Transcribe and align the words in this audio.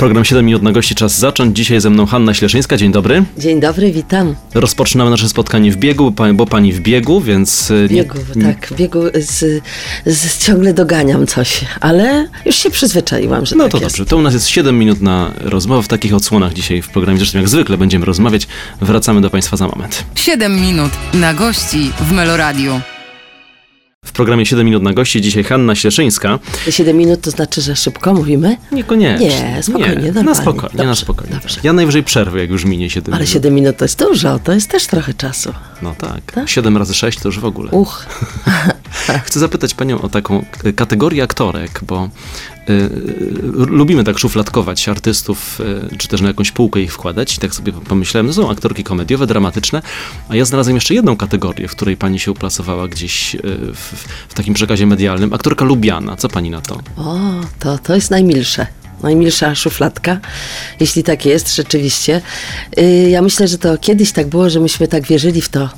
Program 0.00 0.24
7 0.24 0.46
minut 0.46 0.62
na 0.62 0.72
gości 0.72 0.94
czas 0.94 1.18
zacząć. 1.18 1.56
Dzisiaj 1.56 1.80
ze 1.80 1.90
mną 1.90 2.06
Hanna 2.06 2.34
Śleszyńska. 2.34 2.76
Dzień 2.76 2.92
dobry. 2.92 3.24
Dzień 3.38 3.60
dobry, 3.60 3.92
witam. 3.92 4.34
Rozpoczynamy 4.54 5.10
nasze 5.10 5.28
spotkanie 5.28 5.72
w 5.72 5.76
biegu, 5.76 6.14
bo 6.34 6.46
pani 6.46 6.72
w 6.72 6.80
biegu, 6.80 7.20
więc... 7.20 7.70
y, 7.70 7.88
W 7.88 7.90
biegu, 7.92 8.18
tak, 8.42 8.66
w 8.66 8.76
biegu 8.76 9.02
z, 9.14 9.62
z, 10.06 10.38
ciągle 10.46 10.74
doganiam 10.74 11.26
coś, 11.26 11.60
ale 11.80 12.28
już 12.46 12.56
się 12.56 12.70
przyzwyczaiłam, 12.70 13.46
że 13.46 13.56
No 13.56 13.64
tak 13.64 13.72
to 13.72 13.78
jest. 13.78 13.86
dobrze. 13.96 14.06
To 14.10 14.16
u 14.16 14.22
nas 14.22 14.34
jest 14.34 14.48
7 14.48 14.78
minut 14.78 15.00
na 15.00 15.30
rozmowę 15.40 15.82
w 15.82 15.88
takich 15.88 16.14
odsłonach 16.14 16.52
dzisiaj 16.52 16.82
w 16.82 16.88
programie. 16.88 17.18
Zresztą 17.18 17.38
jak 17.38 17.48
zwykle 17.48 17.78
będziemy 17.78 18.06
rozmawiać. 18.06 18.46
Wracamy 18.80 19.20
do 19.20 19.30
państwa 19.30 19.56
za 19.56 19.68
moment. 19.68 20.04
Siedem 20.14 20.60
minut 20.60 20.90
na 21.14 21.34
gości 21.34 21.90
w 22.00 22.12
Meloradiu. 22.12 22.80
W 24.04 24.12
programie 24.12 24.46
7 24.46 24.66
minut 24.66 24.82
na 24.82 24.92
gości 24.92 25.20
dzisiaj 25.20 25.44
Hanna 25.44 25.74
Śleszyńska. 25.74 26.38
7 26.70 26.96
minut 26.96 27.20
to 27.20 27.30
znaczy, 27.30 27.60
że 27.60 27.76
szybko 27.76 28.14
mówimy, 28.14 28.56
Niekoniecznie. 28.72 29.28
Nie, 29.28 29.62
spokojnie, 29.62 30.12
Nie, 30.14 30.22
na 30.22 30.34
spokojnie, 30.34 30.76
na 30.76 30.84
Dobrze, 30.84 31.00
spokojnie. 31.02 31.34
dobrze. 31.34 31.60
Ja 31.62 31.72
najwyżej 31.72 32.02
przerwę, 32.02 32.38
jak 32.40 32.50
już 32.50 32.64
minie 32.64 32.90
7 32.90 33.14
ale 33.14 33.20
minut. 33.20 33.32
7 33.32 33.54
minut 33.54 33.76
to 33.76 33.84
jest 33.84 33.98
dużo, 33.98 34.38
to 34.38 34.52
jest 34.52 34.68
też 34.70 34.86
trochę 34.86 35.14
czasu. 35.14 35.52
No 35.82 35.94
tak. 35.98 36.32
Tak? 36.32 36.48
7 36.48 36.76
razy 36.76 36.94
6 36.94 37.18
to 37.18 37.28
już 37.28 37.38
w 37.40 37.44
ogóle. 37.44 37.70
Uch, 37.70 38.06
Chcę 39.26 39.40
zapytać 39.40 39.74
panią 39.74 40.00
o 40.00 40.08
taką 40.08 40.44
kategorię 40.76 41.22
aktorek, 41.22 41.80
bo 41.82 42.08
lubimy 43.52 44.04
tak 44.04 44.18
szufladkować 44.18 44.88
artystów, 44.88 45.60
y, 45.92 45.96
czy 45.96 46.08
też 46.08 46.20
na 46.20 46.28
jakąś 46.28 46.52
półkę 46.52 46.80
ich 46.80 46.92
wkładać. 46.92 47.36
I 47.36 47.38
tak 47.40 47.54
sobie 47.54 47.72
pomyślałem, 47.72 48.26
no 48.26 48.32
są 48.32 48.50
aktorki 48.50 48.84
komediowe, 48.84 49.26
dramatyczne, 49.26 49.82
a 50.28 50.36
ja 50.36 50.44
znalazłem 50.44 50.76
jeszcze 50.76 50.94
jedną 50.94 51.16
kategorię, 51.16 51.68
w 51.68 51.70
której 51.70 51.96
pani 51.96 52.18
się 52.18 52.30
uplasowała 52.32 52.88
gdzieś 52.88 53.34
y, 53.34 53.38
w, 53.74 54.06
w 54.28 54.34
takim 54.34 54.54
przekazie 54.54 54.86
medialnym. 54.86 55.32
Aktorka 55.32 55.64
lubiana. 55.64 56.16
Co 56.16 56.28
pani 56.28 56.50
na 56.50 56.60
to? 56.60 56.74
o, 56.96 57.18
to, 57.58 57.78
to 57.78 57.94
jest 57.94 58.10
najmilsze. 58.10 58.66
Najmilsza 59.02 59.54
szufladka, 59.54 60.20
jeśli 60.80 61.02
tak 61.02 61.26
jest, 61.26 61.54
rzeczywiście. 61.56 62.22
Y, 62.78 63.10
Ja 63.10 63.22
myślę, 63.22 63.48
że 63.48 63.58
to 63.58 63.78
kiedyś 63.78 64.12
tak 64.12 64.26
było, 64.28 64.50
że 64.50 64.60
myśmy 64.60 64.88
tak 64.88 65.06
wierzyli 65.06 65.42
w 65.42 65.48
to, 65.48 65.68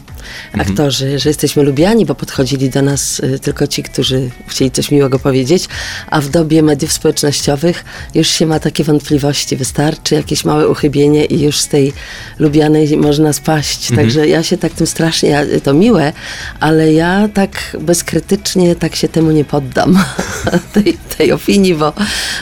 aktorzy, 0.58 1.18
że 1.18 1.30
jesteśmy 1.30 1.62
lubiani, 1.62 2.06
bo 2.06 2.14
podchodzili 2.14 2.70
do 2.70 2.82
nas 2.82 3.20
y, 3.20 3.38
tylko 3.38 3.66
ci, 3.66 3.82
którzy 3.82 4.30
chcieli 4.46 4.70
coś 4.70 4.90
miłego 4.90 5.18
powiedzieć, 5.18 5.68
a 6.06 6.20
w 6.20 6.28
dobie 6.28 6.62
mediów 6.62 6.92
społecznościowych 6.92 7.84
już 8.14 8.28
się 8.28 8.46
ma 8.46 8.60
takie 8.60 8.84
wątpliwości. 8.84 9.56
Wystarczy 9.56 10.14
jakieś 10.14 10.44
małe 10.44 10.68
uchybienie 10.68 11.24
i 11.24 11.42
już 11.42 11.58
z 11.58 11.68
tej 11.68 11.92
lubianej 12.38 12.96
można 12.96 13.32
spaść. 13.32 13.88
Także 13.96 14.28
ja 14.28 14.42
się 14.42 14.58
tak 14.58 14.72
tym 14.72 14.86
strasznie, 14.86 15.46
to 15.62 15.74
miłe, 15.74 16.12
ale 16.60 16.92
ja 16.92 17.28
tak 17.34 17.76
bezkrytycznie 17.80 18.76
tak 18.76 18.96
się 18.96 19.08
temu 19.08 19.30
nie 19.30 19.44
poddam, 19.44 19.98
tej, 20.74 20.98
tej 21.16 21.32
opinii, 21.32 21.74
bo, 21.74 21.92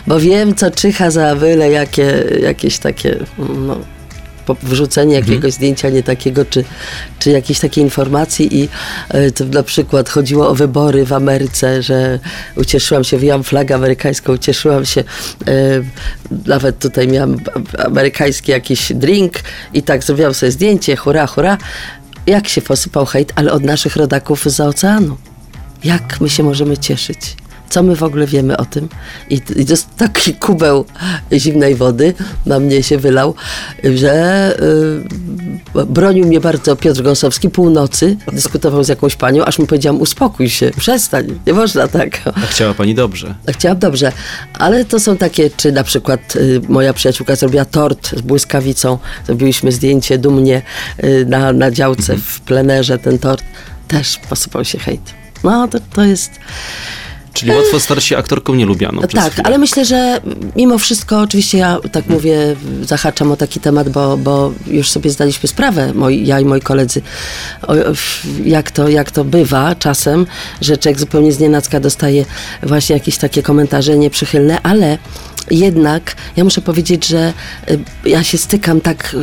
bo 0.06 0.20
wiem, 0.20 0.54
co 0.54 0.70
czyha 0.70 1.10
za 1.10 1.36
byle 1.36 1.70
jakie, 1.70 2.24
jakieś 2.42 2.78
takie, 2.78 3.16
no, 3.38 3.76
wrzucenie 4.62 5.14
jakiegoś 5.14 5.52
zdjęcia 5.52 5.90
nie 5.90 6.02
takiego, 6.02 6.44
czy, 6.44 6.64
czy 7.18 7.30
jakiejś 7.30 7.60
takiej 7.60 7.84
informacji 7.84 8.60
i 8.60 8.68
e, 9.08 9.30
to 9.30 9.44
na 9.44 9.62
przykład 9.62 10.08
chodziło 10.08 10.48
o 10.48 10.54
wybory 10.54 11.04
w 11.04 11.12
Ameryce, 11.12 11.82
że 11.82 12.18
ucieszyłam 12.56 13.04
się, 13.04 13.18
wyjęłam 13.18 13.44
flagę 13.44 13.74
amerykańską, 13.74 14.32
ucieszyłam 14.32 14.84
się, 14.84 15.00
e, 15.00 15.54
nawet 16.46 16.78
tutaj 16.78 17.08
miałam 17.08 17.36
amerykański 17.78 18.52
jakiś 18.52 18.92
drink 18.94 19.32
i 19.74 19.82
tak 19.82 20.04
zrobiłam 20.04 20.34
sobie 20.34 20.52
zdjęcie, 20.52 20.96
hurra, 20.96 21.26
hurra. 21.26 21.58
Jak 22.26 22.48
się 22.48 22.62
posypał 22.62 23.06
hejt, 23.06 23.32
ale 23.34 23.52
od 23.52 23.64
naszych 23.64 23.96
rodaków 23.96 24.44
z 24.50 24.60
oceanu. 24.60 25.16
Jak 25.84 26.20
my 26.20 26.30
się 26.30 26.42
możemy 26.42 26.78
cieszyć? 26.78 27.36
Co 27.70 27.82
my 27.82 27.96
w 27.96 28.02
ogóle 28.02 28.26
wiemy 28.26 28.56
o 28.56 28.64
tym? 28.64 28.88
I, 29.28 29.34
i 29.34 29.64
to 29.64 29.72
jest 29.72 29.96
taki 29.96 30.34
kubeł 30.34 30.84
zimnej 31.32 31.74
wody 31.74 32.14
na 32.46 32.60
mnie 32.60 32.82
się 32.82 32.98
wylał, 32.98 33.34
że 33.94 34.56
y, 35.74 35.86
bronił 35.86 36.26
mnie 36.26 36.40
bardzo 36.40 36.76
Piotr 36.76 37.02
Gąsowski 37.02 37.50
północy, 37.50 38.16
dyskutował 38.32 38.84
z 38.84 38.88
jakąś 38.88 39.16
panią, 39.16 39.44
aż 39.44 39.58
mi 39.58 39.66
powiedziałam, 39.66 40.00
uspokój 40.00 40.50
się, 40.50 40.70
przestań, 40.70 41.40
nie 41.46 41.52
można 41.52 41.88
tak. 41.88 42.20
A 42.34 42.40
chciała 42.40 42.74
pani 42.74 42.94
dobrze. 42.94 43.34
Chciałam 43.48 43.78
dobrze, 43.78 44.12
ale 44.58 44.84
to 44.84 45.00
są 45.00 45.16
takie, 45.16 45.50
czy 45.50 45.72
na 45.72 45.84
przykład 45.84 46.36
y, 46.36 46.60
moja 46.68 46.92
przyjaciółka 46.92 47.36
zrobiła 47.36 47.64
tort 47.64 48.16
z 48.16 48.20
błyskawicą, 48.20 48.98
zrobiliśmy 49.26 49.72
zdjęcie 49.72 50.18
dumnie 50.18 50.62
y, 51.04 51.26
na, 51.28 51.52
na 51.52 51.70
działce 51.70 52.16
w 52.16 52.40
plenerze, 52.40 52.98
ten 52.98 53.18
tort, 53.18 53.44
też 53.88 54.18
posypał 54.28 54.64
się 54.64 54.78
hejt. 54.78 55.14
No, 55.44 55.68
to, 55.68 55.78
to 55.94 56.04
jest... 56.04 56.30
Czyli 57.32 57.52
łatwo 57.52 57.80
stać 57.80 58.04
się 58.04 58.16
aktorką 58.16 58.54
nielubianą 58.54 59.00
przez 59.00 59.24
tak, 59.24 59.32
chwilę. 59.32 59.46
ale 59.46 59.58
myślę, 59.58 59.84
że 59.84 60.20
mimo 60.56 60.78
wszystko, 60.78 61.20
oczywiście 61.20 61.58
ja 61.58 61.78
tak 61.92 62.08
mówię, 62.08 62.56
zahaczam 62.82 63.32
o 63.32 63.36
taki 63.36 63.60
temat, 63.60 63.88
bo, 63.88 64.16
bo 64.16 64.52
już 64.66 64.90
sobie 64.90 65.10
zdaliśmy 65.10 65.48
sprawę, 65.48 65.92
moi, 65.94 66.26
ja 66.26 66.40
i 66.40 66.44
moi 66.44 66.60
koledzy, 66.60 67.02
o, 67.62 67.74
jak, 68.44 68.70
to, 68.70 68.88
jak 68.88 69.10
to 69.10 69.24
bywa 69.24 69.74
czasem, 69.74 70.26
że 70.60 70.78
człowiek 70.78 71.00
zupełnie 71.00 71.32
znienacka 71.32 71.80
dostaje 71.80 72.24
właśnie 72.62 72.94
jakieś 72.94 73.18
takie 73.18 73.42
komentarze 73.42 73.98
nieprzychylne, 73.98 74.62
ale 74.62 74.98
jednak 75.50 76.16
ja 76.36 76.44
muszę 76.44 76.60
powiedzieć, 76.60 77.06
że 77.06 77.32
y, 77.70 77.78
ja 78.04 78.24
się 78.24 78.38
stykam 78.38 78.80
tak 78.80 79.14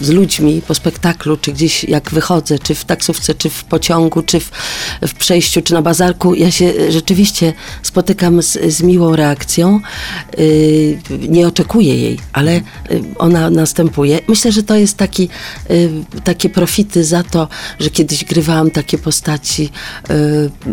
y, 0.00 0.04
z 0.04 0.10
ludźmi 0.10 0.62
po 0.68 0.74
spektaklu, 0.74 1.36
czy 1.36 1.52
gdzieś 1.52 1.84
jak 1.84 2.10
wychodzę, 2.10 2.58
czy 2.58 2.74
w 2.74 2.84
taksówce, 2.84 3.34
czy 3.34 3.50
w 3.50 3.64
pociągu, 3.64 4.22
czy 4.22 4.40
w, 4.40 4.50
w 5.02 5.14
przejściu, 5.14 5.62
czy 5.62 5.74
na 5.74 5.82
bazarku, 5.82 6.34
ja 6.34 6.50
się 6.50 6.92
rzeczywiście 6.92 7.52
spotykam 7.82 8.42
z, 8.42 8.58
z 8.74 8.82
miłą 8.82 9.16
reakcją. 9.16 9.80
Y, 10.38 10.98
nie 11.28 11.48
oczekuję 11.48 11.96
jej, 11.96 12.18
ale 12.32 12.60
ona 13.18 13.50
następuje. 13.50 14.20
Myślę, 14.28 14.52
że 14.52 14.62
to 14.62 14.76
jest 14.76 14.96
taki, 14.96 15.28
takie 16.24 16.48
profity 16.48 17.04
za 17.04 17.22
to, 17.22 17.48
że 17.80 17.90
kiedyś 17.90 18.24
grywałam 18.24 18.70
takie 18.70 18.98
postaci 18.98 19.70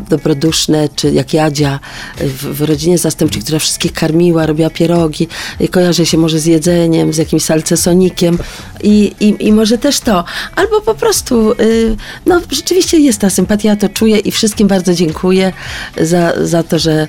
dobroduszne, 0.10 0.90
czy 0.96 1.12
jak 1.12 1.34
Jadzia 1.34 1.80
w, 2.18 2.58
w 2.58 2.62
rodzinie 2.62 2.98
zastępczej, 2.98 3.42
która 3.42 3.60
wszystkich 3.60 3.94
karmiła, 3.94 4.46
robiła 4.46 4.70
pierogi, 4.84 5.28
y, 5.62 5.68
kojarzę 5.68 6.06
się 6.06 6.18
może 6.18 6.40
z 6.40 6.46
jedzeniem, 6.46 7.14
z 7.14 7.18
jakimś 7.18 7.44
salcesonikiem 7.44 8.38
i, 8.84 9.12
i, 9.20 9.48
i 9.48 9.52
może 9.52 9.78
też 9.78 10.00
to. 10.00 10.24
Albo 10.56 10.82
po 10.82 10.96
prostu, 10.96 11.52
y, 11.52 11.96
no 12.26 12.42
rzeczywiście 12.52 13.00
jest 13.00 13.20
ta 13.20 13.30
sympatia, 13.30 13.70
ja 13.70 13.76
to 13.76 13.90
czuję 13.90 14.20
i 14.20 14.32
wszystkim 14.32 14.68
bardzo 14.68 14.94
dziękuję 14.94 15.54
za, 16.02 16.34
za 16.46 16.64
to, 16.64 16.80
że, 16.80 17.08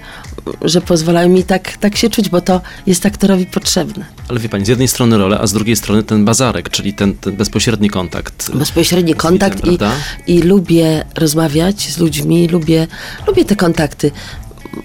że 0.62 0.80
pozwalają 0.80 1.28
mi 1.28 1.44
tak, 1.44 1.76
tak 1.76 1.96
się 1.96 2.10
czuć, 2.10 2.28
bo 2.28 2.40
to 2.40 2.60
jest 2.86 3.06
aktorowi 3.06 3.46
potrzebne. 3.46 4.04
Ale 4.28 4.40
wie 4.40 4.48
pani, 4.48 4.64
z 4.64 4.68
jednej 4.68 4.88
strony 4.88 5.18
rolę, 5.18 5.38
a 5.40 5.46
z 5.46 5.52
drugiej 5.52 5.76
strony 5.76 6.02
ten 6.02 6.24
bazarek, 6.24 6.70
czyli 6.70 6.94
ten, 6.94 7.14
ten 7.14 7.36
bezpośredni 7.36 7.90
kontakt. 7.90 8.50
bezpośredni 8.54 9.14
kontakt 9.14 9.56
widzem, 9.56 9.74
i, 9.74 9.78
prawda? 9.78 9.96
i 10.26 10.42
lubię 10.42 11.04
rozmawiać 11.14 11.92
z 11.92 11.98
ludźmi, 11.98 12.48
lubię, 12.48 12.86
lubię 13.26 13.44
te 13.44 13.56
kontakty. 13.56 14.10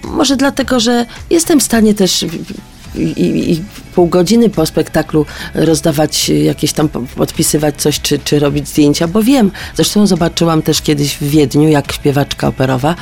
Może 0.04 0.36
dlatego, 0.36 0.80
że 0.80 1.06
jestem 1.30 1.60
w 1.60 1.62
stanie 1.62 1.94
też 1.94 2.24
i, 2.94 3.52
i, 3.52 3.62
pół 3.94 4.06
godziny 4.06 4.50
po 4.50 4.66
spektaklu 4.66 5.26
rozdawać 5.54 6.28
jakieś 6.28 6.72
tam, 6.72 6.88
po- 6.88 7.00
podpisywać 7.00 7.76
coś, 7.82 8.00
czy, 8.00 8.18
czy 8.18 8.38
robić 8.38 8.68
zdjęcia, 8.68 9.08
bo 9.08 9.22
wiem. 9.22 9.50
Zresztą 9.74 10.06
zobaczyłam 10.06 10.62
też 10.62 10.82
kiedyś 10.82 11.16
w 11.16 11.22
Wiedniu, 11.28 11.68
jak 11.68 11.92
śpiewaczka 11.92 12.48
operowa, 12.48 12.94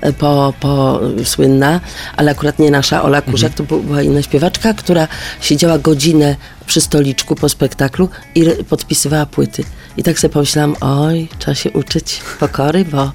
e, 0.00 0.12
po, 0.12 0.52
po 0.60 1.00
słynna, 1.24 1.80
ale 2.16 2.30
akurat 2.30 2.58
nie 2.58 2.70
nasza 2.70 3.02
Ola 3.02 3.22
Kurzak, 3.22 3.54
to 3.54 3.62
bu- 3.62 3.82
była 3.82 4.02
inna 4.02 4.22
śpiewaczka, 4.22 4.74
która 4.74 5.08
siedziała 5.40 5.78
godzinę 5.78 6.36
przy 6.66 6.80
stoliczku 6.80 7.34
po 7.34 7.48
spektaklu 7.48 8.08
i 8.34 8.44
podpisywała 8.68 9.26
płyty. 9.26 9.64
I 9.96 10.02
tak 10.02 10.18
sobie 10.18 10.32
pomyślałam, 10.32 10.76
oj, 10.80 11.28
trzeba 11.38 11.54
się 11.54 11.70
uczyć 11.70 12.20
pokory, 12.40 12.84
bo 12.84 13.12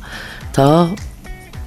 to 0.53 0.89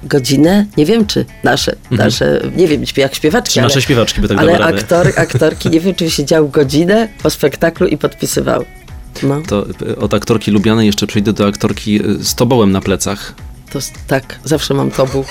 godzinę, 0.03 0.65
nie 0.77 0.85
wiem 0.85 1.05
czy 1.05 1.25
nasze, 1.43 1.75
nasze 1.91 2.41
nie 2.55 2.67
wiem 2.67 2.83
jak 2.97 3.15
śpiewaczki, 3.15 3.53
Czy 3.53 3.61
nasze 3.61 3.73
ale, 3.73 3.81
śpiewaczki 3.81 4.21
by 4.21 4.27
tak 4.27 4.37
ale 4.37 4.59
aktor, 4.59 5.07
aktorki, 5.15 5.69
nie 5.69 5.79
wiem 5.79 5.95
czy 5.95 6.11
siedziały 6.11 6.49
godzinę 6.49 7.07
po 7.23 7.29
spektaklu 7.29 7.87
i 7.87 7.97
podpisywały. 7.97 8.65
No, 9.23 9.41
To 9.47 9.65
y, 9.81 9.97
od 9.97 10.13
aktorki 10.13 10.51
lubianej 10.51 10.87
jeszcze 10.87 11.07
przejdę 11.07 11.33
do 11.33 11.47
aktorki 11.47 12.05
y, 12.05 12.23
z 12.23 12.35
tobołem 12.35 12.71
na 12.71 12.81
plecach. 12.81 13.33
to 13.73 13.79
tak, 14.07 14.39
zawsze 14.43 14.73
mam 14.73 14.91
tobuł. 14.91 15.25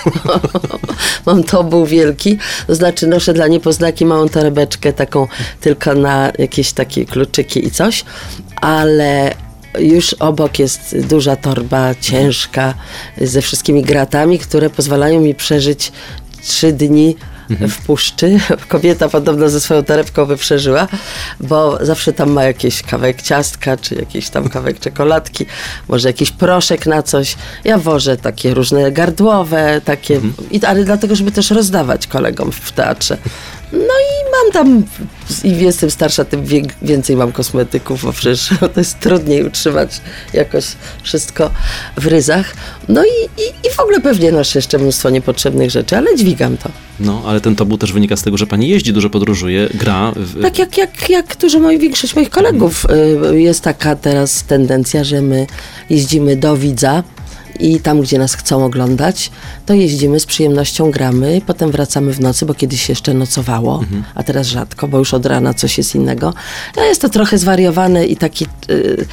mam 1.25 1.43
tobuł 1.43 1.85
wielki, 1.85 2.37
to 2.67 2.75
znaczy 2.75 3.07
noszę 3.07 3.33
dla 3.33 3.47
niepoznaki 3.47 4.05
małą 4.05 4.29
torebeczkę 4.29 4.93
taką 4.93 5.27
tylko 5.61 5.93
na 5.93 6.31
jakieś 6.39 6.71
takie 6.73 7.05
kluczyki 7.05 7.65
i 7.65 7.71
coś, 7.71 8.05
ale 8.55 9.35
już 9.79 10.13
obok 10.13 10.59
jest 10.59 10.99
duża 10.99 11.35
torba, 11.35 11.95
ciężka, 11.95 12.73
ze 13.21 13.41
wszystkimi 13.41 13.83
gratami, 13.83 14.39
które 14.39 14.69
pozwalają 14.69 15.21
mi 15.21 15.35
przeżyć 15.35 15.91
trzy 16.41 16.73
dni 16.73 17.15
w 17.49 17.85
puszczy. 17.85 18.39
Kobieta 18.67 19.09
podobno 19.09 19.49
ze 19.49 19.61
swoją 19.61 19.83
torebką 19.83 20.25
wyprzeżyła, 20.25 20.87
bo 21.39 21.85
zawsze 21.85 22.13
tam 22.13 22.31
ma 22.31 22.43
jakiś 22.43 22.83
kawałek 22.83 23.21
ciastka, 23.21 23.77
czy 23.77 23.95
jakiś 23.95 24.29
tam 24.29 24.49
kawałek 24.49 24.79
czekoladki, 24.79 25.45
może 25.87 26.09
jakiś 26.09 26.31
proszek 26.31 26.85
na 26.85 27.03
coś. 27.03 27.35
Ja 27.63 27.77
wożę 27.77 28.17
takie 28.17 28.53
różne 28.53 28.91
gardłowe, 28.91 29.81
takie, 29.85 30.21
i, 30.51 30.65
ale 30.65 30.83
dlatego, 30.83 31.15
żeby 31.15 31.31
też 31.31 31.51
rozdawać 31.51 32.07
kolegom 32.07 32.51
w 32.51 32.71
teatrze. 32.71 33.17
No 33.73 33.79
i 33.79 34.31
mam 34.31 34.51
tam, 34.53 34.83
im 35.43 35.59
jestem 35.59 35.91
starsza, 35.91 36.25
tym 36.25 36.45
więcej 36.81 37.15
mam 37.15 37.31
kosmetyków, 37.31 38.03
bo 38.03 38.13
przecież 38.13 38.49
to 38.73 38.79
jest 38.79 38.99
trudniej 38.99 39.43
utrzymać 39.43 40.01
jakoś 40.33 40.65
wszystko 41.03 41.51
w 41.97 42.07
ryzach. 42.07 42.53
No 42.87 43.03
i, 43.03 43.41
i, 43.41 43.67
i 43.67 43.69
w 43.75 43.79
ogóle 43.79 44.01
pewnie 44.01 44.31
noszę 44.31 44.59
jeszcze 44.59 44.77
mnóstwo 44.77 45.09
niepotrzebnych 45.09 45.71
rzeczy, 45.71 45.97
ale 45.97 46.15
dźwigam 46.15 46.57
to. 46.57 46.69
No, 46.99 47.23
ale 47.25 47.41
ten 47.41 47.55
tabu 47.55 47.77
też 47.77 47.93
wynika 47.93 48.15
z 48.15 48.21
tego, 48.21 48.37
że 48.37 48.47
pani 48.47 48.69
jeździ, 48.69 48.93
dużo 48.93 49.09
podróżuje, 49.09 49.69
gra. 49.73 50.11
W... 50.15 50.41
Tak 50.41 50.59
jak, 50.59 50.77
jak, 50.77 51.09
jak 51.09 51.37
dużo 51.37 51.59
moi, 51.59 51.79
większość 51.79 52.15
moich 52.15 52.29
kolegów 52.29 52.85
y, 53.31 53.41
jest 53.41 53.61
taka 53.61 53.95
teraz 53.95 54.43
tendencja, 54.43 55.03
że 55.03 55.21
my 55.21 55.47
jeździmy 55.89 56.35
do 56.35 56.57
widza 56.57 57.03
i 57.59 57.79
tam, 57.79 58.01
gdzie 58.01 58.19
nas 58.19 58.33
chcą 58.33 58.65
oglądać, 58.65 59.31
to 59.65 59.73
jeździmy 59.73 60.19
z 60.19 60.25
przyjemnością, 60.25 60.91
gramy, 60.91 61.41
potem 61.47 61.71
wracamy 61.71 62.13
w 62.13 62.19
nocy, 62.19 62.45
bo 62.45 62.53
kiedyś 62.53 62.89
jeszcze 62.89 63.13
nocowało, 63.13 63.83
a 64.15 64.23
teraz 64.23 64.47
rzadko, 64.47 64.87
bo 64.87 64.97
już 64.97 65.13
od 65.13 65.25
rana 65.25 65.53
coś 65.53 65.77
jest 65.77 65.95
innego. 65.95 66.33
No 66.77 66.83
jest 66.83 67.01
to 67.01 67.09
trochę 67.09 67.37
zwariowane 67.37 68.05
i 68.05 68.15
taki, 68.15 68.45
y, 68.69 69.05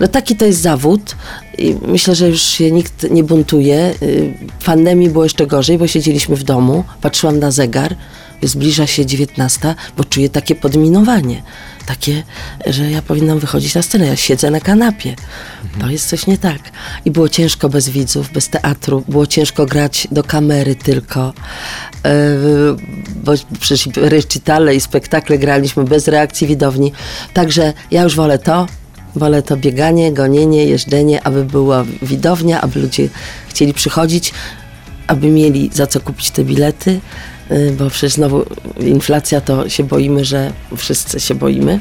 no 0.00 0.08
taki 0.08 0.36
to 0.36 0.44
jest 0.44 0.60
zawód 0.60 1.16
i 1.58 1.76
myślę, 1.86 2.14
że 2.14 2.28
już 2.28 2.42
się 2.42 2.70
nikt 2.70 3.10
nie 3.10 3.24
buntuje. 3.24 3.94
Y, 4.02 4.34
pandemii 4.64 5.10
było 5.10 5.24
jeszcze 5.24 5.46
gorzej, 5.46 5.78
bo 5.78 5.86
siedzieliśmy 5.86 6.36
w 6.36 6.42
domu, 6.42 6.84
patrzyłam 7.00 7.38
na 7.38 7.50
zegar, 7.50 7.96
zbliża 8.42 8.86
się 8.86 9.06
19, 9.06 9.74
bo 9.96 10.04
czuję 10.04 10.28
takie 10.28 10.54
podminowanie. 10.54 11.42
Takie, 11.86 12.22
że 12.66 12.90
ja 12.90 13.02
powinnam 13.02 13.38
wychodzić 13.38 13.74
na 13.74 13.82
scenę. 13.82 14.06
Ja 14.06 14.16
siedzę 14.16 14.50
na 14.50 14.60
kanapie. 14.60 15.16
To 15.80 15.90
jest 15.90 16.08
coś 16.08 16.26
nie 16.26 16.38
tak. 16.38 16.60
I 17.04 17.10
było 17.10 17.28
ciężko 17.28 17.68
bez 17.68 17.88
widzów, 17.88 18.32
bez 18.32 18.48
teatru. 18.48 19.04
Było 19.08 19.26
ciężko 19.26 19.66
grać 19.66 20.08
do 20.10 20.24
kamery 20.24 20.74
tylko. 20.74 21.32
Yy, 22.04 22.10
bo 23.24 23.32
przecież 23.60 23.88
recitale 23.96 24.74
i 24.74 24.80
spektakle 24.80 25.38
graliśmy 25.38 25.84
bez 25.84 26.08
reakcji 26.08 26.46
widowni. 26.46 26.92
Także 27.34 27.72
ja 27.90 28.02
już 28.02 28.16
wolę 28.16 28.38
to, 28.38 28.66
Wolę 29.16 29.42
to 29.42 29.56
bieganie, 29.56 30.12
gonienie, 30.12 30.64
jeżdżenie, 30.64 31.26
aby 31.26 31.44
była 31.44 31.84
widownia, 32.02 32.60
aby 32.60 32.80
ludzie 32.80 33.08
chcieli 33.48 33.74
przychodzić, 33.74 34.32
aby 35.06 35.30
mieli 35.30 35.70
za 35.72 35.86
co 35.86 36.00
kupić 36.00 36.30
te 36.30 36.44
bilety, 36.44 37.00
bo 37.78 37.90
przecież 37.90 38.12
znowu 38.12 38.44
inflacja 38.80 39.40
to 39.40 39.68
się 39.68 39.84
boimy, 39.84 40.24
że 40.24 40.52
wszyscy 40.76 41.20
się 41.20 41.34
boimy. 41.34 41.80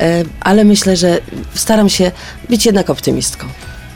Y, 0.00 0.04
Ale 0.40 0.64
myślę, 0.64 0.96
że 0.96 1.18
staram 1.54 1.88
się 1.88 2.12
być 2.50 2.66
jednak 2.66 2.90
optymistką. 2.90 3.46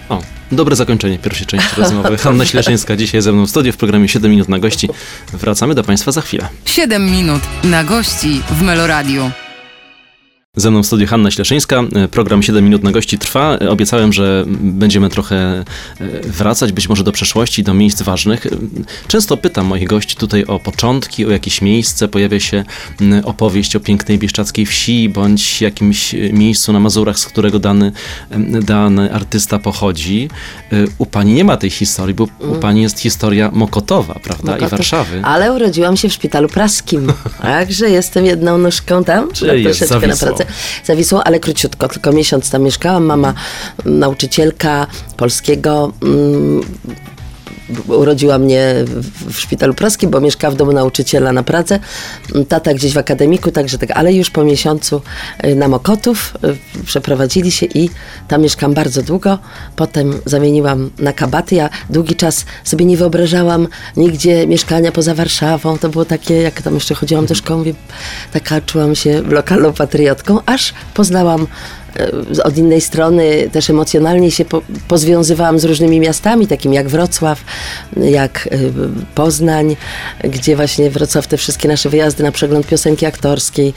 O, 0.09 0.23
dobre 0.53 0.77
zakończenie 0.77 1.19
pierwszej 1.19 1.47
części 1.47 1.69
rozmowy. 1.77 2.17
Hanna 2.25 2.45
Śleszyńska 2.45 2.97
dzisiaj 2.97 3.23
ze 3.23 3.33
mną 3.33 3.47
w 3.47 3.51
studiu 3.51 3.73
w 3.73 3.77
programie 3.77 4.09
7 4.09 4.31
minut 4.31 4.49
na 4.49 4.59
gości. 4.59 4.89
Wracamy 5.33 5.75
do 5.75 5.85
Państwa 5.85 6.13
za 6.13 6.21
chwilę. 6.21 6.49
7 6.65 7.11
minut 7.11 7.43
na 7.65 7.85
gości 7.85 8.43
w 8.51 8.63
Meloradiu. 8.63 9.31
Ze 10.59 10.71
mną 10.71 10.83
w 10.83 10.87
studiu 10.87 11.07
Hanna 11.07 11.31
Śleszyńska. 11.31 11.83
E, 11.95 12.09
Program 12.09 12.43
7 12.43 12.65
minut 12.65 12.83
na 12.83 12.93
gości 12.93 13.19
trwa. 13.19 13.59
E, 13.61 13.71
Obiecałem, 13.71 14.13
że 14.13 14.45
będziemy 14.49 15.09
trochę 15.09 15.37
e, 15.37 15.65
wracać 16.25 16.73
być 16.73 16.89
może 16.89 17.05
do 17.05 17.13
przeszłości, 17.13 17.63
do 17.63 17.75
miejsc 17.75 18.03
ważnych. 18.03 18.47
Często 19.09 19.37
pytam 19.37 19.67
moich 19.67 19.89
gości 19.89 20.17
tutaj 20.17 20.45
o 20.45 20.59
początki, 20.59 21.27
o 21.27 21.31
jakieś 21.31 21.63
miejsce. 21.63 22.09
Pojawia 22.09 22.41
się 22.41 22.65
opowieść 23.25 23.77
o 23.77 23.81
pięknej 23.81 24.19
bieszczackiej 24.19 24.67
wsi, 24.67 25.09
bądź 25.09 25.63
jakimś 25.63 26.15
miejscu 26.33 26.73
na 26.73 26.81
Mazurach, 26.81 27.19
z 27.19 27.27
którego 27.27 27.59
dany, 27.59 27.93
dany 28.63 29.13
artysta 29.15 29.59
pochodzi. 29.59 30.29
U 30.99 31.07
pani 31.07 31.33
nie 31.33 31.45
ma 31.45 31.57
tej 31.57 31.71
historii, 31.71 32.15
bo 32.15 32.29
u 32.39 32.55
pani 32.55 32.83
jest 32.83 33.01
historia 33.01 33.51
Mokotowa, 33.53 34.15
prawda? 34.15 34.59
I. 34.59 34.69
Warszawy. 34.69 35.21
Ale 35.25 35.53
urodziłam 35.53 35.97
się 35.97 36.09
w 36.09 36.13
szpitalu 36.13 36.49
praskim, 36.49 37.13
także 37.43 37.91
jestem 37.91 38.25
jedną 38.25 38.59
nóżką 38.59 39.05
tam, 39.05 39.33
Czyli 39.33 39.65
troszeczkę 39.65 40.07
na 40.07 40.17
pracę. 40.17 40.48
Zawisło, 40.85 41.27
ale 41.27 41.41
króciutko, 41.41 41.89
tylko 41.89 42.13
miesiąc 42.13 42.51
tam 42.51 42.63
mieszkałam. 42.63 43.05
Mama 43.05 43.35
nauczycielka 43.85 44.87
polskiego. 45.17 45.93
mm, 46.03 46.61
Urodziła 47.87 48.39
mnie 48.39 48.75
w- 48.85 49.39
szpitalu 49.41 49.75
praskim, 49.75 50.11
bo 50.11 50.21
mieszkała 50.21 50.55
w 50.55 50.57
domu 50.57 50.73
nauczyciela 50.73 51.33
na 51.33 51.43
Pradze. 51.43 51.79
Tata 52.49 52.75
gdzieś 52.75 52.93
w 52.93 52.99
akademiku, 52.99 53.51
także 53.51 53.79
tak, 53.79 53.91
ale 53.91 54.13
już 54.15 54.31
po 54.31 54.45
miesiącu 54.45 55.03
y, 55.45 55.55
na 55.55 55.69
Mokotów 55.69 56.35
y, 56.81 56.83
przeprowadzili 56.85 57.51
się 57.51 57.67
i 57.67 57.91
tam 58.29 58.43
mieszkam 58.43 58.75
bardzo 58.75 59.03
długo. 59.03 59.39
Potem 59.77 60.21
zamieniłam 60.25 60.91
na 60.99 61.13
kabaty. 61.13 61.55
Ja 61.55 61.71
długi 61.91 62.17
czas 62.17 62.45
sobie 62.65 62.85
nie 62.85 62.97
wyobrażałam 62.97 63.69
nigdzie 63.97 64.47
mieszkania 64.47 64.93
poza 64.93 65.15
Warszawą. 65.15 65.79
To 65.79 65.89
było 65.89 66.05
takie, 66.05 66.35
jak 66.43 66.63
tam 66.63 66.75
jeszcze 66.75 66.95
chodziłam 66.95 67.27
do 67.27 67.35
szkoły, 67.35 67.75
taka 68.33 68.61
czułam 68.61 68.95
się 68.95 69.23
lokalną 69.23 69.73
patriotką, 69.73 70.39
aż 70.47 70.75
poznałam 70.95 71.47
od 72.45 72.57
innej 72.57 72.81
strony 72.81 73.51
też 73.53 73.71
emocjonalnie 73.71 74.31
się 74.31 74.45
po, 74.45 74.63
pozwiązywałam 74.89 75.59
z 75.59 75.65
różnymi 75.65 76.01
miastami, 76.01 76.47
takimi 76.47 76.77
jak 76.77 76.89
Wrocław, 76.89 77.45
jak 77.97 78.49
e, 78.53 78.59
Poznań, 79.15 79.77
gdzie 80.25 80.57
właśnie 80.57 80.91
Wrocław 80.91 81.27
te 81.27 81.37
wszystkie 81.37 81.69
nasze 81.69 81.89
wyjazdy 81.89 82.23
na 82.23 82.33
przegląd 82.33 82.67
piosenki 82.67 83.07
aktorskiej, 83.07 83.75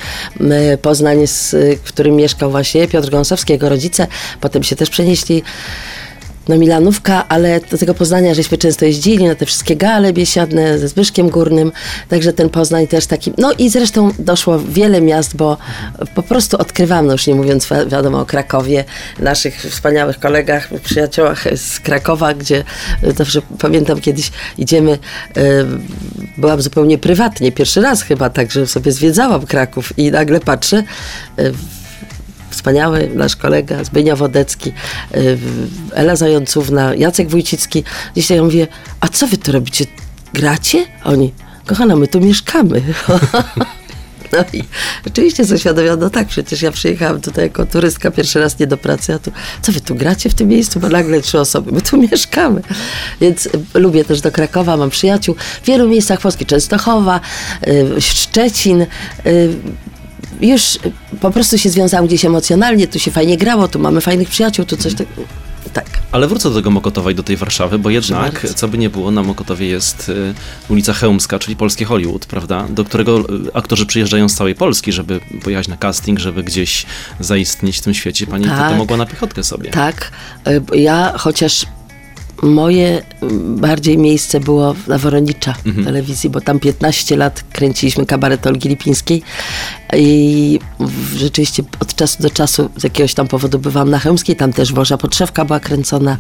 Poznań, 0.82 1.28
z, 1.28 1.56
w 1.84 1.88
którym 1.88 2.16
mieszkał 2.16 2.52
właśnie 2.52 2.88
Piotr 2.88 3.10
Gąsowski, 3.10 3.54
jego 3.54 3.70
rodzice, 3.70 4.08
potem 4.42 4.64
się 4.64 4.76
też 4.76 4.90
przenieśli 4.90 5.44
na 6.48 6.56
Milanówka, 6.58 7.28
ale 7.28 7.60
do 7.72 7.78
tego 7.78 7.94
Poznania 7.94 8.34
żeśmy 8.34 8.58
często 8.58 8.86
jeździli 8.86 9.26
na 9.28 9.36
te 9.36 9.46
wszystkie 9.46 9.76
gale 9.76 10.14
biesiadne 10.14 10.80
ze 10.80 10.88
Zbyszkiem 10.88 11.30
Górnym, 11.30 11.72
także 12.10 12.34
ten 12.34 12.50
Poznań 12.50 12.88
też 12.88 13.06
taki, 13.06 13.34
no 13.38 13.52
i 13.58 13.70
zresztą 13.70 14.12
doszło 14.20 14.60
wiele 14.60 15.02
miast, 15.02 15.36
bo 15.36 15.58
po 16.16 16.24
prostu 16.24 16.58
odkrywam, 16.58 17.06
no 17.08 17.12
już 17.12 17.28
nie 17.28 17.36
mówiąc 17.36 17.66
wi- 17.66 17.90
wiadomo 17.90 18.20
o 18.20 18.26
Krakowie, 18.26 18.84
naszych 19.20 19.56
wspaniałych 19.62 20.20
kolegach, 20.20 20.70
przyjaciołach 20.84 21.44
z 21.56 21.80
Krakowa, 21.80 22.34
gdzie 22.34 22.64
zawsze 23.18 23.42
pamiętam 23.60 24.02
kiedyś 24.02 24.32
idziemy, 24.58 24.92
e, 24.92 25.42
byłam 26.38 26.62
zupełnie 26.62 26.98
prywatnie, 26.98 27.52
pierwszy 27.52 27.82
raz 27.82 28.02
chyba 28.02 28.30
tak, 28.30 28.52
że 28.52 28.68
sobie 28.68 28.92
zwiedzałam 28.92 29.46
Kraków 29.46 29.94
i 29.98 30.12
nagle 30.12 30.40
patrzę, 30.40 30.84
e, 31.38 31.52
wspaniały 32.52 33.12
nasz 33.16 33.36
kolega 33.36 33.84
Zbynia 33.84 34.16
Wodecki, 34.16 34.72
y, 35.16 35.38
Ela 35.94 36.16
Zającówna, 36.16 36.96
Jacek 36.96 37.30
Wójcicki. 37.30 37.84
Dzisiaj 38.16 38.38
ja 38.38 38.44
mówię, 38.44 38.68
a 39.00 39.08
co 39.08 39.28
wy 39.28 39.38
tu 39.38 39.52
robicie? 39.52 39.86
Gracie? 40.34 40.86
Oni, 41.04 41.34
kochana, 41.66 41.96
my 41.96 42.08
tu 42.08 42.20
mieszkamy. 42.20 42.82
No 44.32 44.44
i 44.54 44.64
oczywiście 45.08 45.46
zaświadomiłam, 45.46 46.00
no 46.00 46.10
tak, 46.10 46.28
przecież 46.28 46.62
ja 46.62 46.72
przyjechałam 46.72 47.22
tutaj 47.22 47.44
jako 47.44 47.66
turystka 47.66 48.12
pierwszy 48.12 48.40
raz 48.40 48.60
nie 48.60 48.68
do 48.68 48.78
pracy, 48.78 49.14
a 49.14 49.20
tu, 49.20 49.32
co 49.62 49.72
wy 49.72 49.82
tu 49.82 49.96
gracie 49.96 50.30
w 50.30 50.34
tym 50.34 50.48
miejscu? 50.48 50.80
Bo 50.80 50.90
nagle 50.90 51.22
trzy 51.22 51.40
osoby, 51.40 51.72
my 51.72 51.82
tu 51.82 51.98
mieszkamy. 52.12 52.62
Więc 53.22 53.46
y, 53.46 53.52
lubię 53.74 54.06
też 54.06 54.22
do 54.22 54.32
Krakowa, 54.32 54.78
mam 54.78 54.90
przyjaciół 54.90 55.36
w 55.64 55.66
wielu 55.66 55.88
miejscach 55.88 56.22
Polski, 56.22 56.46
Częstochowa, 56.46 57.20
y, 57.68 58.02
Szczecin, 58.02 58.86
już 60.42 60.80
po 61.22 61.32
prostu 61.32 61.58
się 61.58 61.70
związałam 61.70 62.08
gdzieś 62.08 62.26
emocjonalnie, 62.26 62.88
tu 62.88 63.00
się 63.00 63.12
fajnie 63.12 63.38
grało, 63.38 63.68
tu 63.68 63.80
mamy 63.80 64.02
fajnych 64.02 64.30
przyjaciół, 64.30 64.66
tu 64.66 64.78
coś 64.78 64.94
tak. 64.96 65.08
Tak. 65.74 65.86
Ale 66.12 66.28
wrócę 66.28 66.50
do 66.50 66.56
tego 66.56 66.72
Mokotowa 66.72 67.12
i 67.12 67.16
do 67.16 67.24
tej 67.24 67.38
Warszawy, 67.38 67.80
bo 67.80 67.90
jednak, 67.90 68.34
bardzo. 68.34 68.54
co 68.54 68.68
by 68.68 68.78
nie 68.78 68.90
było, 68.90 69.12
na 69.12 69.24
Mokotowie 69.24 69.68
jest 69.68 70.10
y, 70.10 70.34
ulica 70.70 70.94
Chełmska, 70.94 71.40
czyli 71.40 71.56
polskie 71.56 71.86
Hollywood, 71.86 72.26
prawda? 72.26 72.68
Do 72.70 72.84
którego 72.86 73.20
y, 73.20 73.24
aktorzy 73.54 73.86
przyjeżdżają 73.86 74.30
z 74.30 74.36
całej 74.36 74.56
Polski, 74.56 74.92
żeby 74.92 75.20
pojechać 75.44 75.68
na 75.68 75.78
casting, 75.78 76.20
żeby 76.20 76.44
gdzieś 76.44 76.86
zaistnieć 77.20 77.78
w 77.78 77.82
tym 77.82 77.94
świecie. 77.94 78.28
Pani 78.28 78.46
Tak. 78.46 78.78
mogła 78.78 78.98
na 78.98 79.06
piechotkę 79.06 79.44
sobie. 79.44 79.70
Tak. 79.70 80.12
Y, 80.48 80.78
Ja 80.78 81.14
chociaż 81.18 81.66
moje 82.42 83.02
mm, 83.22 83.56
bardziej 83.56 83.98
miejsce 83.98 84.40
było 84.40 84.76
na 84.88 84.98
Woronicza 84.98 85.54
Mhm. 85.66 85.86
telewizji, 85.86 86.30
bo 86.30 86.42
tam 86.42 86.60
15 86.60 87.18
lat 87.18 87.44
kręciliśmy 87.52 88.06
kabaret 88.06 88.48
Olgi 88.48 88.70
Lipińskiej, 88.70 89.24
I 89.94 90.60
rzeczywiście 91.16 91.64
od 91.80 91.96
czasu 91.96 92.24
do 92.24 92.30
czasu 92.30 92.70
z 92.78 92.84
jakiegoś 92.84 93.14
tam 93.14 93.28
powodu 93.28 93.60
bywałam 93.60 93.90
na 93.90 94.00
Chełmskiej, 94.00 94.36
tam 94.36 94.54
też 94.54 94.74
Boża 94.74 94.98
Podszewka 94.98 95.46
była 95.46 95.60
kręcona, 95.60 96.18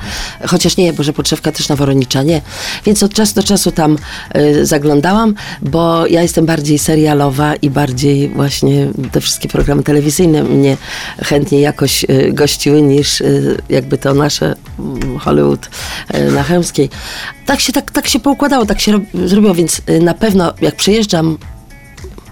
chociaż 0.48 0.78
nie, 0.78 0.94
Boża 0.94 1.14
Podszewka 1.14 1.52
też 1.52 1.70
na 1.70 1.76
Woronicza, 1.76 2.24
nie. 2.24 2.42
Więc 2.86 3.04
od 3.04 3.14
czasu 3.14 3.36
do 3.36 3.44
czasu 3.44 3.72
tam 3.72 3.98
y, 4.36 4.66
zaglądałam, 4.66 5.36
bo 5.62 6.08
ja 6.08 6.22
jestem 6.22 6.46
bardziej 6.46 6.80
serialowa 6.80 7.56
i 7.56 7.70
bardziej 7.70 8.30
właśnie 8.30 8.88
te 9.12 9.22
wszystkie 9.22 9.50
programy 9.50 9.84
telewizyjne 9.84 10.44
mnie 10.44 10.78
chętnie 11.24 11.62
jakoś 11.62 12.04
y, 12.04 12.34
gościły 12.34 12.82
niż 12.82 13.22
y, 13.22 13.58
jakby 13.70 13.98
to 13.98 14.14
nasze 14.14 14.56
mm, 14.80 15.20
Hollywood 15.20 15.70
na 16.32 16.44
Chełmskiej. 16.44 16.90
Tak 17.46 17.60
się, 17.60 17.74
tak, 17.74 17.92
tak 17.92 18.08
się 18.08 18.20
poukładało, 18.20 18.66
tak 18.66 18.82
się 18.82 18.92
rob, 18.92 19.04
zrobiło, 19.26 19.54
więc 19.54 19.82
y, 19.90 20.00
na 20.00 20.14
pewno 20.14 20.54
jak 20.62 20.76
przyjeżdżam 20.76 21.38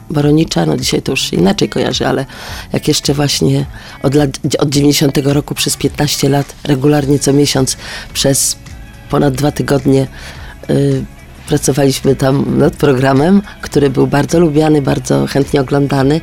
Woronicza, 0.09 0.65
no 0.65 0.77
dzisiaj 0.77 1.01
to 1.01 1.11
już 1.11 1.33
inaczej 1.33 1.69
kojarzy, 1.69 2.07
ale 2.07 2.25
jak 2.73 2.87
jeszcze 2.87 3.13
właśnie 3.13 3.65
od, 4.03 4.15
lat, 4.15 4.29
od 4.59 4.69
90 4.69 5.17
roku 5.17 5.55
przez 5.55 5.77
15 5.77 6.29
lat 6.29 6.55
regularnie 6.63 7.19
co 7.19 7.33
miesiąc 7.33 7.77
przez 8.13 8.57
ponad 9.09 9.33
dwa 9.33 9.51
tygodnie 9.51 10.07
y, 10.69 11.05
pracowaliśmy 11.47 12.15
tam 12.15 12.57
nad 12.57 12.75
programem, 12.75 13.41
który 13.61 13.89
był 13.89 14.07
bardzo 14.07 14.39
lubiany, 14.39 14.81
bardzo 14.81 15.27
chętnie 15.27 15.61
oglądany. 15.61 16.21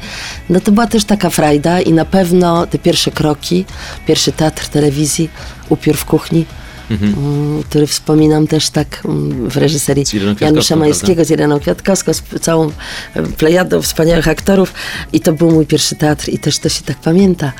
No 0.48 0.60
to 0.60 0.72
była 0.72 0.86
też 0.86 1.04
taka 1.04 1.30
frajda 1.30 1.80
i 1.80 1.92
na 1.92 2.04
pewno 2.04 2.66
te 2.66 2.78
pierwsze 2.78 3.10
kroki, 3.10 3.64
pierwszy 4.06 4.32
teatr 4.32 4.68
telewizji, 4.68 5.30
upiór 5.68 5.96
w 5.96 6.04
kuchni, 6.04 6.46
mm, 6.90 7.62
który 7.62 7.86
wspominam 7.86 8.46
też 8.46 8.70
tak 8.70 9.02
mm, 9.04 9.50
w 9.50 9.56
reżyserii 9.56 10.04
Janusza 10.40 10.76
Majskiego, 10.76 11.24
z 11.24 11.30
Ireną 11.30 11.60
Kwiatkowską, 11.60 12.14
z 12.14 12.22
całą 12.40 12.70
e, 13.14 13.22
plejadą 13.22 13.82
wspaniałych 13.82 14.28
aktorów. 14.28 14.74
I 15.12 15.20
to 15.20 15.32
był 15.32 15.50
mój 15.50 15.66
pierwszy 15.66 15.96
teatr 15.96 16.28
i 16.28 16.38
też 16.38 16.58
to 16.58 16.68
się 16.68 16.82
tak 16.82 16.96
pamięta. 16.96 17.52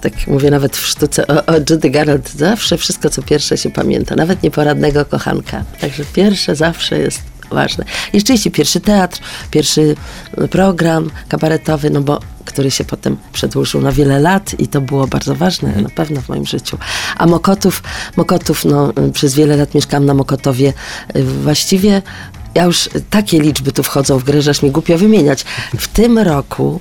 Tak 0.00 0.12
mówię 0.26 0.50
nawet 0.50 0.76
w 0.76 0.86
sztuce 0.86 1.26
o, 1.26 1.46
o 1.46 1.54
Judy 1.70 1.90
Garland, 1.90 2.32
zawsze 2.32 2.76
wszystko 2.76 3.10
co 3.10 3.22
pierwsze 3.22 3.58
się 3.58 3.70
pamięta, 3.70 4.16
nawet 4.16 4.42
nieporadnego 4.42 5.04
kochanka. 5.04 5.64
Także 5.80 6.04
pierwsze 6.14 6.56
zawsze 6.56 6.98
jest 6.98 7.37
ważne. 7.50 7.84
I 8.12 8.18
rzeczywiście 8.18 8.50
pierwszy 8.50 8.80
teatr, 8.80 9.20
pierwszy 9.50 9.96
program 10.50 11.10
kabaretowy, 11.28 11.90
no 11.90 12.00
bo 12.00 12.20
który 12.44 12.70
się 12.70 12.84
potem 12.84 13.16
przedłużył 13.32 13.80
na 13.80 13.92
wiele 13.92 14.20
lat 14.20 14.60
i 14.60 14.68
to 14.68 14.80
było 14.80 15.06
bardzo 15.06 15.34
ważne 15.34 15.82
na 15.82 15.88
pewno 15.88 16.20
w 16.20 16.28
moim 16.28 16.46
życiu. 16.46 16.78
A 17.16 17.26
Mokotów, 17.26 17.82
Mokotów, 18.16 18.64
no 18.64 18.92
przez 19.12 19.34
wiele 19.34 19.56
lat 19.56 19.74
mieszkałam 19.74 20.06
na 20.06 20.14
Mokotowie. 20.14 20.72
Właściwie 21.42 22.02
ja 22.54 22.64
już 22.64 22.88
takie 23.10 23.40
liczby 23.40 23.72
tu 23.72 23.82
wchodzą 23.82 24.18
w 24.18 24.24
grę, 24.24 24.42
że 24.42 24.50
aż 24.50 24.62
mi 24.62 24.70
głupio 24.70 24.98
wymieniać. 24.98 25.44
W 25.78 25.88
tym 25.88 26.18
roku, 26.18 26.80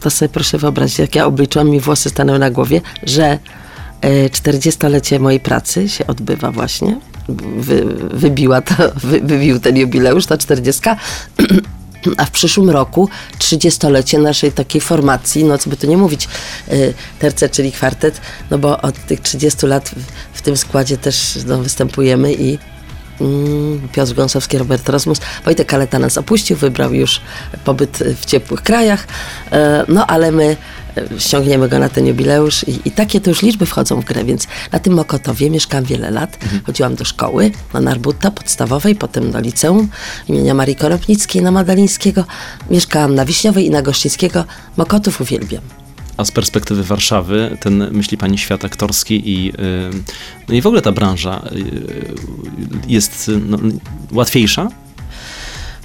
to 0.00 0.10
sobie 0.10 0.28
proszę 0.28 0.58
wyobrazić, 0.58 0.98
jak 0.98 1.14
ja 1.14 1.26
obliczyłam, 1.26 1.70
mi 1.70 1.80
włosy 1.80 2.08
stanęły 2.10 2.38
na 2.38 2.50
głowie, 2.50 2.80
że 3.02 3.38
e, 4.00 4.28
40-lecie 4.28 5.20
mojej 5.20 5.40
pracy 5.40 5.88
się 5.88 6.06
odbywa 6.06 6.50
właśnie. 6.50 7.00
Wy, 7.56 7.84
wybiła 8.10 8.60
to, 8.60 8.74
wy, 8.96 9.20
wybił 9.20 9.60
ten 9.60 9.76
jubileusz, 9.76 10.26
ta 10.26 10.38
40. 10.38 10.82
A 12.16 12.24
w 12.24 12.30
przyszłym 12.30 12.70
roku 12.70 13.08
30-lecie 13.38 14.18
naszej 14.18 14.52
takiej 14.52 14.80
formacji, 14.80 15.44
no 15.44 15.58
co 15.58 15.70
by 15.70 15.76
tu 15.76 15.86
nie 15.86 15.96
mówić, 15.96 16.28
y, 16.72 16.94
terce, 17.18 17.48
czyli 17.48 17.72
kwartet, 17.72 18.20
no 18.50 18.58
bo 18.58 18.80
od 18.80 19.06
tych 19.06 19.20
30 19.20 19.66
lat 19.66 19.88
w, 19.88 20.38
w 20.38 20.42
tym 20.42 20.56
składzie 20.56 20.96
też 20.96 21.38
no, 21.46 21.58
występujemy 21.58 22.32
i 22.34 22.58
Piotr 23.92 24.14
Gąsowski, 24.14 24.58
Robert 24.58 24.88
Rosmus. 24.88 25.20
Wojtek 25.44 25.68
Kaleta 25.68 25.98
nas 25.98 26.18
opuścił, 26.18 26.56
wybrał 26.56 26.94
już 26.94 27.20
pobyt 27.64 27.98
w 28.20 28.24
ciepłych 28.24 28.62
krajach, 28.62 29.06
e, 29.52 29.84
no 29.88 30.06
ale 30.06 30.32
my 30.32 30.56
e, 30.96 31.20
ściągniemy 31.20 31.68
go 31.68 31.78
na 31.78 31.88
ten 31.88 32.06
jubileusz 32.06 32.68
i, 32.68 32.88
i 32.88 32.90
takie 32.90 33.20
to 33.20 33.30
już 33.30 33.42
liczby 33.42 33.66
wchodzą 33.66 34.00
w 34.00 34.04
grę, 34.04 34.24
więc 34.24 34.46
na 34.72 34.78
tym 34.78 34.92
Mokotowie 34.92 35.50
mieszkałam 35.50 35.84
wiele 35.84 36.10
lat. 36.10 36.38
Chodziłam 36.66 36.94
do 36.94 37.04
szkoły 37.04 37.50
na 37.74 37.80
Narbuta 37.80 38.30
podstawowej, 38.30 38.94
potem 38.94 39.30
do 39.30 39.40
liceum 39.40 39.88
imienia 40.28 40.54
Marii 40.54 40.76
Koropnickiej 40.76 41.42
na 41.42 41.50
Madalińskiego. 41.50 42.24
Mieszkałam 42.70 43.14
na 43.14 43.24
Wiśniowej 43.24 43.66
i 43.66 43.70
na 43.70 43.82
Gościńskiego. 43.82 44.44
Mokotów 44.76 45.20
uwielbiam. 45.20 45.79
A 46.20 46.24
z 46.24 46.30
perspektywy 46.30 46.84
Warszawy, 46.84 47.56
ten, 47.60 47.88
myśli 47.92 48.18
pani, 48.18 48.38
świat 48.38 48.64
aktorski 48.64 49.22
i, 49.30 49.48
y, 49.50 49.52
no 50.48 50.54
i 50.54 50.60
w 50.62 50.66
ogóle 50.66 50.82
ta 50.82 50.92
branża 50.92 51.42
y, 51.52 51.64
jest 52.88 53.28
y, 53.28 53.38
no, 53.46 53.58
łatwiejsza? 54.12 54.68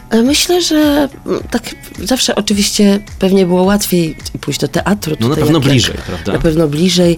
E, 0.09 0.23
Myślę, 0.23 0.61
że 0.61 1.09
mm, 1.25 1.39
tak 1.51 1.75
zawsze 2.03 2.35
oczywiście 2.35 2.99
pewnie 3.19 3.45
było 3.45 3.63
łatwiej 3.63 4.17
pójść 4.41 4.59
do 4.59 4.67
teatru. 4.67 5.15
No 5.19 5.29
na 5.29 5.35
pewno 5.35 5.59
jak- 5.59 5.67
bliżej, 5.67 5.95
jak, 5.95 6.05
prawda? 6.05 6.33
Na 6.33 6.39
pewno 6.39 6.67
bliżej. 6.67 7.17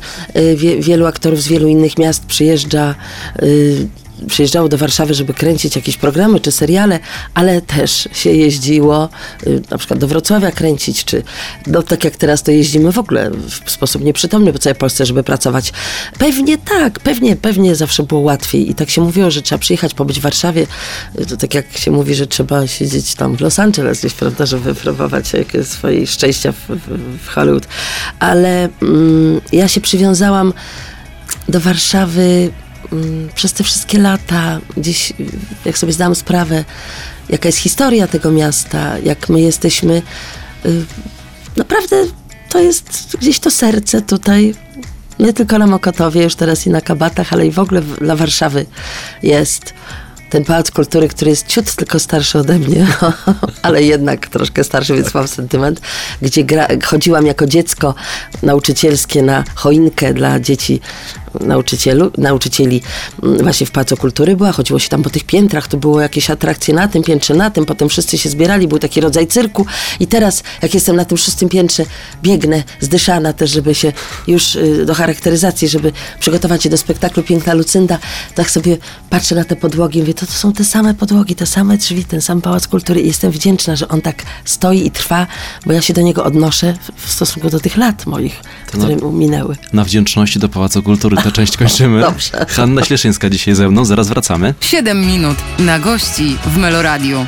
Wie, 0.56 0.82
wielu 0.82 1.06
aktorów 1.06 1.42
z 1.42 1.48
wielu 1.48 1.68
innych 1.68 1.98
miast 1.98 2.26
przyjeżdża. 2.26 2.96
Przyjeżdżało 4.28 4.70
do 4.70 4.78
Warszawy, 4.78 5.14
żeby 5.14 5.34
kręcić 5.34 5.76
jakieś 5.76 5.98
programy 5.98 6.40
czy 6.40 6.52
seriale, 6.52 7.00
ale 7.34 7.62
też 7.62 8.10
się 8.14 8.30
jeździło 8.30 9.10
y, 9.48 9.62
na 9.72 9.78
przykład 9.78 10.00
do 10.00 10.08
Wrocławia 10.08 10.52
kręcić, 10.52 11.06
czy 11.06 11.24
no 11.68 11.84
tak 11.84 12.04
jak 12.04 12.16
teraz 12.16 12.44
to 12.44 12.52
jeździmy 12.52 12.92
w 12.92 13.00
ogóle 13.00 13.32
w 13.66 13.72
sposób 13.72 14.04
nieprzytomny 14.04 14.54
po 14.54 14.60
całej 14.60 14.76
Polsce, 14.76 15.06
żeby 15.06 15.24
pracować. 15.24 15.74
Pewnie 16.20 16.58
tak, 16.58 17.00
pewnie, 17.00 17.36
pewnie 17.36 17.76
zawsze 17.76 18.04
było 18.04 18.22
łatwiej 18.22 18.70
i 18.70 18.76
tak 18.76 18.90
się 18.90 19.02
mówiło, 19.02 19.32
że 19.32 19.42
trzeba 19.42 19.60
przyjechać, 19.60 19.94
pobyć 19.94 20.20
w 20.20 20.24
Warszawie. 20.24 20.68
Y, 21.20 21.26
To 21.26 21.38
tak 21.38 21.54
jak 21.54 21.78
się 21.78 21.92
mówi, 21.92 22.16
że 22.16 22.28
trzeba 22.28 22.68
siedzieć 22.68 23.16
tam 23.16 23.38
w 23.38 23.42
Los 23.42 23.60
Angeles 23.60 24.00
gdzieś, 24.00 24.14
prawda, 24.14 24.46
żeby 24.46 24.74
wypróbować 24.74 25.34
jakie 25.34 25.64
swoje 25.64 26.08
szczęścia 26.08 26.52
w, 26.52 26.68
w, 26.70 27.26
w 27.26 27.28
Hollywood. 27.28 27.68
Ale 28.20 28.70
mm, 28.82 29.42
ja 29.52 29.68
się 29.68 29.82
przywiązałam 29.82 30.54
do 31.50 31.60
Warszawy 31.60 32.52
przez 33.36 33.53
te 33.53 33.63
wszystkie 33.63 34.00
lata, 34.00 34.60
gdzieś, 34.77 35.13
jak 35.65 35.77
sobie 35.77 35.94
zdałam 35.94 36.15
sprawę, 36.15 36.65
jaka 37.29 37.50
jest 37.50 37.58
historia 37.58 38.08
tego 38.08 38.32
miasta, 38.32 39.00
jak 39.00 39.29
my 39.29 39.41
jesteśmy. 39.41 40.01
y, 40.65 40.86
Naprawdę 41.58 41.96
to 42.50 42.60
jest 42.60 43.17
gdzieś 43.22 43.39
to 43.39 43.51
serce 43.51 44.01
tutaj. 44.01 44.56
Nie 45.20 45.34
tylko 45.34 45.58
na 45.58 45.67
Mokotowie, 45.67 46.24
już 46.24 46.36
teraz 46.36 46.67
i 46.67 46.70
na 46.70 46.82
Kabatach, 46.82 47.34
ale 47.34 47.48
i 47.48 47.51
w 47.51 47.60
ogóle 47.60 47.82
dla 47.82 48.15
Warszawy 48.15 48.65
jest 49.24 49.74
ten 50.29 50.46
Pałac 50.46 50.72
Kultury, 50.72 51.08
który 51.08 51.32
jest 51.32 51.48
ciut 51.48 51.75
tylko 51.75 52.00
starszy 52.00 52.39
ode 52.39 52.60
mnie, 52.60 52.88
ale 53.62 53.84
jednak 53.84 54.27
troszkę 54.27 54.63
starszy, 54.63 54.96
więc 54.96 55.13
mam 55.13 55.27
sentyment, 55.27 55.82
gdzie 56.22 56.44
gra, 56.44 56.67
chodziłam 56.84 57.25
jako 57.25 57.48
dziecko 57.48 57.96
nauczycielskie 58.44 59.24
na 59.24 59.44
choinkę 59.56 60.13
dla 60.13 60.39
dzieci 60.39 60.82
nauczycielu, 61.41 62.12
nauczycieli 62.17 62.82
mm, 63.24 63.38
właśnie 63.38 63.67
w 63.67 63.72
Pałacu 63.72 63.98
Kultury 63.98 64.36
była, 64.36 64.51
chodziło 64.51 64.79
się 64.79 64.89
tam 64.89 65.03
po 65.03 65.10
tych 65.10 65.24
piętrach, 65.24 65.67
to 65.67 65.77
było 65.77 66.01
jakieś 66.01 66.29
atrakcje 66.29 66.74
na 66.74 66.88
tym 66.88 67.03
piętrze, 67.03 67.34
na 67.34 67.50
tym, 67.51 67.65
potem 67.65 67.89
wszyscy 67.89 68.17
się 68.17 68.29
zbierali, 68.29 68.67
był 68.67 68.79
taki 68.79 69.01
rodzaj 69.01 69.27
cyrku 69.27 69.65
i 70.00 70.08
teraz 70.08 70.44
jak 70.62 70.74
jestem 70.74 70.96
na 70.96 71.06
tym 71.06 71.17
szóstym 71.17 71.50
piętrze, 71.50 71.86
biegnę 72.24 72.63
zdyszana 72.79 73.34
też, 73.34 73.51
żeby 73.51 73.75
się 73.75 73.94
już 74.27 74.56
y, 74.56 74.86
do 74.86 74.94
charakteryzacji, 74.96 75.67
żeby 75.67 75.91
przygotować 76.20 76.63
się 76.63 76.70
do 76.70 76.77
spektaklu 76.77 77.24
Piękna 77.24 77.53
Lucynda, 77.53 78.00
tak 78.36 78.51
sobie 78.51 78.77
patrzę 79.10 79.36
na 79.36 79.44
te 79.44 79.56
podłogi 79.56 80.00
i 80.00 80.01
mówię, 80.01 80.13
to, 80.13 80.25
to 80.25 80.32
są 80.32 80.53
te 80.53 80.63
same 80.63 80.94
podłogi, 80.94 81.36
te 81.36 81.46
same 81.46 81.77
drzwi, 81.77 82.06
ten 82.06 82.22
sam 82.22 82.41
Pałac 82.41 82.67
Kultury 82.67 83.01
i 83.01 83.08
jestem 83.08 83.32
wdzięczna, 83.32 83.75
że 83.75 83.88
on 83.88 84.01
tak 84.01 84.24
stoi 84.46 84.86
i 84.86 84.91
trwa, 84.91 85.27
bo 85.65 85.74
ja 85.74 85.82
się 85.82 85.94
do 85.94 86.01
niego 86.01 86.24
odnoszę 86.24 86.74
w, 86.96 87.12
stosunku 87.12 87.50
do 87.50 87.60
tych 87.60 87.77
lat 87.77 88.06
moich, 88.06 88.41
To 88.72 88.77
na- 88.77 88.86
które 88.86 89.12
minęły. 89.12 89.56
Na 89.74 89.84
wdzięczności 89.84 90.39
do 90.39 90.50
Pałacu 90.50 90.84
Kultury 90.84 91.17
tę 91.27 91.31
część 91.31 91.57
kończymy. 91.57 92.01
Dobrze. 92.01 92.46
Hanna 92.50 92.84
Śleszyńska 92.84 93.29
dzisiaj 93.29 93.55
ze 93.55 93.69
mną, 93.69 93.86
zaraz 93.86 94.07
wracamy. 94.07 94.53
7 94.62 95.05
minut 95.05 95.38
na 95.60 95.79
gości 95.79 96.38
w 96.46 96.57
Meloradiu. 96.57 97.25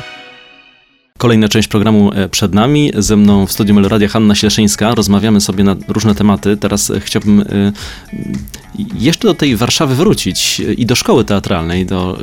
Kolejna 1.18 1.48
część 1.48 1.68
programu 1.68 2.12
e, 2.14 2.28
przed 2.28 2.54
nami. 2.54 2.92
Ze 2.96 3.16
mną 3.16 3.46
w 3.46 3.52
studiu 3.52 3.74
Meloradia 3.74 4.08
Hanna 4.08 4.34
Śleszyńska. 4.34 4.94
Rozmawiamy 4.94 5.40
sobie 5.40 5.64
na 5.64 5.76
różne 5.88 6.14
tematy. 6.14 6.56
Teraz 6.56 6.90
e, 6.90 7.00
chciałbym 7.00 7.40
e, 7.40 7.44
jeszcze 8.94 9.28
do 9.28 9.34
tej 9.34 9.56
Warszawy 9.56 9.94
wrócić 9.94 10.60
i 10.60 10.86
do 10.86 10.94
szkoły 10.94 11.24
teatralnej, 11.24 11.86
do 11.86 12.18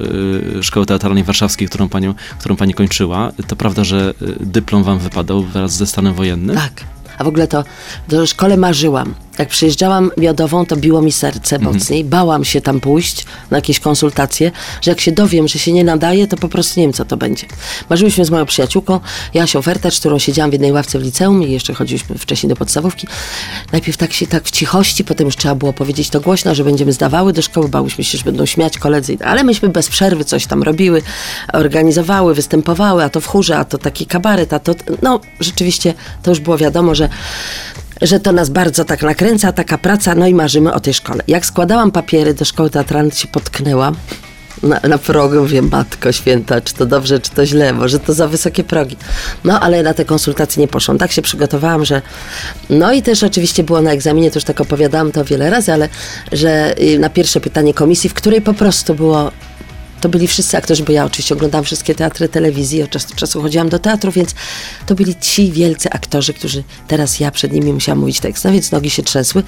szkoły 0.62 0.86
teatralnej 0.86 1.24
warszawskiej, 1.24 1.68
którą, 1.68 1.90
panią, 1.90 2.14
którą 2.40 2.56
pani 2.56 2.74
kończyła. 2.74 3.32
To 3.48 3.56
prawda, 3.56 3.84
że 3.84 4.14
dyplom 4.40 4.84
wam 4.84 5.00
wypadał 5.00 5.44
wraz 5.44 5.78
ze 5.78 5.88
stanem 5.88 6.14
wojennym? 6.14 6.56
Tak. 6.56 6.84
A 7.18 7.24
w 7.24 7.28
ogóle 7.28 7.48
to 7.48 7.64
do 8.08 8.26
szkole 8.26 8.58
marzyłam. 8.58 9.14
Jak 9.38 9.50
przyjeżdżałam 9.50 10.12
miodową, 10.18 10.66
to 10.66 10.76
biło 10.76 11.02
mi 11.02 11.12
serce 11.12 11.60
mocniej. 11.60 12.04
Bałam 12.04 12.46
się 12.46 12.62
tam 12.62 12.80
pójść 12.80 13.26
na 13.52 13.58
jakieś 13.58 13.80
konsultacje, 13.80 14.52
że 14.82 14.92
jak 14.92 15.02
się 15.02 15.12
dowiem, 15.12 15.48
że 15.48 15.60
się 15.60 15.74
nie 15.74 15.84
nadaje, 15.84 16.28
to 16.28 16.38
po 16.38 16.50
prostu 16.50 16.80
nie 16.80 16.86
wiem, 16.86 16.94
co 16.94 17.06
to 17.06 17.18
będzie. 17.18 17.48
Marzyłyśmy 17.90 18.26
z 18.26 18.30
moją 18.30 18.46
przyjaciółką, 18.46 19.00
Jasią 19.34 19.62
Fertacz, 19.62 19.94
z 19.94 20.00
którą 20.00 20.20
siedziałam 20.20 20.50
w 20.50 20.54
jednej 20.54 20.72
ławce 20.72 21.00
w 21.00 21.04
liceum 21.04 21.44
i 21.44 21.52
jeszcze 21.52 21.74
chodziliśmy 21.74 22.18
wcześniej 22.18 22.50
do 22.50 22.56
podstawówki. 22.56 23.08
Najpierw 23.72 23.98
tak 23.98 24.14
się 24.14 24.28
tak 24.28 24.44
w 24.44 24.52
cichości, 24.52 25.04
potem 25.04 25.26
już 25.26 25.36
trzeba 25.36 25.56
było 25.56 25.74
powiedzieć 25.74 26.10
to 26.10 26.22
głośno, 26.22 26.56
że 26.56 26.64
będziemy 26.64 26.94
zdawały 26.94 27.34
do 27.34 27.42
szkoły, 27.42 27.70
bałyśmy 27.70 28.04
się, 28.04 28.18
że 28.18 28.24
będą 28.24 28.46
śmiać 28.46 28.78
koledzy, 28.78 29.18
ale 29.24 29.44
myśmy 29.44 29.70
bez 29.70 29.88
przerwy 29.88 30.26
coś 30.26 30.46
tam 30.46 30.64
robiły, 30.64 31.02
organizowały, 31.54 32.34
występowały, 32.34 33.04
a 33.04 33.10
to 33.10 33.22
w 33.22 33.28
chórze, 33.28 33.58
a 33.58 33.66
to 33.66 33.78
taki 33.78 34.06
kabaret, 34.06 34.54
a 34.54 34.60
to, 34.60 34.76
no 35.02 35.20
rzeczywiście 35.40 35.94
to 36.24 36.32
już 36.32 36.40
było 36.40 36.58
wiadomo, 36.58 36.96
że 36.96 37.10
że 38.02 38.20
to 38.20 38.32
nas 38.32 38.50
bardzo 38.50 38.86
tak 38.86 39.02
nakręca, 39.04 39.52
taka 39.52 39.78
praca, 39.78 40.16
no 40.16 40.28
i 40.28 40.34
marzymy 40.34 40.74
o 40.74 40.80
tej 40.80 40.94
szkole. 40.94 41.24
Jak 41.28 41.46
składałam 41.46 41.92
papiery 41.92 42.34
do 42.34 42.46
szkoły 42.46 42.70
teatralnej, 42.70 43.12
się 43.12 43.28
potknęłam 43.28 43.96
na, 44.64 44.80
na 44.90 44.98
progu, 44.98 45.36
mówię, 45.36 45.62
matko 45.62 46.12
święta, 46.12 46.62
czy 46.62 46.74
to 46.74 46.86
dobrze, 46.86 47.20
czy 47.20 47.32
to 47.32 47.46
źle, 47.46 47.74
może 47.74 48.00
to 48.00 48.14
za 48.14 48.28
wysokie 48.28 48.64
progi. 48.64 48.98
No, 49.44 49.60
ale 49.60 49.84
na 49.84 49.94
te 49.94 50.06
konsultacje 50.06 50.62
nie 50.62 50.68
poszłam. 50.68 50.98
Tak 50.98 51.12
się 51.12 51.22
przygotowałam, 51.22 51.86
że... 51.86 52.02
No 52.70 52.94
i 52.94 53.02
też 53.02 53.24
oczywiście 53.24 53.64
było 53.64 53.82
na 53.82 53.92
egzaminie, 53.92 54.32
to 54.32 54.38
już 54.38 54.44
tak 54.44 54.62
opowiadałam 54.62 55.12
to 55.12 55.26
wiele 55.26 55.50
razy, 55.50 55.74
ale 55.74 55.90
że 56.32 56.82
y, 56.82 57.00
na 57.00 57.10
pierwsze 57.10 57.40
pytanie 57.40 57.74
komisji, 57.74 58.10
w 58.10 58.14
której 58.14 58.42
po 58.42 58.54
prostu 58.54 58.96
było 58.96 59.32
to 60.02 60.10
byli 60.10 60.28
wszyscy 60.28 60.58
aktorzy, 60.58 60.84
bo 60.84 60.92
ja 60.92 61.06
oczywiście 61.06 61.36
oglądałam 61.36 61.66
wszystkie 61.66 61.96
teatry 61.96 62.30
telewizji, 62.30 62.84
od 62.84 62.90
czasu 62.90 63.10
do 63.10 63.16
czasu 63.16 63.42
chodziłam 63.42 63.70
do 63.70 63.80
teatru, 63.80 64.12
więc 64.12 64.36
to 64.86 64.96
byli 64.96 65.16
ci 65.16 65.52
wielcy 65.52 65.90
aktorzy, 65.90 66.34
którzy 66.34 66.64
teraz 66.88 67.20
ja 67.20 67.32
przed 67.32 67.52
nimi 67.52 67.74
musiałam 67.74 68.00
mówić 68.00 68.20
tekst, 68.20 68.46
no 68.46 68.52
więc 68.52 68.72
nogi 68.72 68.90
się 68.90 69.04
trzęsły. 69.04 69.44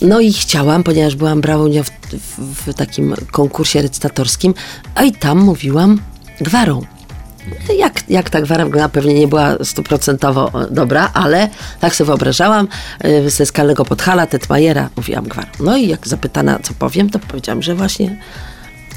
No 0.00 0.20
i 0.20 0.32
chciałam, 0.32 0.82
ponieważ 0.84 1.16
byłam 1.16 1.42
udział 1.66 1.84
w, 1.84 1.90
w, 2.12 2.70
w 2.70 2.74
takim 2.74 3.14
konkursie 3.32 3.82
recytatorskim, 3.82 4.54
a 4.94 5.02
i 5.02 5.12
tam 5.12 5.38
mówiłam 5.38 6.00
gwarą. 6.40 6.82
Jak, 7.78 8.10
jak 8.10 8.30
ta 8.30 8.40
gwara 8.40 8.88
pewnie 8.88 9.14
nie 9.14 9.28
była 9.28 9.64
stuprocentowo 9.64 10.50
dobra, 10.70 11.10
ale 11.14 11.48
tak 11.80 11.96
sobie 11.96 12.06
wyobrażałam, 12.06 12.68
y, 13.04 13.30
ze 13.30 13.46
skalnego 13.46 13.84
Podhala, 13.84 14.26
Tetmajera, 14.26 14.90
mówiłam 14.96 15.24
gwarą. 15.24 15.48
No 15.60 15.76
i 15.76 15.88
jak 15.88 16.08
zapytana, 16.08 16.58
co 16.62 16.74
powiem, 16.74 17.10
to 17.10 17.18
powiedziałam, 17.18 17.62
że 17.62 17.74
właśnie 17.74 18.18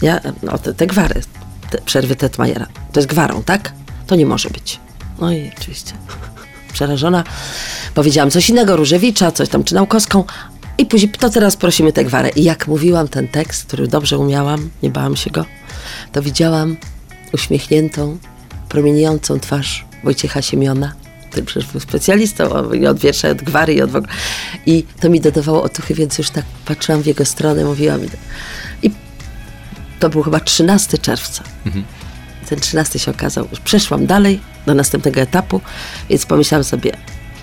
ja, 0.02 0.20
no 0.44 0.58
te, 0.58 0.74
te 0.74 0.88
gwary, 0.88 1.22
te 1.70 1.82
przerwy 1.82 2.16
Tetmajera, 2.16 2.68
to 2.92 3.00
jest 3.00 3.10
gwarą, 3.10 3.44
tak? 3.44 3.74
To 4.08 4.16
nie 4.16 4.26
może 4.26 4.50
być. 4.50 4.80
No 5.20 5.32
i 5.32 5.52
oczywiście 5.58 5.94
przerażona 6.74 7.24
powiedziałam 7.94 8.32
coś 8.32 8.50
innego, 8.50 8.78
Różewicza, 8.78 9.32
coś 9.32 9.50
tam, 9.50 9.64
czy 9.64 9.76
Naukowską, 9.76 10.24
i 10.78 10.86
później, 10.86 11.12
to 11.12 11.30
teraz 11.30 11.58
prosimy 11.58 11.94
tę 11.94 12.06
gwarę. 12.06 12.30
I 12.30 12.44
jak 12.44 12.68
mówiłam 12.68 13.08
ten 13.08 13.28
tekst, 13.28 13.66
który 13.66 13.88
dobrze 13.88 14.18
umiałam, 14.18 14.70
nie 14.84 14.90
bałam 14.90 15.16
się 15.16 15.30
go, 15.30 15.46
to 16.12 16.22
widziałam 16.22 16.78
uśmiechniętą, 17.34 18.18
promieniejącą 18.70 19.40
twarz 19.40 19.86
Wojciecha 20.04 20.42
Siemiona, 20.42 20.94
który 21.30 21.44
przecież 21.44 21.72
był 21.72 21.80
specjalistą 21.80 22.74
i 22.74 22.88
od 22.88 23.00
wiersza, 23.00 23.28
i 23.28 23.32
od 23.32 23.42
gwary, 23.42 23.74
i 23.74 23.82
od 23.82 23.92
w 23.92 23.96
ogóle. 23.96 24.14
I 24.66 24.86
to 25.00 25.10
mi 25.10 25.22
dodawało 25.22 25.64
otuchy, 25.64 25.94
więc 25.94 26.18
już 26.18 26.30
tak 26.30 26.46
patrzyłam 26.66 27.02
w 27.02 27.06
jego 27.06 27.26
stronę, 27.26 27.66
mówiłam. 27.66 28.02
I 28.84 28.92
to 30.02 30.10
był 30.10 30.24
chyba 30.24 30.40
13 30.40 30.98
czerwca. 30.98 31.44
Ten 32.50 32.60
13 32.60 33.00
się 33.00 33.12
okazał, 33.12 33.48
już 33.52 33.60
przeszłam 33.60 34.06
dalej 34.06 34.40
do 34.66 34.74
następnego 34.74 35.22
etapu, 35.22 35.62
więc 36.10 36.26
pomyślałam 36.26 36.64
sobie, 36.64 36.92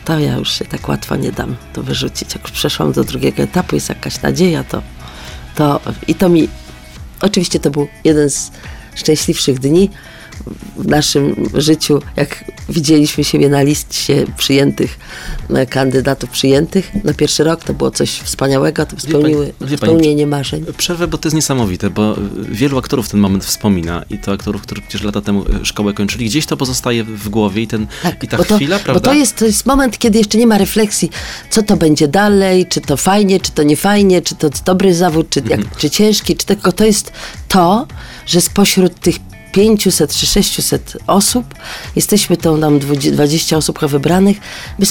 to 0.04 0.18
ja 0.18 0.36
już 0.36 0.52
się 0.52 0.64
tak 0.64 0.88
łatwo 0.88 1.16
nie 1.16 1.32
dam 1.32 1.56
to 1.72 1.82
wyrzucić. 1.82 2.34
Jak 2.34 2.42
już 2.42 2.52
przeszłam 2.52 2.92
do 2.92 3.04
drugiego 3.04 3.42
etapu, 3.42 3.74
jest 3.74 3.88
jakaś 3.88 4.22
nadzieja, 4.22 4.64
to, 4.64 4.82
to 5.54 5.80
i 6.08 6.14
to 6.14 6.28
mi, 6.28 6.48
oczywiście 7.20 7.60
to 7.60 7.70
był 7.70 7.88
jeden 8.04 8.30
z 8.30 8.50
szczęśliwszych 8.94 9.58
dni 9.58 9.90
w 10.76 10.86
naszym 10.86 11.50
życiu, 11.54 12.00
jak 12.16 12.44
widzieliśmy 12.68 13.24
siebie 13.24 13.48
na 13.48 13.62
liście 13.62 14.26
przyjętych 14.36 14.98
e, 15.50 15.66
kandydatów 15.66 16.30
przyjętych 16.30 17.04
na 17.04 17.14
pierwszy 17.14 17.44
rok, 17.44 17.64
to 17.64 17.74
było 17.74 17.90
coś 17.90 18.10
wspaniałego, 18.10 18.86
to 18.86 19.00
spełniły, 19.00 19.52
pani, 19.58 19.76
spełnienie 19.76 20.26
marzeń. 20.26 20.64
Przerwę, 20.76 21.08
bo 21.08 21.18
to 21.18 21.28
jest 21.28 21.36
niesamowite, 21.36 21.90
bo 21.90 22.16
wielu 22.48 22.78
aktorów 22.78 23.08
ten 23.08 23.20
moment 23.20 23.44
wspomina 23.44 24.04
i 24.10 24.18
to 24.18 24.32
aktorów, 24.32 24.62
którzy 24.62 24.80
przecież 24.82 25.02
lata 25.02 25.20
temu 25.20 25.44
e, 25.62 25.64
szkołę 25.64 25.94
kończyli, 25.94 26.26
gdzieś 26.26 26.46
to 26.46 26.56
pozostaje 26.56 27.04
w 27.04 27.28
głowie 27.28 27.62
i, 27.62 27.66
ten, 27.66 27.86
i 28.22 28.28
ta 28.28 28.44
to, 28.44 28.56
chwila, 28.56 28.78
prawda? 28.78 29.00
Bo 29.00 29.14
to 29.14 29.14
jest, 29.14 29.36
to 29.36 29.44
jest 29.44 29.66
moment, 29.66 29.98
kiedy 29.98 30.18
jeszcze 30.18 30.38
nie 30.38 30.46
ma 30.46 30.58
refleksji, 30.58 31.10
co 31.50 31.62
to 31.62 31.76
będzie 31.76 32.08
dalej, 32.08 32.66
czy 32.66 32.80
to 32.80 32.96
fajnie, 32.96 33.40
czy 33.40 33.52
to 33.52 33.62
nie 33.62 33.76
fajnie, 33.76 34.22
czy 34.22 34.34
to 34.34 34.50
dobry 34.64 34.94
zawód, 34.94 35.30
czy, 35.30 35.42
jak, 35.48 35.76
czy 35.76 35.90
ciężki, 35.90 36.36
czy 36.36 36.46
tylko 36.46 36.72
to 36.72 36.84
jest 36.84 37.12
to, 37.48 37.86
że 38.26 38.40
spośród 38.40 39.00
tych 39.00 39.27
500 39.52 40.12
czy 40.14 40.26
600 40.26 40.96
osób, 41.06 41.54
jesteśmy 41.96 42.36
tą 42.36 42.56
nam 42.56 42.78
20 42.78 43.56
osób 43.56 43.78
wybranych, 43.86 44.36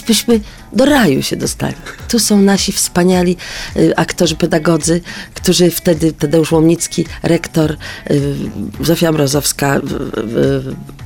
byśmy 0.08 0.40
do 0.74 0.86
raju 0.86 1.24
się 1.24 1.36
dostali. 1.36 1.76
Tu 2.08 2.20
są 2.20 2.42
nasi 2.42 2.72
wspaniali 2.72 3.38
y, 3.78 3.96
aktorzy, 3.96 4.36
pedagodzy, 4.36 5.02
którzy 5.34 5.72
wtedy, 5.72 6.14
Tadeusz 6.14 6.52
Łomnicki, 6.52 7.06
rektor, 7.24 7.78
y, 8.12 8.36
Zofia 8.82 9.12
Mrozowska, 9.12 9.78
y, 9.78 9.82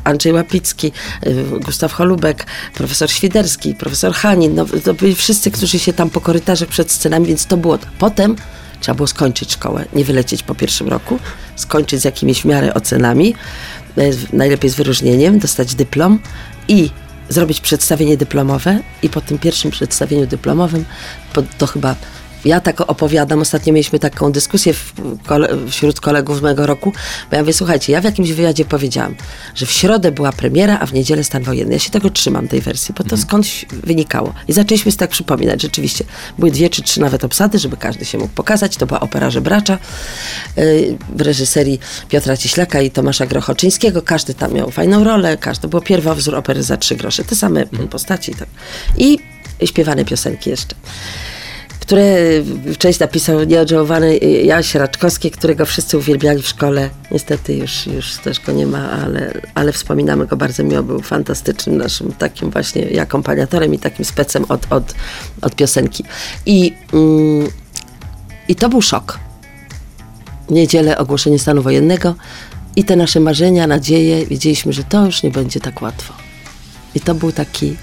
Andrzej 0.03 0.33
Łapicki, 0.33 0.91
Gustaw 1.65 1.93
Holubek, 1.93 2.45
profesor 2.73 3.11
Świderski, 3.11 3.75
profesor 3.75 4.13
Hanin, 4.13 4.55
no, 4.55 4.65
to 4.83 4.93
byli 4.93 5.15
wszyscy, 5.15 5.51
którzy 5.51 5.79
się 5.79 5.93
tam 5.93 6.09
po 6.09 6.21
korytarzach 6.21 6.69
przed 6.69 6.91
scenami, 6.91 7.25
więc 7.25 7.45
to 7.45 7.57
było. 7.57 7.79
Potem 7.99 8.35
Trzeba 8.81 8.95
było 8.95 9.07
skończyć 9.07 9.53
szkołę, 9.53 9.85
nie 9.93 10.05
wylecieć 10.05 10.43
po 10.43 10.55
pierwszym 10.55 10.87
roku, 10.87 11.19
skończyć 11.55 12.01
z 12.01 12.03
jakimiś 12.03 12.41
w 12.41 12.45
miarę 12.45 12.73
ocenami, 12.73 13.35
e, 13.97 14.03
najlepiej 14.33 14.69
z 14.69 14.75
wyróżnieniem, 14.75 15.39
dostać 15.39 15.75
dyplom 15.75 16.19
i 16.67 16.89
zrobić 17.29 17.61
przedstawienie 17.61 18.17
dyplomowe 18.17 18.79
i 19.03 19.09
po 19.09 19.21
tym 19.21 19.37
pierwszym 19.37 19.71
przedstawieniu 19.71 20.27
dyplomowym, 20.27 20.85
to 21.57 21.67
chyba 21.67 21.95
ja 22.45 22.59
tak 22.59 22.81
opowiadam, 22.81 23.41
ostatnio 23.41 23.73
mieliśmy 23.73 23.99
taką 23.99 24.31
dyskusję 24.31 24.73
kole, 25.27 25.47
wśród 25.69 25.99
kolegów 25.99 26.37
z 26.37 26.41
mojego 26.41 26.65
roku, 26.65 26.93
bo 27.29 27.35
ja 27.35 27.41
mówię, 27.41 27.53
słuchajcie, 27.53 27.93
ja 27.93 28.01
w 28.01 28.03
jakimś 28.03 28.31
wywiadzie 28.31 28.65
powiedziałam, 28.65 29.15
że 29.55 29.65
w 29.65 29.71
środę 29.71 30.11
była 30.11 30.31
premiera, 30.31 30.77
a 30.79 30.85
w 30.85 30.93
niedzielę 30.93 31.23
stan 31.23 31.43
wojenny. 31.43 31.73
Ja 31.73 31.79
się 31.79 31.89
tego 31.89 32.09
trzymam, 32.09 32.47
tej 32.47 32.61
wersji, 32.61 32.93
bo 32.97 33.03
to 33.03 33.15
mhm. 33.15 33.21
skądś 33.21 33.65
wynikało. 33.69 34.33
I 34.47 34.53
zaczęliśmy 34.53 34.91
się 34.91 34.97
tak 34.97 35.09
przypominać, 35.09 35.61
rzeczywiście. 35.61 36.05
Były 36.39 36.51
dwie 36.51 36.69
czy 36.69 36.81
trzy 36.81 37.01
nawet 37.01 37.23
obsady, 37.23 37.59
żeby 37.59 37.77
każdy 37.77 38.05
się 38.05 38.17
mógł 38.17 38.33
pokazać. 38.33 38.77
To 38.77 38.85
była 38.85 38.99
opera 38.99 39.29
Żebracza 39.29 39.77
yy, 40.57 40.97
w 41.15 41.21
reżyserii 41.21 41.79
Piotra 42.09 42.37
Cieślaka 42.37 42.81
i 42.81 42.91
Tomasza 42.91 43.25
Grochoczyńskiego. 43.25 44.01
Każdy 44.01 44.33
tam 44.33 44.53
miał 44.53 44.71
fajną 44.71 45.03
rolę, 45.03 45.37
każdy, 45.37 45.67
było 45.67 45.81
pierwowzór 45.81 46.35
opery 46.35 46.63
za 46.63 46.77
trzy 46.77 46.95
grosze. 46.95 47.23
Te 47.23 47.35
same 47.35 47.61
mhm. 47.61 47.87
postaci. 47.87 48.35
Tak. 48.35 48.47
I 48.97 49.19
śpiewane 49.65 50.05
piosenki 50.05 50.49
jeszcze 50.49 50.75
które 51.91 52.15
część 52.77 52.99
napisał 52.99 53.43
nieodżałowany 53.43 54.17
Jaś 54.43 54.75
Raczkowski, 54.75 55.31
którego 55.31 55.65
wszyscy 55.65 55.97
uwielbiali 55.97 56.41
w 56.41 56.47
szkole. 56.47 56.89
Niestety 57.11 57.53
już, 57.53 57.87
już 57.87 58.17
też 58.17 58.39
go 58.39 58.51
nie 58.51 58.65
ma, 58.65 58.91
ale, 58.91 59.33
ale 59.55 59.71
wspominamy 59.71 60.27
go 60.27 60.37
bardzo 60.37 60.63
miło. 60.63 60.83
Był 60.83 61.01
fantastycznym 61.01 61.77
naszym 61.77 62.11
takim 62.11 62.49
właśnie 62.49 63.01
akompaniatorem 63.01 63.73
i 63.73 63.79
takim 63.79 64.05
specem 64.05 64.45
od, 64.49 64.73
od, 64.73 64.95
od 65.41 65.55
piosenki. 65.55 66.03
I, 66.45 66.73
mm, 66.93 67.47
I 68.47 68.55
to 68.55 68.69
był 68.69 68.81
szok. 68.81 69.19
Niedzielę 70.49 70.97
ogłoszenie 70.97 71.39
stanu 71.39 71.61
wojennego 71.61 72.15
i 72.75 72.83
te 72.83 72.95
nasze 72.95 73.19
marzenia, 73.19 73.67
nadzieje, 73.67 74.25
wiedzieliśmy, 74.25 74.73
że 74.73 74.83
to 74.83 75.05
już 75.05 75.23
nie 75.23 75.31
będzie 75.31 75.59
tak 75.59 75.81
łatwo. 75.81 76.13
I 76.95 76.99
to 76.99 77.15
był 77.15 77.31
taki 77.31 77.75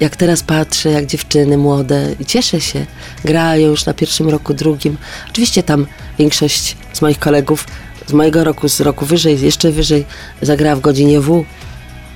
jak 0.00 0.16
teraz 0.16 0.42
patrzę, 0.42 0.90
jak 0.90 1.06
dziewczyny 1.06 1.58
młode 1.58 2.08
cieszę 2.26 2.60
się, 2.60 2.86
grają 3.24 3.68
już 3.68 3.86
na 3.86 3.94
pierwszym 3.94 4.28
roku, 4.28 4.54
drugim. 4.54 4.96
Oczywiście 5.30 5.62
tam 5.62 5.86
większość 6.18 6.76
z 6.92 7.02
moich 7.02 7.18
kolegów 7.18 7.66
z 8.06 8.12
mojego 8.12 8.44
roku, 8.44 8.68
z 8.68 8.80
roku 8.80 9.06
wyżej, 9.06 9.40
jeszcze 9.40 9.70
wyżej 9.70 10.04
zagrała 10.42 10.76
w 10.76 10.80
godzinie 10.80 11.20
W, 11.20 11.44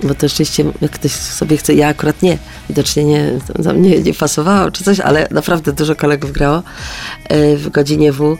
bo 0.02 0.14
to 0.14 0.28
rzeczywiście 0.28 0.64
jak 0.80 0.90
ktoś 0.90 1.12
sobie 1.12 1.56
chce, 1.56 1.74
ja 1.74 1.88
akurat 1.88 2.22
nie, 2.22 2.38
widocznie 2.68 3.04
nie, 3.04 3.38
nie, 3.76 4.00
nie 4.00 4.14
pasowało 4.14 4.70
czy 4.70 4.84
coś, 4.84 5.00
ale 5.00 5.28
naprawdę 5.30 5.72
dużo 5.72 5.96
kolegów 5.96 6.32
grało 6.32 6.62
e, 7.28 7.56
w 7.56 7.70
godzinie 7.70 8.12
W, 8.12 8.36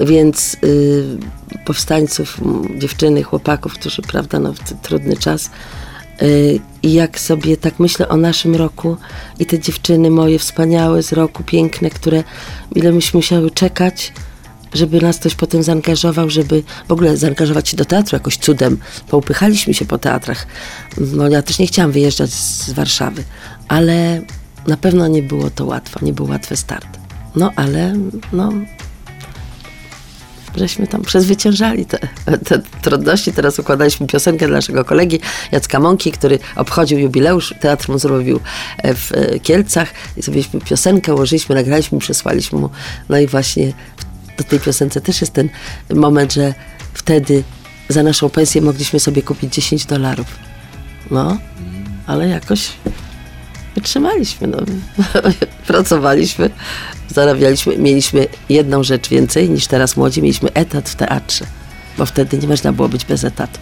więc 0.00 0.56
y, 0.64 1.04
powstańców, 1.64 2.40
dziewczyny, 2.78 3.22
chłopaków, 3.22 3.74
którzy, 3.74 4.02
prawda, 4.02 4.38
no, 4.38 4.52
w 4.52 4.80
trudny 4.82 5.16
czas, 5.16 5.50
I 6.82 6.92
jak 6.92 7.20
sobie 7.20 7.56
tak 7.56 7.78
myślę 7.78 8.08
o 8.08 8.16
naszym 8.16 8.54
roku 8.54 8.96
i 9.38 9.46
te 9.46 9.58
dziewczyny 9.58 10.10
moje 10.10 10.38
wspaniałe 10.38 11.02
z 11.02 11.12
roku, 11.12 11.42
piękne, 11.42 11.90
które 11.90 12.24
ile 12.74 12.92
myśmy 12.92 13.18
musiały 13.18 13.50
czekać, 13.50 14.12
żeby 14.74 15.00
nas 15.00 15.18
ktoś 15.18 15.34
potem 15.34 15.62
zaangażował, 15.62 16.30
żeby 16.30 16.62
w 16.88 16.92
ogóle 16.92 17.16
zaangażować 17.16 17.68
się 17.68 17.76
do 17.76 17.84
teatru 17.84 18.16
jakoś 18.16 18.36
cudem. 18.36 18.78
Poupychaliśmy 19.08 19.74
się 19.74 19.84
po 19.84 19.98
teatrach. 19.98 20.46
No 20.98 21.28
ja 21.28 21.42
też 21.42 21.58
nie 21.58 21.66
chciałam 21.66 21.92
wyjeżdżać 21.92 22.30
z 22.30 22.70
Warszawy, 22.70 23.24
ale 23.68 24.22
na 24.66 24.76
pewno 24.76 25.08
nie 25.08 25.22
było 25.22 25.50
to 25.50 25.64
łatwo, 25.64 26.00
nie 26.02 26.12
był 26.12 26.26
łatwy 26.26 26.56
start. 26.56 26.98
No 27.36 27.50
ale 27.56 27.94
no, 28.32 28.52
żeśmy 30.56 30.86
tam 30.86 31.02
przezwyciężali 31.02 31.86
te, 31.86 31.98
te 32.44 32.60
trudności. 32.82 33.32
Teraz 33.32 33.58
układaliśmy 33.58 34.06
piosenkę 34.06 34.46
dla 34.46 34.56
naszego 34.56 34.84
kolegi 34.84 35.20
Jacka 35.52 35.80
Mąki, 35.80 36.12
który 36.12 36.38
obchodził 36.56 36.98
jubileusz. 36.98 37.54
Teatr 37.60 37.88
mu 37.88 37.98
zrobił 37.98 38.40
e, 38.78 38.94
w 38.94 39.12
e, 39.12 39.40
Kielcach 39.40 39.88
i 40.16 40.22
zrobiliśmy 40.22 40.60
piosenkę, 40.60 41.14
ułożyliśmy, 41.14 41.54
nagraliśmy, 41.54 41.98
przesłaliśmy 41.98 42.58
mu. 42.58 42.70
No 43.08 43.18
i 43.18 43.26
właśnie 43.26 43.72
do 44.38 44.44
tej 44.44 44.60
piosence 44.60 45.00
też 45.00 45.20
jest 45.20 45.32
ten 45.32 45.48
moment, 45.94 46.32
że 46.32 46.54
wtedy 46.94 47.42
za 47.88 48.02
naszą 48.02 48.30
pensję 48.30 48.62
mogliśmy 48.62 49.00
sobie 49.00 49.22
kupić 49.22 49.54
10 49.54 49.86
dolarów. 49.86 50.26
No, 51.10 51.38
ale 52.06 52.28
jakoś 52.28 52.72
wytrzymaliśmy, 53.74 54.46
no. 54.46 54.58
Pracowaliśmy, 55.66 56.50
zarabialiśmy, 57.08 57.78
mieliśmy 57.78 58.26
jedną 58.48 58.82
rzecz 58.82 59.08
więcej 59.08 59.50
niż 59.50 59.66
teraz 59.66 59.96
młodzi, 59.96 60.22
mieliśmy 60.22 60.52
etat 60.52 60.88
w 60.88 60.94
teatrze, 60.94 61.44
bo 61.98 62.06
wtedy 62.06 62.38
nie 62.38 62.48
można 62.48 62.72
było 62.72 62.88
być 62.88 63.04
bez 63.04 63.24
etatu. 63.24 63.58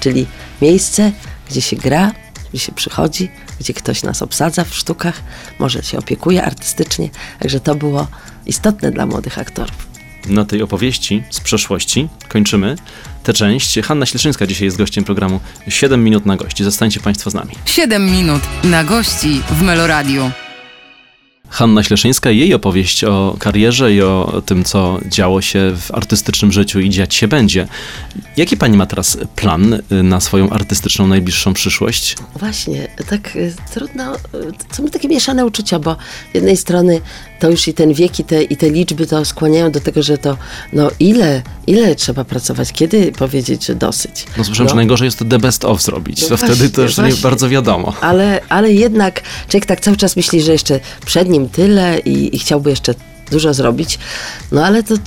Czyli 0.00 0.26
miejsce, 0.62 1.12
gdzie 1.50 1.60
się 1.60 1.76
gra, 1.76 2.12
gdzie 2.52 2.58
się 2.58 2.72
przychodzi, 2.72 3.30
gdzie 3.60 3.74
ktoś 3.74 4.02
nas 4.02 4.22
obsadza 4.22 4.64
w 4.64 4.74
sztukach, 4.74 5.22
może 5.58 5.82
się 5.82 5.98
opiekuje 5.98 6.44
artystycznie, 6.44 7.08
także 7.38 7.60
to 7.60 7.74
było 7.74 8.06
istotne 8.46 8.90
dla 8.90 9.06
młodych 9.06 9.38
aktorów. 9.38 9.97
Na 10.28 10.44
tej 10.44 10.62
opowieści 10.62 11.22
z 11.30 11.40
przeszłości 11.40 12.08
kończymy 12.28 12.76
tę 13.22 13.32
część. 13.32 13.78
Hanna 13.78 14.06
Śleszyńska 14.06 14.46
dzisiaj 14.46 14.64
jest 14.64 14.76
gościem 14.76 15.04
programu 15.04 15.40
7 15.68 16.04
minut 16.04 16.26
na 16.26 16.36
gości. 16.36 16.64
Zostańcie 16.64 17.00
Państwo 17.00 17.30
z 17.30 17.34
nami. 17.34 17.50
7 17.64 18.10
minut 18.10 18.42
na 18.64 18.84
gości 18.84 19.42
w 19.50 19.62
Meloradiu. 19.62 20.30
Hanna 21.50 21.82
Śleszyńska, 21.82 22.30
jej 22.30 22.54
opowieść 22.54 23.04
o 23.04 23.36
karierze 23.38 23.94
i 23.94 24.02
o 24.02 24.42
tym, 24.46 24.64
co 24.64 25.00
działo 25.06 25.42
się 25.42 25.72
w 25.76 25.94
artystycznym 25.94 26.52
życiu 26.52 26.80
i 26.80 26.90
dziać 26.90 27.14
się 27.14 27.28
będzie. 27.28 27.68
Jaki 28.36 28.56
pani 28.56 28.76
ma 28.76 28.86
teraz 28.86 29.18
plan 29.36 29.74
y, 29.92 30.02
na 30.02 30.20
swoją 30.20 30.50
artystyczną 30.50 31.06
najbliższą 31.06 31.54
przyszłość? 31.54 32.16
Właśnie, 32.36 32.88
tak 33.08 33.36
y, 33.36 33.54
trudno, 33.74 34.14
y, 34.14 34.18
są 34.72 34.82
mi 34.82 34.90
takie 34.90 35.08
mieszane 35.08 35.46
uczucia, 35.46 35.78
bo 35.78 35.96
z 36.32 36.34
jednej 36.34 36.56
strony 36.56 37.00
to 37.38 37.50
już 37.50 37.68
i 37.68 37.74
ten 37.74 37.92
wiek 37.94 38.20
i 38.20 38.24
te, 38.24 38.42
i 38.42 38.56
te 38.56 38.70
liczby 38.70 39.06
to 39.06 39.24
skłaniają 39.24 39.70
do 39.70 39.80
tego, 39.80 40.02
że 40.02 40.18
to 40.18 40.36
no 40.72 40.90
ile, 41.00 41.42
ile 41.66 41.94
trzeba 41.94 42.24
pracować, 42.24 42.72
kiedy 42.72 43.12
powiedzieć, 43.12 43.66
że 43.66 43.74
dosyć. 43.74 44.26
No 44.36 44.44
słyszałem, 44.44 44.66
no. 44.66 44.70
że 44.70 44.76
najgorzej 44.76 45.06
jest 45.06 45.18
to 45.18 45.24
the 45.24 45.38
best 45.38 45.64
of 45.64 45.82
zrobić, 45.82 46.22
No 46.22 46.28
to 46.28 46.36
właśnie, 46.36 46.54
wtedy 46.56 46.70
to 46.70 46.82
już 46.82 46.96
nie 46.96 47.04
właśnie. 47.04 47.22
bardzo 47.22 47.48
wiadomo. 47.48 47.94
Ale, 48.00 48.40
ale 48.48 48.72
jednak 48.72 49.22
człowiek 49.48 49.66
tak 49.66 49.80
cały 49.80 49.96
czas 49.96 50.16
myśli, 50.16 50.42
że 50.42 50.52
jeszcze 50.52 50.80
przed 51.06 51.28
nim 51.28 51.37
tyle 51.46 51.98
i, 51.98 52.36
i 52.36 52.38
chciałby 52.38 52.70
jeszcze 52.70 52.94
dużo 53.30 53.54
zrobić, 53.54 53.98
no 54.52 54.64
ale 54.66 54.82
to, 54.82 54.96
to, 54.98 55.04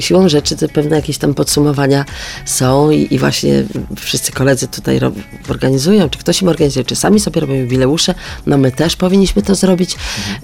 siłą 0.00 0.28
rzeczy 0.28 0.56
to 0.56 0.68
pewne 0.68 0.96
jakieś 0.96 1.18
tam 1.18 1.34
podsumowania 1.34 2.04
są 2.44 2.90
i, 2.90 3.14
i 3.14 3.18
właśnie 3.18 3.64
wszyscy 3.96 4.32
koledzy 4.32 4.68
tutaj 4.68 5.00
organizują, 5.48 6.10
czy 6.10 6.18
ktoś 6.18 6.42
im 6.42 6.48
organizuje, 6.48 6.84
czy 6.84 6.96
sami 6.96 7.20
sobie 7.20 7.40
robią 7.40 7.54
jubileusze, 7.54 8.14
no 8.46 8.58
my 8.58 8.72
też 8.72 8.96
powinniśmy 8.96 9.42
to 9.42 9.54
zrobić. 9.54 9.96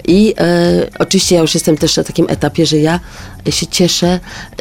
I 0.07 0.33
e, 0.37 0.87
oczywiście 0.99 1.35
ja 1.35 1.41
już 1.41 1.53
jestem 1.53 1.77
też 1.77 1.97
na 1.97 2.03
takim 2.03 2.25
etapie, 2.29 2.65
że 2.65 2.77
ja 2.77 2.99
się 3.49 3.67
cieszę 3.67 4.19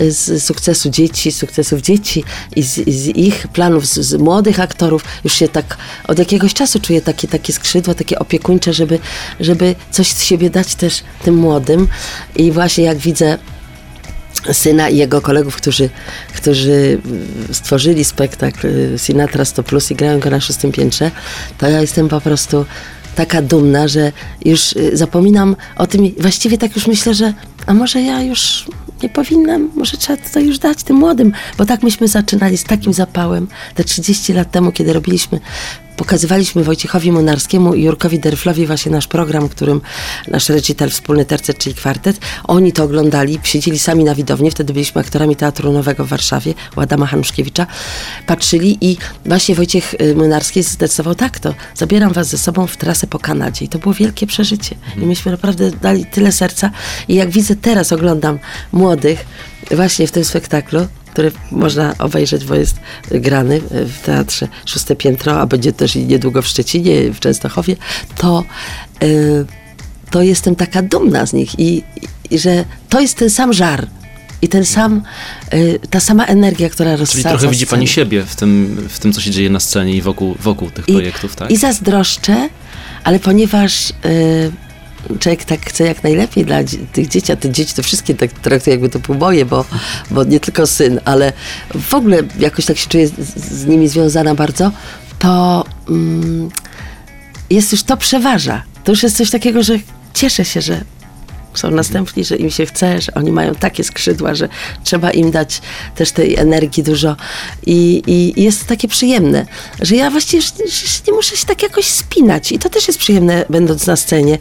z 0.08 0.42
sukcesu 0.42 0.90
dzieci, 0.90 1.32
sukcesów 1.32 1.80
dzieci 1.80 2.24
i 2.56 2.62
z, 2.62 2.74
z 2.74 3.06
ich 3.06 3.48
planów, 3.48 3.86
z, 3.86 3.94
z 3.94 4.14
młodych 4.14 4.60
aktorów. 4.60 5.04
Już 5.24 5.34
się 5.34 5.48
tak 5.48 5.76
od 6.08 6.18
jakiegoś 6.18 6.54
czasu 6.54 6.80
czuję 6.80 7.00
takie, 7.00 7.28
takie 7.28 7.52
skrzydła, 7.52 7.94
takie 7.94 8.18
opiekuńcze, 8.18 8.72
żeby, 8.72 8.98
żeby 9.40 9.74
coś 9.90 10.08
z 10.08 10.22
siebie 10.22 10.50
dać 10.50 10.74
też 10.74 11.02
tym 11.24 11.34
młodym. 11.34 11.88
I 12.36 12.52
właśnie 12.52 12.84
jak 12.84 12.98
widzę 12.98 13.38
syna 14.52 14.88
i 14.88 14.96
jego 14.96 15.20
kolegów, 15.20 15.56
którzy, 15.56 15.90
którzy 16.34 17.00
stworzyli 17.52 18.04
spektakl 18.04 18.66
y, 18.66 18.98
Sinatra 18.98 19.44
100 19.44 19.62
Plus 19.62 19.90
i 19.90 19.94
grają 19.94 20.20
go 20.20 20.30
na 20.30 20.40
szóstym 20.40 20.72
piętrze, 20.72 21.10
to 21.58 21.68
ja 21.68 21.80
jestem 21.80 22.08
po 22.08 22.20
prostu 22.20 22.64
taka 23.14 23.42
dumna, 23.42 23.88
że 23.88 24.12
już 24.44 24.72
y, 24.72 24.96
zapominam 24.96 25.56
o 25.76 25.86
tym 25.86 26.10
właściwie 26.18 26.58
tak 26.58 26.76
już 26.76 26.86
myślę, 26.86 27.14
że 27.14 27.32
a 27.66 27.74
może 27.74 28.02
ja 28.02 28.22
już 28.22 28.66
nie 29.02 29.08
powinnam, 29.08 29.70
może 29.74 29.96
trzeba 29.96 30.22
to 30.32 30.40
już 30.40 30.58
dać 30.58 30.82
tym 30.82 30.96
młodym, 30.96 31.32
bo 31.58 31.66
tak 31.66 31.82
myśmy 31.82 32.08
zaczynali 32.08 32.58
z 32.58 32.64
takim 32.64 32.92
zapałem 32.92 33.46
te 33.74 33.84
30 33.84 34.32
lat 34.32 34.50
temu, 34.50 34.72
kiedy 34.72 34.92
robiliśmy 34.92 35.40
pokazywaliśmy 35.96 36.64
Wojciechowi 36.64 37.12
Munarskiemu 37.12 37.74
i 37.74 37.82
Jurkowi 37.82 38.18
Derflowi 38.18 38.66
właśnie 38.66 38.92
nasz 38.92 39.06
program, 39.06 39.48
którym 39.48 39.80
nasz 40.28 40.48
recital 40.48 40.90
wspólny 40.90 41.24
tercet, 41.24 41.58
czyli 41.58 41.74
kwartet. 41.74 42.18
Oni 42.44 42.72
to 42.72 42.84
oglądali, 42.84 43.38
siedzieli 43.42 43.78
sami 43.78 44.04
na 44.04 44.14
widowni, 44.14 44.50
wtedy 44.50 44.72
byliśmy 44.72 45.00
aktorami 45.00 45.36
Teatru 45.36 45.72
Nowego 45.72 46.04
w 46.04 46.08
Warszawie, 46.08 46.54
u 46.76 46.80
Adama 46.80 47.06
Hanuszkiewicza, 47.06 47.66
patrzyli 48.26 48.78
i 48.80 48.96
właśnie 49.26 49.54
Wojciech 49.54 49.94
y, 49.94 50.14
Munarski 50.14 50.62
zdecydował 50.62 51.14
tak, 51.14 51.38
to 51.38 51.54
zabieram 51.74 52.12
was 52.12 52.28
ze 52.28 52.38
sobą 52.38 52.66
w 52.66 52.76
trasę 52.76 53.06
po 53.06 53.18
Kanadzie 53.18 53.64
i 53.64 53.68
to 53.68 53.78
było 53.78 53.94
wielkie 53.94 54.26
przeżycie. 54.26 54.76
I 54.96 55.06
myśmy 55.06 55.32
naprawdę 55.32 55.70
dali 55.70 56.06
tyle 56.06 56.32
serca. 56.32 56.70
I 57.08 57.14
jak 57.14 57.30
widzę 57.30 57.56
teraz, 57.56 57.92
oglądam 57.92 58.38
młodych 58.72 59.24
właśnie 59.70 60.06
w 60.06 60.10
tym 60.10 60.24
spektaklu, 60.24 60.86
który 61.14 61.32
można 61.50 61.94
obejrzeć, 61.98 62.44
bo 62.44 62.54
jest 62.54 62.76
grany 63.10 63.60
w 63.70 63.98
teatrze 64.04 64.48
Szóste 64.66 64.96
Piętro, 64.96 65.40
a 65.40 65.46
będzie 65.46 65.72
też 65.72 65.96
i 65.96 66.04
niedługo 66.06 66.42
w 66.42 66.46
Szczecinie, 66.46 67.12
w 67.12 67.20
Częstochowie, 67.20 67.76
to, 68.16 68.44
y, 69.02 69.46
to 70.10 70.22
jestem 70.22 70.56
taka 70.56 70.82
dumna 70.82 71.26
z 71.26 71.32
nich 71.32 71.58
i, 71.58 71.82
i 72.30 72.38
że 72.38 72.64
to 72.88 73.00
jest 73.00 73.16
ten 73.16 73.30
sam 73.30 73.52
żar. 73.52 73.86
I 74.42 74.48
ten 74.48 74.64
sam, 74.64 75.02
y, 75.54 75.78
ta 75.90 76.00
sama 76.00 76.26
energia, 76.26 76.70
która 76.70 76.90
Czyli 76.90 77.00
rozsadza 77.00 77.28
trochę 77.28 77.48
widzi 77.48 77.66
pani 77.66 77.88
siebie 77.88 78.22
w 78.22 78.36
tym, 78.36 78.76
w 78.88 78.98
tym, 78.98 79.12
co 79.12 79.20
się 79.20 79.30
dzieje 79.30 79.50
na 79.50 79.60
scenie 79.60 79.94
i 79.96 80.02
wokół, 80.02 80.36
wokół 80.40 80.70
tych 80.70 80.84
projektów, 80.84 81.36
tak? 81.36 81.50
I 81.50 81.56
zazdroszczę, 81.56 82.48
ale 83.04 83.20
ponieważ 83.20 83.90
y, 83.90 83.94
człowiek 85.18 85.44
tak 85.44 85.60
chce 85.60 85.84
jak 85.84 86.02
najlepiej 86.02 86.44
dla 86.44 86.58
tych 86.92 87.08
dzieci, 87.08 87.32
a 87.32 87.36
te 87.36 87.50
dzieci 87.50 87.74
to 87.74 87.82
wszystkie 87.82 88.14
tak 88.14 88.32
traktuję 88.32 88.76
jakby 88.76 89.00
to 89.00 89.14
moje, 89.14 89.44
bo, 89.44 89.64
bo 90.10 90.24
nie 90.24 90.40
tylko 90.40 90.66
syn, 90.66 91.00
ale 91.04 91.32
w 91.74 91.94
ogóle 91.94 92.18
jakoś 92.38 92.64
tak 92.64 92.76
się 92.76 92.88
czuję 92.88 93.08
z, 93.08 93.12
z 93.36 93.66
nimi 93.66 93.88
związana 93.88 94.34
bardzo, 94.34 94.72
to 95.18 95.64
mm, 95.88 96.50
jest 97.50 97.72
już 97.72 97.82
to 97.82 97.96
przeważa. 97.96 98.62
To 98.84 98.92
już 98.92 99.02
jest 99.02 99.16
coś 99.16 99.30
takiego, 99.30 99.62
że 99.62 99.78
cieszę 100.14 100.44
się, 100.44 100.60
że 100.60 100.84
są 101.58 101.70
następni, 101.70 102.24
że 102.24 102.36
im 102.36 102.50
się 102.50 102.66
chce, 102.66 103.00
że 103.00 103.14
oni 103.14 103.32
mają 103.32 103.54
takie 103.54 103.84
skrzydła, 103.84 104.34
że 104.34 104.48
trzeba 104.84 105.10
im 105.10 105.30
dać 105.30 105.62
też 105.94 106.12
tej 106.12 106.36
energii 106.36 106.82
dużo. 106.82 107.16
I, 107.66 108.02
i, 108.06 108.42
jest 108.42 108.60
to 108.62 108.68
takie 108.68 108.88
przyjemne, 108.88 109.46
że 109.80 109.96
ja 109.96 110.10
właściwie 110.10 110.42
nie 111.06 111.12
muszę 111.12 111.36
się 111.36 111.46
tak 111.46 111.62
jakoś 111.62 111.86
spinać. 111.86 112.52
I 112.52 112.58
to 112.58 112.68
też 112.70 112.86
jest 112.86 112.98
przyjemne 112.98 113.44
będąc 113.50 113.86
na 113.86 113.96
scenie, 113.96 114.38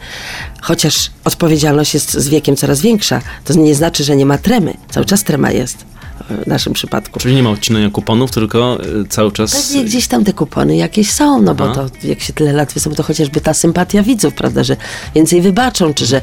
chociaż 0.60 1.10
odpowiedzialność 1.24 1.94
jest 1.94 2.12
z 2.12 2.28
wiekiem 2.28 2.56
coraz 2.56 2.80
większa, 2.80 3.20
to 3.44 3.54
nie 3.54 3.74
znaczy, 3.74 4.04
że 4.04 4.16
nie 4.16 4.26
ma 4.26 4.38
tremy, 4.38 4.74
cały 4.90 5.06
czas 5.06 5.24
trema 5.24 5.50
jest 5.50 5.94
w 6.30 6.46
naszym 6.46 6.72
przypadku. 6.72 7.20
Czyli 7.20 7.34
nie 7.34 7.42
ma 7.42 7.50
odcinania 7.50 7.90
kuponów, 7.90 8.30
tylko 8.30 8.78
y, 8.84 9.08
cały 9.08 9.32
czas... 9.32 9.62
Pewnie 9.62 9.84
gdzieś 9.84 10.06
tam 10.06 10.24
te 10.24 10.32
kupony 10.32 10.76
jakieś 10.76 11.10
są, 11.10 11.42
no 11.42 11.54
bo 11.54 11.64
Aha. 11.64 11.74
to 11.74 12.08
jak 12.08 12.20
się 12.20 12.32
tyle 12.32 12.52
lat 12.52 12.72
wysoko, 12.72 12.96
to 12.96 13.02
chociażby 13.02 13.40
ta 13.40 13.54
sympatia 13.54 14.02
widzów, 14.02 14.34
prawda, 14.34 14.64
że 14.64 14.76
więcej 15.14 15.42
wybaczą, 15.42 15.94
czy 15.94 16.06
że 16.06 16.20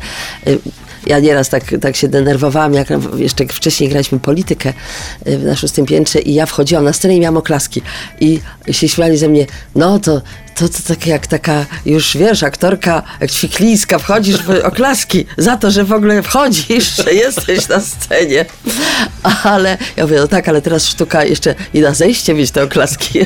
y, 0.48 0.60
ja 1.08 1.20
nieraz 1.20 1.50
tak, 1.50 1.64
tak 1.82 1.96
się 1.96 2.08
denerwowałam, 2.08 2.74
jak 2.74 2.88
jeszcze 3.18 3.46
wcześniej 3.46 3.90
graliśmy 3.90 4.20
politykę 4.20 4.74
y, 5.28 5.38
na 5.38 5.56
szóstym 5.56 5.86
piętrze 5.86 6.20
i 6.20 6.34
ja 6.34 6.46
wchodziłam 6.46 6.84
na 6.84 6.94
scenę 6.94 7.16
i 7.16 7.20
miałam 7.20 7.38
oklaski 7.38 7.82
i 8.20 8.40
się 8.72 8.88
śmiali 8.88 9.18
ze 9.18 9.30
mnie, 9.30 9.46
no 9.76 10.00
to 10.00 10.22
to, 10.56 10.70
to 10.70 10.78
tak 10.88 11.08
jak 11.08 11.28
taka 11.28 11.66
już, 11.86 12.18
wiesz, 12.18 12.44
aktorka, 12.44 13.04
ćwiklińska, 13.28 14.00
wchodzisz 14.00 14.38
w 14.38 14.50
oklaski 14.50 15.26
za 15.38 15.58
to, 15.58 15.72
że 15.72 15.84
w 15.84 15.94
ogóle 15.94 16.24
wchodzisz, 16.24 16.96
że 17.06 17.14
jesteś 17.14 17.68
na 17.68 17.80
scenie. 17.80 18.46
Ale 19.44 19.78
ja 19.98 20.04
mówię, 20.04 20.18
no 20.18 20.28
tak, 20.28 20.50
ale 20.50 20.62
teraz 20.62 20.86
sztuka 20.86 21.24
jeszcze 21.24 21.56
i 21.74 21.80
na 21.80 21.94
zejście 21.94 22.34
mieć 22.34 22.52
te 22.52 22.64
oklaski. 22.64 23.20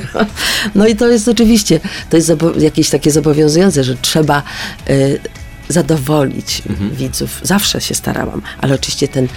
No 0.75 0.87
i 0.87 0.95
to 0.95 1.07
jest 1.07 1.27
oczywiście, 1.27 1.79
to 2.09 2.17
jest 2.17 2.31
jakieś 2.57 2.89
takie 2.89 3.11
zobowiązujące, 3.11 3.83
że 3.83 3.95
trzeba 4.01 4.43
y, 4.89 5.19
zadowolić 5.69 6.61
widzów. 6.91 7.39
Zawsze 7.43 7.81
się 7.81 7.95
starałam, 7.95 8.41
ale 8.61 8.75
oczywiście 8.75 9.07
ten, 9.07 9.27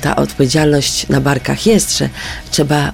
ta 0.00 0.16
odpowiedzialność 0.16 1.08
na 1.08 1.20
barkach 1.20 1.66
jest, 1.66 1.98
że 1.98 2.08
trzeba 2.50 2.92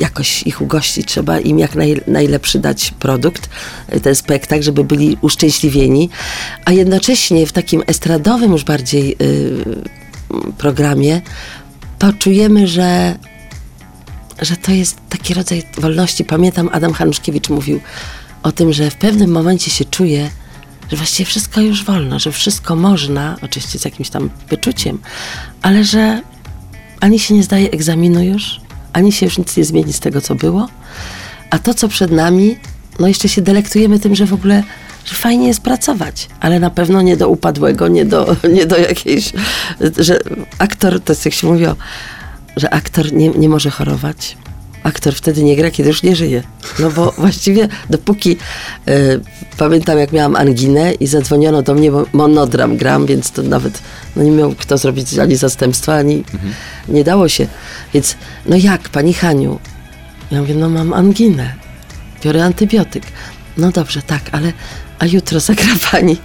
jakoś 0.00 0.42
ich 0.42 0.60
ugościć, 0.60 1.06
trzeba 1.06 1.40
im 1.40 1.58
jak 1.58 1.74
naj, 1.74 2.00
najlepszy 2.06 2.58
dać 2.58 2.94
produkt, 2.98 3.48
y, 3.94 4.00
ten 4.00 4.14
spektakl, 4.14 4.62
żeby 4.62 4.84
byli 4.84 5.16
uszczęśliwieni, 5.20 6.10
a 6.64 6.72
jednocześnie 6.72 7.46
w 7.46 7.52
takim 7.52 7.82
estradowym 7.86 8.52
już 8.52 8.64
bardziej 8.64 9.16
y, 9.22 9.64
programie 10.58 11.20
to 11.98 12.12
czujemy, 12.12 12.66
że, 12.66 13.18
że 14.42 14.56
to 14.56 14.72
jest 14.72 14.96
taki 15.08 15.34
rodzaj 15.34 15.62
wolności. 15.78 16.24
Pamiętam, 16.24 16.68
Adam 16.72 16.92
Hanuszkiewicz 16.92 17.48
mówił 17.48 17.80
o 18.42 18.52
tym, 18.52 18.72
że 18.72 18.90
w 18.90 18.96
pewnym 18.96 19.30
momencie 19.30 19.70
się 19.70 19.84
czuje, 19.84 20.30
że 20.90 20.96
właściwie 20.96 21.26
wszystko 21.26 21.60
już 21.60 21.84
wolno, 21.84 22.18
że 22.18 22.32
wszystko 22.32 22.76
można, 22.76 23.36
oczywiście 23.42 23.78
z 23.78 23.84
jakimś 23.84 24.10
tam 24.10 24.30
wyczuciem, 24.50 24.98
ale 25.62 25.84
że 25.84 26.22
ani 27.00 27.18
się 27.18 27.34
nie 27.34 27.42
zdaje 27.42 27.70
egzaminu 27.70 28.22
już, 28.22 28.60
ani 28.92 29.12
się 29.12 29.26
już 29.26 29.38
nic 29.38 29.56
nie 29.56 29.64
zmieni 29.64 29.92
z 29.92 30.00
tego, 30.00 30.20
co 30.20 30.34
było, 30.34 30.68
a 31.50 31.58
to, 31.58 31.74
co 31.74 31.88
przed 31.88 32.10
nami, 32.10 32.56
no 32.98 33.08
jeszcze 33.08 33.28
się 33.28 33.42
delektujemy 33.42 33.98
tym, 33.98 34.14
że 34.14 34.26
w 34.26 34.32
ogóle 34.32 34.62
że 35.06 35.14
fajnie 35.14 35.48
jest 35.48 35.60
pracować, 35.60 36.28
ale 36.40 36.60
na 36.60 36.70
pewno 36.70 37.02
nie 37.02 37.16
do 37.16 37.28
upadłego, 37.28 37.88
nie 37.88 38.04
do, 38.04 38.36
nie 38.56 38.66
do 38.66 38.76
jakiejś, 38.76 39.32
że 39.98 40.18
aktor, 40.58 41.00
to 41.00 41.12
jest 41.12 41.24
jak 41.24 41.34
się 41.34 41.46
mówiło, 41.46 41.76
że 42.56 42.74
aktor 42.74 43.12
nie, 43.12 43.28
nie 43.28 43.48
może 43.48 43.70
chorować. 43.70 44.36
Aktor 44.86 45.14
wtedy 45.14 45.42
nie 45.42 45.56
gra, 45.56 45.70
kiedy 45.70 45.88
już 45.88 46.02
nie 46.02 46.16
żyje. 46.16 46.42
No 46.78 46.90
bo 46.90 47.12
właściwie 47.18 47.68
dopóki 47.90 48.36
y, 48.88 49.20
pamiętam, 49.58 49.98
jak 49.98 50.12
miałam 50.12 50.36
anginę 50.36 50.94
i 50.94 51.06
zadzwoniono 51.06 51.62
do 51.62 51.74
mnie, 51.74 51.90
bo 51.90 52.06
monodram 52.12 52.76
gram, 52.76 53.06
więc 53.06 53.30
to 53.30 53.42
nawet 53.42 53.82
no 54.16 54.22
nie 54.22 54.30
miał 54.30 54.54
kto 54.54 54.78
zrobić 54.78 55.18
ani 55.18 55.36
zastępstwa, 55.36 55.94
ani 55.94 56.24
nie 56.88 57.04
dało 57.04 57.28
się. 57.28 57.46
Więc 57.94 58.16
no 58.46 58.56
jak, 58.56 58.88
pani 58.88 59.14
Haniu? 59.14 59.58
Ja 60.30 60.40
mówię, 60.40 60.54
no 60.54 60.68
mam 60.68 60.92
anginę. 60.92 61.54
Biorę 62.24 62.44
antybiotyk. 62.44 63.04
No 63.56 63.70
dobrze, 63.70 64.02
tak, 64.02 64.22
ale 64.32 64.52
a 64.98 65.06
jutro 65.06 65.40
zagra 65.40 65.74
pani. 65.90 66.16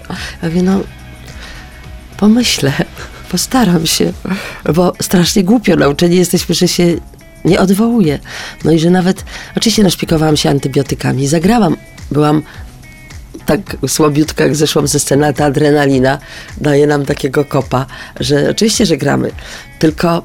Ja 0.41 0.50
mówię, 0.50 0.63
no 0.63 0.80
pomyślę, 2.17 2.74
postaram 3.30 3.88
się, 3.88 4.13
bo 4.76 4.93
strasznie 5.02 5.43
głupio 5.43 5.76
nauczeni 5.76 6.15
jesteśmy, 6.15 6.56
że 6.56 6.67
się 6.67 6.97
nie 7.45 7.60
odwołuje. 7.60 8.19
No 8.65 8.71
i 8.71 8.80
że 8.80 8.89
nawet, 8.89 9.23
oczywiście 9.58 9.84
naszpikowałam 9.84 10.38
się 10.38 10.49
antybiotykami, 10.49 11.27
zagrałam, 11.27 11.77
byłam 12.12 12.41
tak 13.45 13.77
słabiutka, 13.88 14.43
jak 14.43 14.56
zeszłam 14.56 14.88
ze 14.88 14.99
sceny, 14.99 15.34
ta 15.34 15.45
adrenalina 15.45 16.19
daje 16.58 16.88
nam 16.88 17.06
takiego 17.06 17.45
kopa, 17.45 17.86
że 18.19 18.49
oczywiście, 18.49 18.86
że 18.86 18.97
gramy, 18.97 19.32
tylko 19.80 20.23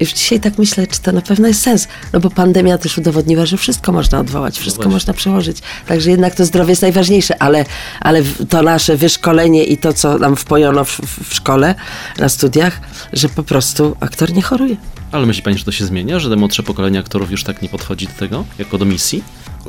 już 0.00 0.12
dzisiaj 0.12 0.40
tak 0.40 0.58
myślę, 0.58 0.86
czy 0.86 1.00
to 1.00 1.12
na 1.12 1.20
pewno 1.20 1.48
jest 1.48 1.62
sens. 1.62 1.88
No 2.12 2.20
bo 2.20 2.30
pandemia 2.30 2.78
też 2.78 2.98
udowodniła, 2.98 3.46
że 3.46 3.56
wszystko 3.56 3.92
można 3.92 4.20
odwołać, 4.20 4.58
wszystko 4.58 4.82
właśnie. 4.82 4.94
można 4.94 5.14
przełożyć. 5.14 5.58
Także 5.86 6.10
jednak 6.10 6.34
to 6.34 6.44
zdrowie 6.44 6.70
jest 6.70 6.82
najważniejsze, 6.82 7.42
ale, 7.42 7.64
ale 8.00 8.22
to 8.48 8.62
nasze 8.62 8.96
wyszkolenie 8.96 9.64
i 9.64 9.78
to, 9.78 9.92
co 9.92 10.18
nam 10.18 10.36
wpojono 10.36 10.84
w, 10.84 10.90
w, 10.90 11.28
w 11.28 11.34
szkole, 11.34 11.74
na 12.18 12.28
studiach, 12.28 12.80
że 13.12 13.28
po 13.28 13.42
prostu 13.42 13.96
aktor 14.00 14.32
nie 14.32 14.42
choruje. 14.42 14.76
Ale 15.12 15.26
myśli 15.26 15.42
pani, 15.42 15.58
że 15.58 15.64
to 15.64 15.72
się 15.72 15.86
zmienia, 15.86 16.18
że 16.18 16.30
te 16.30 16.36
młodsze 16.36 16.62
pokolenie 16.62 16.98
aktorów 16.98 17.30
już 17.30 17.44
tak 17.44 17.62
nie 17.62 17.68
podchodzi 17.68 18.06
do 18.06 18.12
tego, 18.12 18.44
jako 18.58 18.78
do 18.78 18.84
misji? 18.84 19.24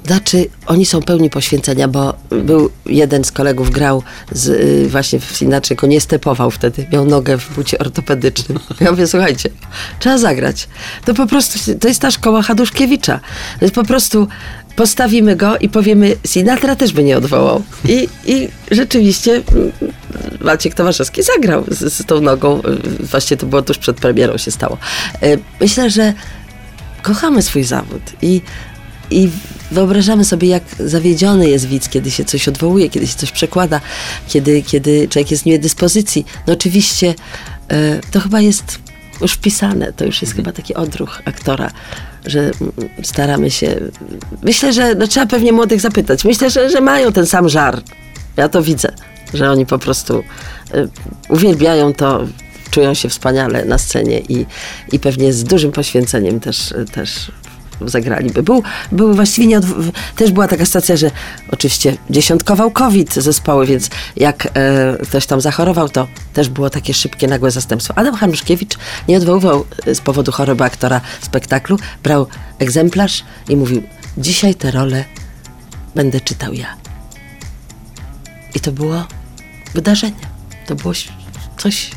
Znaczy, 0.05 0.45
oni 0.65 0.85
są 0.85 1.01
pełni 1.01 1.29
poświęcenia, 1.29 1.87
bo 1.87 2.13
był 2.29 2.69
jeden 2.85 3.23
z 3.23 3.31
kolegów 3.31 3.69
grał 3.69 4.03
z, 4.31 4.47
y, 4.47 4.89
właśnie 4.89 5.19
w, 5.19 5.39
go 5.75 5.87
nie 5.87 6.01
stepował 6.01 6.51
wtedy, 6.51 6.87
miał 6.93 7.05
nogę 7.05 7.37
w 7.37 7.55
bucie 7.55 7.79
ortopedycznym. 7.79 8.59
Ja 8.79 8.91
mówię, 8.91 9.07
słuchajcie, 9.07 9.49
trzeba 9.99 10.17
zagrać. 10.17 10.67
To 11.05 11.13
po 11.13 11.27
prostu, 11.27 11.75
to 11.79 11.87
jest 11.87 12.01
ta 12.01 12.11
szkoła 12.11 12.41
Haduszkiewicza. 12.41 13.19
To 13.59 13.65
jest 13.65 13.75
po 13.75 13.83
prostu, 13.83 14.27
postawimy 14.75 15.35
go 15.35 15.57
i 15.57 15.69
powiemy, 15.69 16.15
Sinatra 16.27 16.75
też 16.75 16.93
by 16.93 17.03
nie 17.03 17.17
odwołał. 17.17 17.63
I, 17.85 18.07
i 18.25 18.47
rzeczywiście 18.71 19.31
mm, 19.31 19.71
Maciek 20.41 20.73
Tomaszewski 20.73 21.23
zagrał 21.23 21.63
z, 21.67 21.93
z 21.93 22.05
tą 22.05 22.21
nogą, 22.21 22.61
właśnie 22.99 23.37
to 23.37 23.45
było 23.45 23.61
tuż 23.61 23.77
przed 23.77 23.97
premierą 23.97 24.37
się 24.37 24.51
stało. 24.51 24.77
Y, 25.23 25.39
Myślę, 25.59 25.89
że 25.89 26.13
kochamy 27.01 27.41
swój 27.41 27.63
zawód 27.63 28.01
i, 28.21 28.41
i 29.11 29.29
wyobrażamy 29.71 30.25
sobie, 30.25 30.47
jak 30.47 30.63
zawiedziony 30.79 31.49
jest 31.49 31.65
widz, 31.65 31.89
kiedy 31.89 32.11
się 32.11 32.25
coś 32.25 32.47
odwołuje, 32.47 32.89
kiedy 32.89 33.07
się 33.07 33.15
coś 33.15 33.31
przekłada, 33.31 33.81
kiedy, 34.27 34.61
kiedy 34.61 35.07
człowiek 35.07 35.31
jest 35.31 35.43
w 35.43 35.45
niedyspozycji. 35.45 36.25
No 36.47 36.53
oczywiście 36.53 37.15
e, 37.69 37.99
to 38.11 38.19
chyba 38.19 38.41
jest 38.41 38.79
już 39.21 39.33
wpisane, 39.33 39.93
to 39.93 40.05
już 40.05 40.21
jest 40.21 40.35
chyba 40.35 40.51
taki 40.51 40.73
odruch 40.73 41.21
aktora, 41.25 41.71
że 42.25 42.51
staramy 43.03 43.51
się. 43.51 43.75
Myślę, 44.43 44.73
że 44.73 44.95
no, 44.95 45.07
trzeba 45.07 45.25
pewnie 45.25 45.51
młodych 45.51 45.81
zapytać. 45.81 46.25
Myślę, 46.25 46.49
że, 46.49 46.69
że 46.69 46.81
mają 46.81 47.11
ten 47.11 47.25
sam 47.25 47.49
żar. 47.49 47.81
Ja 48.37 48.49
to 48.49 48.61
widzę, 48.61 48.91
że 49.33 49.51
oni 49.51 49.65
po 49.65 49.79
prostu 49.79 50.23
e, 50.73 50.87
uwielbiają 51.29 51.93
to, 51.93 52.27
czują 52.71 52.93
się 52.93 53.09
wspaniale 53.09 53.65
na 53.65 53.77
scenie 53.77 54.19
i, 54.19 54.45
i 54.91 54.99
pewnie 54.99 55.33
z 55.33 55.43
dużym 55.43 55.71
poświęceniem 55.71 56.39
też, 56.39 56.73
też 56.93 57.31
zagraliby. 57.89 58.43
Był, 58.43 58.63
był 58.91 59.13
właściwie 59.13 59.47
nie 59.47 59.59
odw- 59.59 59.91
też 60.15 60.31
była 60.31 60.47
taka 60.47 60.65
sytuacja, 60.65 60.97
że 60.97 61.11
oczywiście 61.51 61.97
dziesiątkował 62.09 62.71
COVID 62.71 63.13
zespoły, 63.13 63.65
więc 63.65 63.89
jak 64.15 64.45
e, 64.45 64.97
ktoś 65.03 65.25
tam 65.25 65.41
zachorował, 65.41 65.89
to 65.89 66.07
też 66.33 66.49
było 66.49 66.69
takie 66.69 66.93
szybkie, 66.93 67.27
nagłe 67.27 67.51
zastępstwo. 67.51 67.97
Adam 67.97 68.15
Hanuszkiewicz 68.15 68.77
nie 69.07 69.17
odwoływał 69.17 69.65
e, 69.85 69.95
z 69.95 70.01
powodu 70.01 70.31
choroby 70.31 70.63
aktora 70.63 71.01
spektaklu, 71.21 71.77
brał 72.03 72.27
egzemplarz 72.59 73.23
i 73.49 73.55
mówił, 73.55 73.83
dzisiaj 74.17 74.55
tę 74.55 74.71
rolę 74.71 75.05
będę 75.95 76.21
czytał 76.21 76.53
ja. 76.53 76.67
I 78.55 78.59
to 78.59 78.71
było 78.71 79.05
wydarzenie. 79.73 80.31
To 80.67 80.75
było 80.75 80.93
coś, 81.57 81.91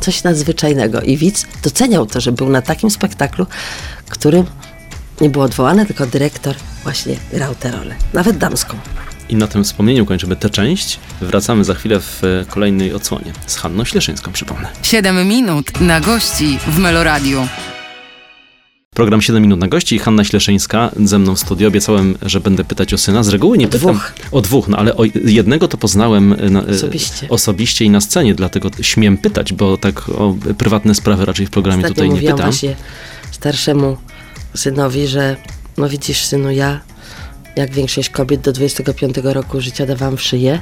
coś 0.00 0.24
nadzwyczajnego. 0.24 1.00
I 1.00 1.16
widz 1.16 1.46
doceniał 1.62 2.06
to, 2.06 2.20
że 2.20 2.32
był 2.32 2.48
na 2.48 2.62
takim 2.62 2.90
spektaklu, 2.90 3.46
którym 4.08 4.46
nie 5.20 5.30
było 5.30 5.44
odwołane, 5.44 5.86
tylko 5.86 6.06
dyrektor 6.06 6.54
właśnie 6.82 7.16
grał 7.32 7.54
tę 7.54 7.70
rolę. 7.70 7.94
Nawet 8.12 8.38
damską. 8.38 8.76
I 9.28 9.36
na 9.36 9.46
tym 9.46 9.64
wspomnieniu 9.64 10.06
kończymy 10.06 10.36
tę 10.36 10.50
część. 10.50 10.98
Wracamy 11.20 11.64
za 11.64 11.74
chwilę 11.74 12.00
w 12.00 12.22
kolejnej 12.48 12.94
odsłonie 12.94 13.32
z 13.46 13.56
Hanną 13.56 13.84
Śleszyńską, 13.84 14.32
przypomnę. 14.32 14.68
7 14.82 15.28
minut 15.28 15.80
na 15.80 16.00
gości 16.00 16.58
w 16.66 16.78
Meloradiu. 16.78 17.48
Program 18.94 19.22
7 19.22 19.42
minut 19.42 19.60
na 19.60 19.68
gości 19.68 19.96
i 19.96 19.98
Hanna 19.98 20.24
Śleszyńska 20.24 20.90
ze 21.04 21.18
mną 21.18 21.34
w 21.34 21.38
studiu. 21.40 21.68
Obiecałem, 21.68 22.18
że 22.22 22.40
będę 22.40 22.64
pytać 22.64 22.94
o 22.94 22.98
syna. 22.98 23.22
Z 23.22 23.28
reguły 23.28 23.58
nie 23.58 23.66
O 23.66 23.68
pytam. 23.68 23.90
dwóch. 23.90 24.12
O 24.32 24.40
dwóch, 24.40 24.68
no 24.68 24.76
ale 24.78 24.96
o 24.96 25.04
jednego 25.24 25.68
to 25.68 25.76
poznałem 25.76 26.32
e, 26.32 26.50
na, 26.50 26.62
e, 26.62 26.66
Osobiście. 26.66 27.28
osobiście 27.28 27.84
i 27.84 27.90
na 27.90 28.00
scenie, 28.00 28.34
dlatego 28.34 28.70
śmiem 28.82 29.18
pytać, 29.18 29.52
bo 29.52 29.76
tak 29.76 30.08
o 30.08 30.34
prywatne 30.58 30.94
sprawy 30.94 31.24
raczej 31.24 31.46
w 31.46 31.50
programie 31.50 31.78
Ostatnio 31.78 31.94
tutaj 31.94 32.08
nie 32.08 32.14
mówiłam 32.14 32.36
pytam. 32.36 32.50
właśnie 32.50 32.76
starszemu 33.30 33.96
synowi, 34.58 35.06
że 35.06 35.36
no 35.76 35.88
widzisz 35.88 36.24
synu, 36.24 36.50
ja 36.50 36.80
jak 37.56 37.70
większość 37.70 38.10
kobiet 38.10 38.40
do 38.40 38.52
25 38.52 39.16
roku 39.24 39.60
życia 39.60 39.86
dawałam 39.86 40.16
w 40.16 40.22
szyję, 40.22 40.60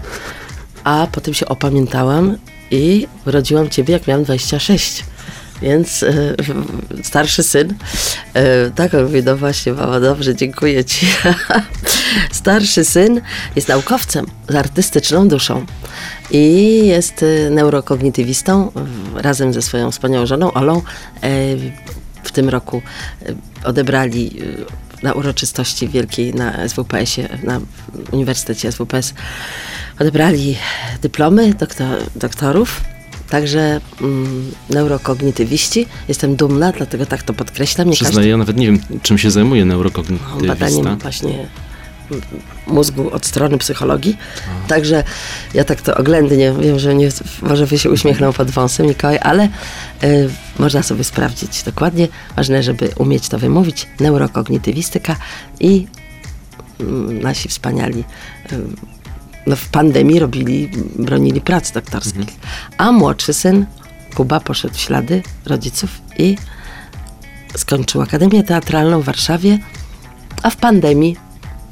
a 0.85 1.07
potem 1.13 1.35
się 1.35 1.47
opamiętałam 1.47 2.37
i 2.71 3.07
urodziłam 3.27 3.69
ciebie 3.69 3.93
jak 3.93 4.07
miałam 4.07 4.25
26. 4.25 5.05
Więc 5.63 6.03
e, 6.03 6.35
starszy 7.03 7.43
syn, 7.43 7.75
e, 8.35 8.71
tak 8.71 8.95
on 8.95 9.05
mówi, 9.05 9.23
no 9.23 9.37
właśnie, 9.37 9.73
mama, 9.73 10.01
dobrze, 10.01 10.35
dziękuję 10.35 10.85
ci. 10.85 11.07
starszy 12.33 12.85
syn 12.85 13.21
jest 13.57 13.69
naukowcem 13.69 14.27
z 14.49 14.55
artystyczną 14.55 15.29
duszą 15.29 15.67
i 16.31 16.81
jest 16.87 17.23
e, 17.23 17.51
neurokognitywistą 17.51 18.73
razem 19.15 19.53
ze 19.53 19.63
swoją 19.63 19.91
wspaniałą 19.91 20.27
żoną 20.27 20.53
Olą. 20.53 20.83
W 22.23 22.33
tym 22.33 22.49
roku 22.49 22.83
odebrali 23.67 24.31
e, 25.03 25.03
na 25.03 25.13
uroczystości 25.13 25.89
wielkiej 25.89 26.35
na 26.35 26.69
SWPS-ie, 26.69 27.29
na 27.43 27.61
Uniwersytecie 28.13 28.73
SWPS, 28.73 29.15
odebrali 29.99 30.57
dyplomy 31.03 31.55
doktor, 31.55 31.99
doktorów. 32.17 32.81
Także 33.31 33.81
mm, 34.01 34.53
neurokognitywiści. 34.71 35.87
Jestem 36.09 36.37
dumna, 36.37 36.73
dlatego 36.73 37.07
tak 37.07 37.23
to 37.23 37.35
podkreślam. 37.35 37.89
Nie 37.89 37.93
każdy 37.93 38.05
Przyznaję, 38.05 38.29
ja 38.29 38.37
nawet 38.37 38.57
nie 38.57 38.67
wiem, 38.67 38.81
czym 39.03 39.19
się 39.19 39.31
zajmuje 39.31 39.65
no, 39.65 39.75
neurokognitywista. 39.75 40.55
badaniem 40.55 40.99
właśnie 40.99 41.49
mózgu 42.67 43.11
od 43.11 43.27
strony 43.27 43.59
psychologii. 43.59 44.17
Także 44.69 45.05
ja 45.55 45.65
tak 45.65 45.83
to 45.83 45.95
oględnie 45.97 46.53
wiem, 46.61 46.79
że 46.79 46.95
nie, 46.95 47.09
może 47.43 47.67
by 47.67 47.79
się 47.79 47.91
uśmiechnął 47.91 48.33
pod 48.33 48.51
wąsem 48.51 48.87
Mikołaj, 48.87 49.19
ale 49.23 49.49
y, 50.05 50.31
można 50.59 50.83
sobie 50.83 51.05
sprawdzić 51.05 51.63
dokładnie. 51.63 52.09
Ważne, 52.37 52.63
żeby 52.63 52.91
umieć 52.99 53.29
to 53.29 53.39
wymówić. 53.39 53.87
Neurokognitywistyka 54.01 55.17
i 55.61 55.87
mm, 56.81 57.23
nasi 57.23 57.49
wspaniali 57.49 58.05
y, 58.53 58.57
no, 59.47 59.57
w 59.57 59.69
pandemii 59.69 60.19
robili, 60.19 60.71
bronili 60.99 61.41
prac 61.41 61.71
doktorskich. 61.71 62.29
A 62.79 62.93
młodszy 62.93 63.35
syn, 63.35 63.67
Kuba, 64.15 64.41
poszedł 64.41 64.75
w 64.75 64.81
ślady 64.81 65.23
rodziców 65.47 65.91
i 66.19 66.37
skończył 67.57 68.03
Akademię 68.03 68.43
Teatralną 68.43 69.01
w 69.01 69.05
Warszawie, 69.05 69.59
a 70.43 70.51
w 70.51 70.57
pandemii 70.57 71.26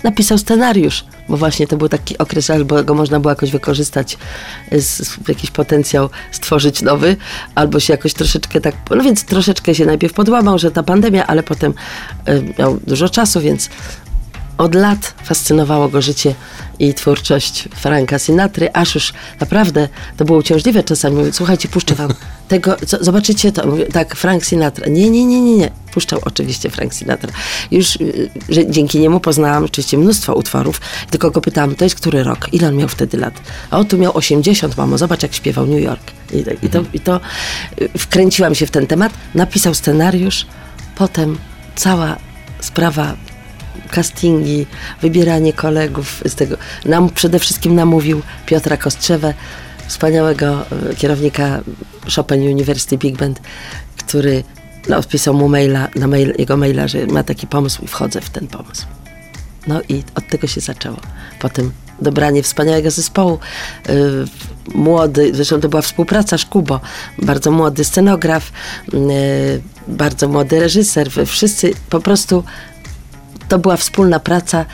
napisał 0.04 0.38
scenariusz, 0.38 1.04
bo 1.28 1.36
właśnie 1.36 1.66
to 1.66 1.76
był 1.76 1.88
taki 1.88 2.18
okres, 2.18 2.50
albo 2.50 2.84
go 2.84 2.94
można 2.94 3.20
było 3.20 3.30
jakoś 3.30 3.50
wykorzystać, 3.50 4.18
z, 4.72 5.18
jakiś 5.28 5.50
potencjał 5.50 6.10
stworzyć 6.32 6.82
nowy, 6.82 7.16
albo 7.54 7.80
się 7.80 7.92
jakoś 7.92 8.14
troszeczkę 8.14 8.60
tak, 8.60 8.74
no 8.90 9.02
więc 9.02 9.24
troszeczkę 9.24 9.74
się 9.74 9.86
najpierw 9.86 10.12
podłamał, 10.12 10.58
że 10.58 10.70
ta 10.70 10.82
pandemia, 10.82 11.26
ale 11.26 11.42
potem 11.42 11.74
y, 12.28 12.54
miał 12.58 12.78
dużo 12.86 13.08
czasu, 13.08 13.40
więc 13.40 13.70
od 14.58 14.74
lat 14.74 15.14
fascynowało 15.24 15.88
go 15.88 16.02
życie 16.02 16.34
i 16.78 16.94
twórczość 16.94 17.68
Franka 17.74 18.18
Sinatry, 18.18 18.72
aż 18.72 18.94
już 18.94 19.12
naprawdę 19.40 19.88
to 20.16 20.24
było 20.24 20.38
uciążliwe 20.38 20.82
czasami. 20.82 21.16
Mówię, 21.16 21.32
słuchajcie, 21.32 21.68
puszczę 21.68 21.94
wam 21.94 22.14
tego, 22.48 22.76
co, 22.86 23.04
zobaczycie 23.04 23.52
to. 23.52 23.66
Mówię, 23.66 23.86
tak, 23.86 24.16
Frank 24.16 24.44
Sinatra. 24.44 24.86
Nie, 24.88 25.10
nie, 25.10 25.24
nie, 25.24 25.40
nie, 25.40 25.56
nie. 25.56 25.70
Puszczał 25.92 26.20
oczywiście 26.24 26.70
Frank 26.70 26.94
Sinatra. 26.94 27.32
Już 27.70 27.96
y, 27.96 28.30
że 28.48 28.70
dzięki 28.70 28.98
niemu 28.98 29.20
poznałam 29.20 29.64
oczywiście 29.64 29.98
mnóstwo 29.98 30.34
utworów, 30.34 30.80
tylko 31.10 31.30
go 31.30 31.40
pytałam, 31.40 31.74
to 31.74 31.84
jest 31.84 31.96
który 31.96 32.24
rok? 32.24 32.48
Ile 32.52 32.68
on 32.68 32.76
miał 32.76 32.88
wtedy 32.88 33.16
lat? 33.16 33.34
A 33.70 33.78
on 33.78 33.86
tu 33.86 33.98
miał 33.98 34.16
80, 34.16 34.76
mamo, 34.76 34.98
zobacz 34.98 35.22
jak 35.22 35.34
śpiewał 35.34 35.66
New 35.66 35.82
York. 35.82 36.12
I, 36.32 36.66
i, 36.66 36.68
to, 36.68 36.84
i 36.92 37.00
to 37.00 37.20
y, 37.82 37.98
wkręciłam 37.98 38.54
się 38.54 38.66
w 38.66 38.70
ten 38.70 38.86
temat, 38.86 39.12
napisał 39.34 39.74
scenariusz, 39.74 40.46
potem 40.96 41.38
cała 41.76 42.16
sprawa 42.60 43.16
castingi, 43.90 44.66
wybieranie 45.02 45.52
kolegów 45.52 46.22
z 46.26 46.34
tego. 46.34 46.56
Nam 46.84 47.10
przede 47.10 47.38
wszystkim 47.38 47.74
namówił 47.74 48.22
Piotra 48.46 48.76
Kostrzewę, 48.76 49.34
wspaniałego 49.86 50.66
e, 50.90 50.94
kierownika 50.94 51.60
Chopin 52.16 52.42
University 52.42 52.98
Big 52.98 53.16
Band, 53.16 53.40
który 54.06 54.44
no, 54.88 54.96
odpisał 54.96 55.34
mu 55.34 55.48
maila, 55.48 55.88
na 55.96 56.06
mail, 56.06 56.34
jego 56.38 56.56
maila, 56.56 56.88
że 56.88 57.06
ma 57.06 57.22
taki 57.22 57.46
pomysł 57.46 57.84
i 57.84 57.88
wchodzę 57.88 58.20
w 58.20 58.30
ten 58.30 58.46
pomysł. 58.46 58.86
No 59.66 59.80
i 59.88 60.02
od 60.14 60.28
tego 60.28 60.46
się 60.46 60.60
zaczęło. 60.60 60.96
Potem 61.38 61.72
dobranie 62.00 62.42
wspaniałego 62.42 62.90
zespołu. 62.90 63.38
Yy, 63.88 64.24
młody, 64.74 65.30
zresztą 65.34 65.60
to 65.60 65.68
była 65.68 65.82
współpraca 65.82 66.38
Szkubo, 66.38 66.80
bardzo 67.18 67.50
młody 67.50 67.84
scenograf, 67.84 68.52
yy, 68.92 69.00
bardzo 69.88 70.28
młody 70.28 70.60
reżyser. 70.60 71.10
Wszyscy 71.26 71.72
po 71.90 72.00
prostu 72.00 72.44
to 73.48 73.58
była 73.58 73.76
wspólna 73.76 74.20
praca. 74.20 74.64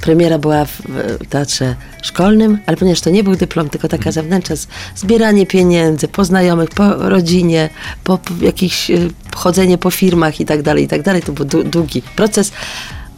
Premiera 0.00 0.38
była 0.38 0.64
w, 0.64 0.82
teatrze 1.28 1.74
szkolnym, 2.02 2.58
ale 2.66 2.76
ponieważ 2.76 3.00
to 3.00 3.10
nie 3.10 3.24
był 3.24 3.36
dyplom, 3.36 3.68
tylko 3.68 3.88
taka 3.88 3.96
mhm. 3.96 4.12
zewnętrzna, 4.12 4.56
zbieranie 4.96 5.46
pieniędzy 5.46 6.08
po 6.08 6.24
znajomych, 6.24 6.70
po 6.70 6.94
rodzinie, 6.94 7.70
po, 8.04 8.18
jakieś 8.40 8.90
y, 8.90 9.10
chodzenie 9.36 9.78
po 9.78 9.90
firmach 9.90 10.40
i 10.40 10.44
tak 10.44 10.62
dalej, 10.62 10.84
i 10.84 10.88
tak 10.88 11.02
dalej. 11.02 11.22
To 11.22 11.32
był 11.32 11.64
długi 11.64 12.02
proces, 12.02 12.52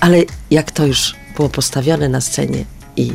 ale 0.00 0.18
jak 0.50 0.70
to 0.70 0.86
już 0.86 1.14
było 1.36 1.48
postawione 1.48 2.08
na 2.08 2.20
scenie 2.20 2.64
i 2.96 3.12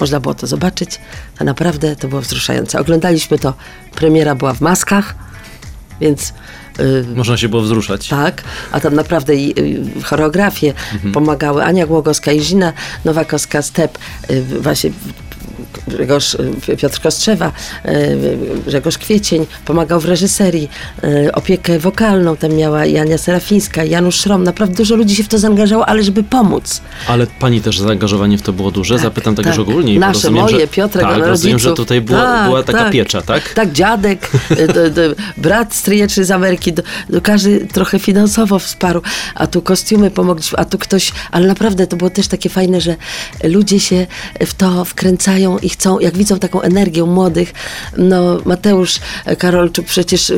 można 0.00 0.20
było 0.20 0.34
to 0.34 0.46
zobaczyć, 0.46 1.00
to 1.38 1.44
naprawdę 1.44 1.96
to 1.96 2.08
było 2.08 2.20
wzruszające. 2.20 2.80
Oglądaliśmy 2.80 3.38
to, 3.38 3.54
premiera 3.94 4.34
była 4.34 4.54
w 4.54 4.60
maskach, 4.60 5.25
więc 6.00 6.32
Y, 6.80 7.04
Można 7.16 7.36
się 7.36 7.48
było 7.48 7.62
wzruszać. 7.62 8.08
Tak, 8.08 8.42
a 8.72 8.80
tam 8.80 8.94
naprawdę 8.94 9.32
y, 9.32 9.82
choreografie 10.02 10.74
mhm. 10.94 11.12
pomagały 11.12 11.64
Ania 11.64 11.86
Głogowska 11.86 12.32
i 12.32 12.40
Zina 12.40 12.72
Nowakowska, 13.04 13.62
Step, 13.62 13.98
y, 14.30 14.42
właśnie 14.60 14.90
Grzegorz, 15.88 16.34
y, 16.68 16.76
Piotr 16.76 17.00
Kostrzewa, 17.00 17.52
y, 17.86 18.38
Grzegorz 18.66 18.98
Kwiecień, 18.98 19.46
pomagał 19.64 20.00
w 20.00 20.04
reżyserii, 20.04 20.68
y, 21.04 21.32
opiekę 21.32 21.78
wokalną 21.78 22.36
tam 22.36 22.52
miała 22.52 22.86
Jania 22.86 23.18
Serafińska, 23.18 23.84
Janusz 23.84 24.16
Szrom, 24.16 24.44
naprawdę 24.44 24.74
dużo 24.74 24.96
ludzi 24.96 25.16
się 25.16 25.24
w 25.24 25.28
to 25.28 25.38
zaangażowało, 25.38 25.86
ale 25.86 26.02
żeby 26.02 26.22
pomóc. 26.22 26.80
Ale 27.08 27.26
pani 27.26 27.60
też 27.60 27.78
zaangażowanie 27.78 28.38
w 28.38 28.42
to 28.42 28.52
było 28.52 28.70
duże? 28.70 28.94
Tak, 28.94 29.02
Zapytam 29.02 29.34
tak, 29.34 29.44
tak 29.44 29.56
już 29.56 29.68
ogólnie. 29.68 29.98
Nasze, 29.98 30.12
rozumiem, 30.12 30.44
moje, 30.44 30.60
że, 30.60 30.68
Piotrek, 30.68 31.06
tak, 31.06 31.18
rozumiem, 31.18 31.58
że 31.58 31.74
tutaj 31.74 32.00
była, 32.00 32.22
tak, 32.22 32.48
była 32.48 32.62
taka 32.62 32.78
tak, 32.78 32.92
piecza, 32.92 33.22
tak? 33.22 33.54
Tak, 33.54 33.72
dziadek, 33.72 34.30
do, 34.74 34.90
do, 34.90 35.02
brat 35.36 35.74
stryjeczny 35.74 36.24
z 36.24 36.30
Ameryki, 36.30 36.72
do 37.10 37.20
każdy 37.22 37.66
trochę 37.66 37.98
finansowo 37.98 38.58
wsparł, 38.58 39.02
a 39.34 39.46
tu 39.46 39.62
kostiumy 39.62 40.10
pomogliśmy, 40.10 40.58
a 40.58 40.64
tu 40.64 40.78
ktoś, 40.78 41.12
ale 41.30 41.46
naprawdę 41.46 41.86
to 41.86 41.96
było 41.96 42.10
też 42.10 42.28
takie 42.28 42.48
fajne, 42.48 42.80
że 42.80 42.96
ludzie 43.44 43.80
się 43.80 44.06
w 44.46 44.54
to 44.54 44.84
wkręcają 44.84 45.45
i 45.58 45.68
chcą, 45.68 45.98
jak 45.98 46.16
widzą 46.16 46.38
taką 46.38 46.60
energię 46.60 47.04
młodych, 47.04 47.52
no 47.96 48.38
Mateusz 48.44 48.98
Karolczuk 49.38 49.86
przecież 49.86 50.32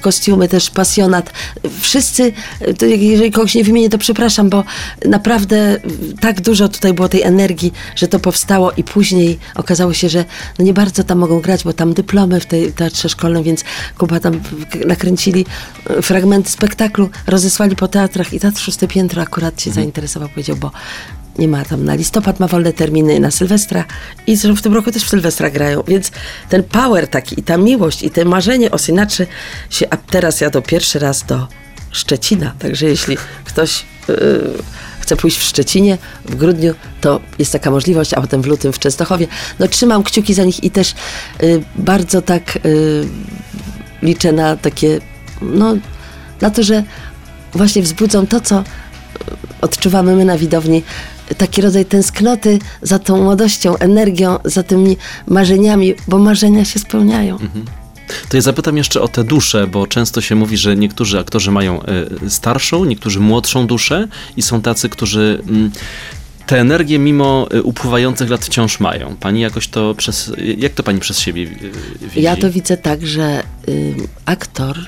kostiumy 0.00 0.48
też 0.48 0.70
pasjonat, 0.70 1.32
wszyscy, 1.80 2.32
jeżeli 2.80 3.30
kogoś 3.30 3.54
nie 3.54 3.64
wymienię, 3.64 3.88
to 3.88 3.98
przepraszam, 3.98 4.50
bo 4.50 4.64
naprawdę 5.04 5.80
tak 6.20 6.40
dużo 6.40 6.68
tutaj 6.68 6.92
było 6.92 7.08
tej 7.08 7.22
energii, 7.22 7.72
że 7.96 8.08
to 8.08 8.18
powstało 8.18 8.72
i 8.72 8.84
później 8.84 9.38
okazało 9.54 9.92
się, 9.92 10.08
że 10.08 10.24
no 10.58 10.64
nie 10.64 10.74
bardzo 10.74 11.04
tam 11.04 11.18
mogą 11.18 11.40
grać, 11.40 11.64
bo 11.64 11.72
tam 11.72 11.94
dyplomy 11.94 12.40
w 12.40 12.46
tej 12.46 12.72
teatrze 12.72 13.08
szkolnym, 13.08 13.42
więc 13.42 13.64
Kuba 13.98 14.20
tam 14.20 14.40
nakręcili 14.86 15.46
e, 15.90 16.02
fragmenty 16.02 16.50
spektaklu, 16.50 17.10
rozesłali 17.26 17.76
po 17.76 17.88
teatrach 17.88 18.32
i 18.32 18.40
Teatr 18.40 18.60
Szóste 18.60 18.88
Piętro 18.88 19.22
akurat 19.22 19.62
się 19.62 19.70
mhm. 19.70 19.84
zainteresował, 19.84 20.28
powiedział, 20.28 20.56
bo 20.56 20.70
nie 21.38 21.48
ma 21.48 21.64
tam 21.64 21.84
na 21.84 21.94
listopad, 21.94 22.40
ma 22.40 22.48
wolne 22.48 22.72
terminy 22.72 23.20
na 23.20 23.30
Sylwestra 23.30 23.84
i 24.26 24.36
zresztą 24.36 24.56
w 24.56 24.62
tym 24.62 24.74
roku 24.74 24.92
też 24.92 25.04
w 25.04 25.08
Sylwestra 25.08 25.50
grają, 25.50 25.82
więc 25.88 26.10
ten 26.48 26.62
power 26.62 27.08
taki 27.08 27.40
i 27.40 27.42
ta 27.42 27.56
miłość 27.56 28.02
i 28.02 28.10
te 28.10 28.24
marzenie 28.24 28.70
o 28.70 28.78
Synaczy 28.78 29.26
się, 29.70 29.86
a 29.90 29.96
teraz 29.96 30.40
jadę 30.40 30.62
pierwszy 30.62 30.98
raz 30.98 31.24
do 31.24 31.48
Szczecina, 31.90 32.54
także 32.58 32.86
jeśli 32.86 33.16
ktoś 33.44 33.84
yy, 34.08 34.52
chce 35.00 35.16
pójść 35.16 35.38
w 35.38 35.42
Szczecinie 35.42 35.98
w 36.24 36.34
grudniu, 36.34 36.74
to 37.00 37.20
jest 37.38 37.52
taka 37.52 37.70
możliwość, 37.70 38.14
a 38.14 38.20
potem 38.20 38.42
w 38.42 38.46
lutym 38.46 38.72
w 38.72 38.78
Częstochowie. 38.78 39.26
No 39.58 39.68
trzymam 39.68 40.02
kciuki 40.02 40.34
za 40.34 40.44
nich 40.44 40.64
i 40.64 40.70
też 40.70 40.94
yy, 41.42 41.62
bardzo 41.76 42.22
tak 42.22 42.58
yy, 42.64 43.08
liczę 44.02 44.32
na 44.32 44.56
takie, 44.56 44.98
no 45.42 45.76
na 46.40 46.50
to, 46.50 46.62
że 46.62 46.82
właśnie 47.52 47.82
wzbudzą 47.82 48.26
to, 48.26 48.40
co 48.40 48.64
odczuwamy 49.60 50.16
my 50.16 50.24
na 50.24 50.38
widowni, 50.38 50.82
taki 51.38 51.62
rodzaj 51.62 51.84
tęsknoty 51.84 52.58
za 52.82 52.98
tą 52.98 53.22
młodością, 53.22 53.78
energią, 53.78 54.38
za 54.44 54.62
tymi 54.62 54.96
marzeniami, 55.26 55.94
bo 56.08 56.18
marzenia 56.18 56.64
się 56.64 56.78
spełniają. 56.78 57.34
Mhm. 57.34 57.64
To 58.28 58.36
ja 58.36 58.40
zapytam 58.40 58.76
jeszcze 58.76 59.00
o 59.00 59.08
te 59.08 59.24
dusze, 59.24 59.66
bo 59.66 59.86
często 59.86 60.20
się 60.20 60.34
mówi, 60.34 60.56
że 60.56 60.76
niektórzy 60.76 61.18
aktorzy 61.18 61.50
mają 61.50 61.82
y, 62.26 62.30
starszą, 62.30 62.84
niektórzy 62.84 63.20
młodszą 63.20 63.66
duszę 63.66 64.08
i 64.36 64.42
są 64.42 64.62
tacy, 64.62 64.88
którzy 64.88 65.42
mm, 65.48 65.70
te 66.46 66.60
energie 66.60 66.98
mimo 66.98 67.48
y, 67.54 67.62
upływających 67.62 68.30
lat 68.30 68.44
wciąż 68.44 68.80
mają. 68.80 69.16
Pani 69.16 69.40
jakoś 69.40 69.68
to 69.68 69.94
przez, 69.94 70.32
jak 70.58 70.72
to 70.72 70.82
pani 70.82 71.00
przez 71.00 71.18
siebie 71.18 71.42
y, 71.42 71.48
widzi? 72.00 72.22
Ja 72.22 72.36
to 72.36 72.50
widzę 72.50 72.76
tak, 72.76 73.06
że 73.06 73.42
y, 73.68 73.94
aktor, 74.26 74.78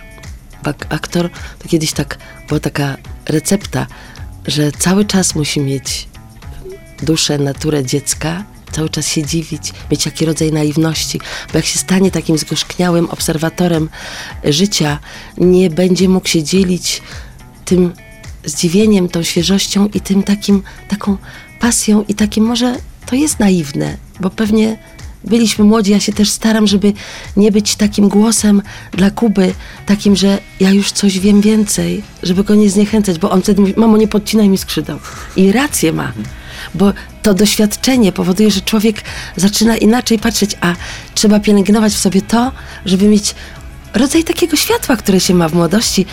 aktor, 0.89 1.31
to 1.59 1.69
kiedyś 1.69 1.93
tak, 1.93 2.19
była 2.49 2.61
taka 2.61 2.97
recepta, 3.29 3.87
że 4.47 4.73
cały 4.73 5.05
czas 5.05 5.35
musi 5.35 5.61
mieć 5.61 6.09
duszę, 7.05 7.38
naturę 7.38 7.85
dziecka, 7.85 8.45
cały 8.73 8.88
czas 8.88 9.09
się 9.09 9.23
dziwić, 9.23 9.73
mieć 9.90 10.07
jakiś 10.07 10.27
rodzaj 10.27 10.53
naiwności, 10.53 11.21
bo 11.53 11.59
jak 11.59 11.67
się 11.67 11.79
stanie 11.79 12.11
takim 12.11 12.38
zgorzkniałym 12.38 13.11
obserwatorem 13.11 13.88
życia, 14.45 14.99
nie 15.38 15.71
będzie 15.71 16.09
mógł 16.09 16.29
się 16.29 16.43
dzielić 16.43 17.03
tym 17.64 17.93
zdziwieniem, 18.45 19.09
tą 19.09 19.23
świeżością 19.23 19.88
i 19.95 20.01
tym 20.01 20.23
takim, 20.23 20.62
taką 20.88 21.17
pasją 21.61 22.05
i 22.09 22.14
takim 22.14 22.45
może 22.45 22.77
to 23.07 23.17
jest 23.17 23.38
naiwne, 23.38 23.97
bo 24.21 24.31
pewnie 24.31 24.79
byliśmy 25.25 25.64
młodzi, 25.64 25.90
ja 25.90 26.01
się 26.01 26.12
też 26.12 26.31
staram, 26.31 26.67
żeby 26.67 26.93
nie 27.37 27.53
być 27.53 27.77
takim 27.77 28.09
głosem 28.09 28.62
dla 28.93 29.11
Kuby, 29.11 29.55
takim, 29.87 30.17
że 30.17 30.38
ja 30.61 30.71
już 30.71 30.93
coś 30.93 31.19
wiem 31.19 31.40
więcej, 31.40 32.03
żeby 32.23 32.45
go 32.45 32.55
nie 32.55 32.71
zniechęcać, 32.71 33.19
bo 33.19 33.31
on 33.31 33.43
wtedy 33.43 33.61
mówi, 33.61 33.75
mamo 33.77 33.97
nie 33.97 34.09
podcinaj 34.09 34.49
mi 34.49 34.59
skrzydeł. 34.59 34.99
I 35.37 35.53
rację 35.53 35.93
ma 35.93 36.12
bo 36.74 36.92
to 37.22 37.35
doświadczenie 37.35 38.12
powoduje, 38.12 38.50
że 38.50 38.61
człowiek 38.61 39.03
zaczyna 39.37 39.77
inaczej 39.77 40.18
patrzeć, 40.18 40.57
a 40.61 40.74
trzeba 41.14 41.40
pielęgnować 41.40 41.92
w 41.92 41.98
sobie 41.98 42.22
to, 42.22 42.53
żeby 42.87 43.09
mieć 43.09 43.35
rodzaj 43.94 44.24
takiego 44.24 44.57
światła, 44.57 44.96
które 44.96 45.20
się 45.20 45.35
ma 45.35 45.48
w 45.48 45.55
młodości. 45.55 46.07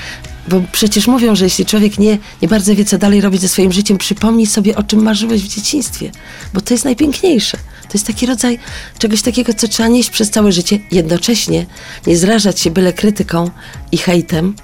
Bo 0.47 0.61
przecież 0.71 1.07
mówią, 1.07 1.35
że 1.35 1.45
jeśli 1.45 1.65
człowiek 1.65 1.99
nie, 1.99 2.17
nie 2.41 2.47
bardzo 2.47 2.75
wie, 2.75 2.85
co 2.85 2.97
dalej 2.97 3.21
robić 3.21 3.41
ze 3.41 3.47
swoim 3.47 3.71
życiem, 3.71 3.97
przypomnij 3.97 4.47
sobie, 4.47 4.75
o 4.75 4.83
czym 4.83 5.03
marzyłeś 5.03 5.43
w 5.43 5.47
dzieciństwie, 5.47 6.11
bo 6.53 6.61
to 6.61 6.73
jest 6.73 6.85
najpiękniejsze. 6.85 7.57
To 7.57 7.93
jest 7.93 8.07
taki 8.07 8.25
rodzaj 8.25 8.59
czegoś 8.99 9.21
takiego, 9.21 9.53
co 9.53 9.67
trzeba 9.67 9.89
nieść 9.89 10.09
przez 10.09 10.29
całe 10.29 10.51
życie, 10.51 10.79
jednocześnie 10.91 11.65
nie 12.07 12.17
zrażać 12.17 12.59
się 12.59 12.71
byle 12.71 12.93
krytyką 12.93 13.49
i 13.91 13.97
hejtem, 13.97 14.55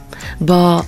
bo 0.42 0.86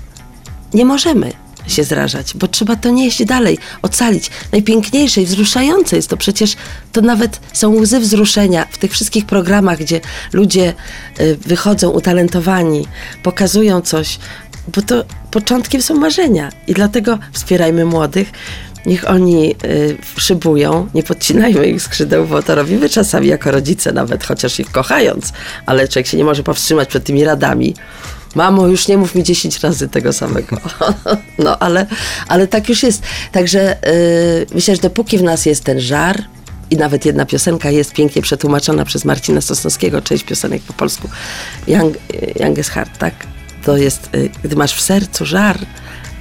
nie 0.73 0.85
możemy 0.85 1.33
się 1.67 1.83
zrażać, 1.83 2.33
bo 2.35 2.47
trzeba 2.47 2.75
to 2.75 2.89
nieść 2.89 3.25
dalej, 3.25 3.57
ocalić. 3.81 4.31
Najpiękniejsze 4.51 5.21
i 5.21 5.25
wzruszające 5.25 5.95
jest 5.95 6.07
to 6.07 6.17
przecież, 6.17 6.55
to 6.91 7.01
nawet 7.01 7.39
są 7.53 7.75
łzy 7.75 7.99
wzruszenia 7.99 8.65
w 8.71 8.77
tych 8.77 8.91
wszystkich 8.91 9.25
programach, 9.25 9.79
gdzie 9.79 10.01
ludzie 10.33 10.73
y, 11.19 11.37
wychodzą 11.45 11.89
utalentowani, 11.89 12.87
pokazują 13.23 13.81
coś, 13.81 14.19
bo 14.75 14.81
to 14.81 15.03
początkiem 15.31 15.81
są 15.81 15.93
marzenia 15.95 16.51
i 16.67 16.73
dlatego 16.73 17.19
wspierajmy 17.31 17.85
młodych. 17.85 18.31
Niech 18.85 19.09
oni 19.09 19.55
y, 19.65 19.97
szybują, 20.17 20.87
nie 20.93 21.03
podcinajmy 21.03 21.67
ich 21.67 21.81
skrzydeł, 21.81 22.27
bo 22.27 22.43
to 22.43 22.55
robimy 22.55 22.89
czasami 22.89 23.27
jako 23.27 23.51
rodzice 23.51 23.91
nawet, 23.91 24.23
chociaż 24.23 24.59
ich 24.59 24.71
kochając, 24.71 25.33
ale 25.65 25.87
człowiek 25.87 26.07
się 26.07 26.17
nie 26.17 26.23
może 26.23 26.43
powstrzymać 26.43 26.89
przed 26.89 27.03
tymi 27.03 27.23
radami 27.23 27.75
Mamo, 28.35 28.67
już 28.67 28.87
nie 28.87 28.97
mów 28.97 29.15
mi 29.15 29.23
10 29.23 29.59
razy 29.59 29.89
tego 29.89 30.13
samego. 30.13 30.57
No, 31.39 31.59
ale, 31.59 31.85
ale 32.27 32.47
tak 32.47 32.69
już 32.69 32.83
jest. 32.83 33.03
Także 33.31 33.77
yy, 33.85 34.45
myślę, 34.53 34.75
że 34.75 34.81
dopóki 34.81 35.17
w 35.17 35.23
nas 35.23 35.45
jest 35.45 35.63
ten 35.63 35.79
żar, 35.79 36.23
i 36.71 36.77
nawet 36.77 37.05
jedna 37.05 37.25
piosenka 37.25 37.69
jest 37.69 37.93
pięknie 37.93 38.21
przetłumaczona 38.21 38.85
przez 38.85 39.05
Marcina 39.05 39.41
Sosnowskiego, 39.41 40.01
część 40.01 40.23
piosenek 40.23 40.61
po 40.61 40.73
polsku, 40.73 41.09
Young, 41.67 41.97
Youngest 42.39 42.69
Heart, 42.69 42.97
tak? 42.97 43.13
To 43.63 43.77
jest, 43.77 44.09
y, 44.15 44.29
gdy 44.43 44.55
masz 44.55 44.75
w 44.75 44.81
sercu 44.81 45.25
żar, 45.25 45.59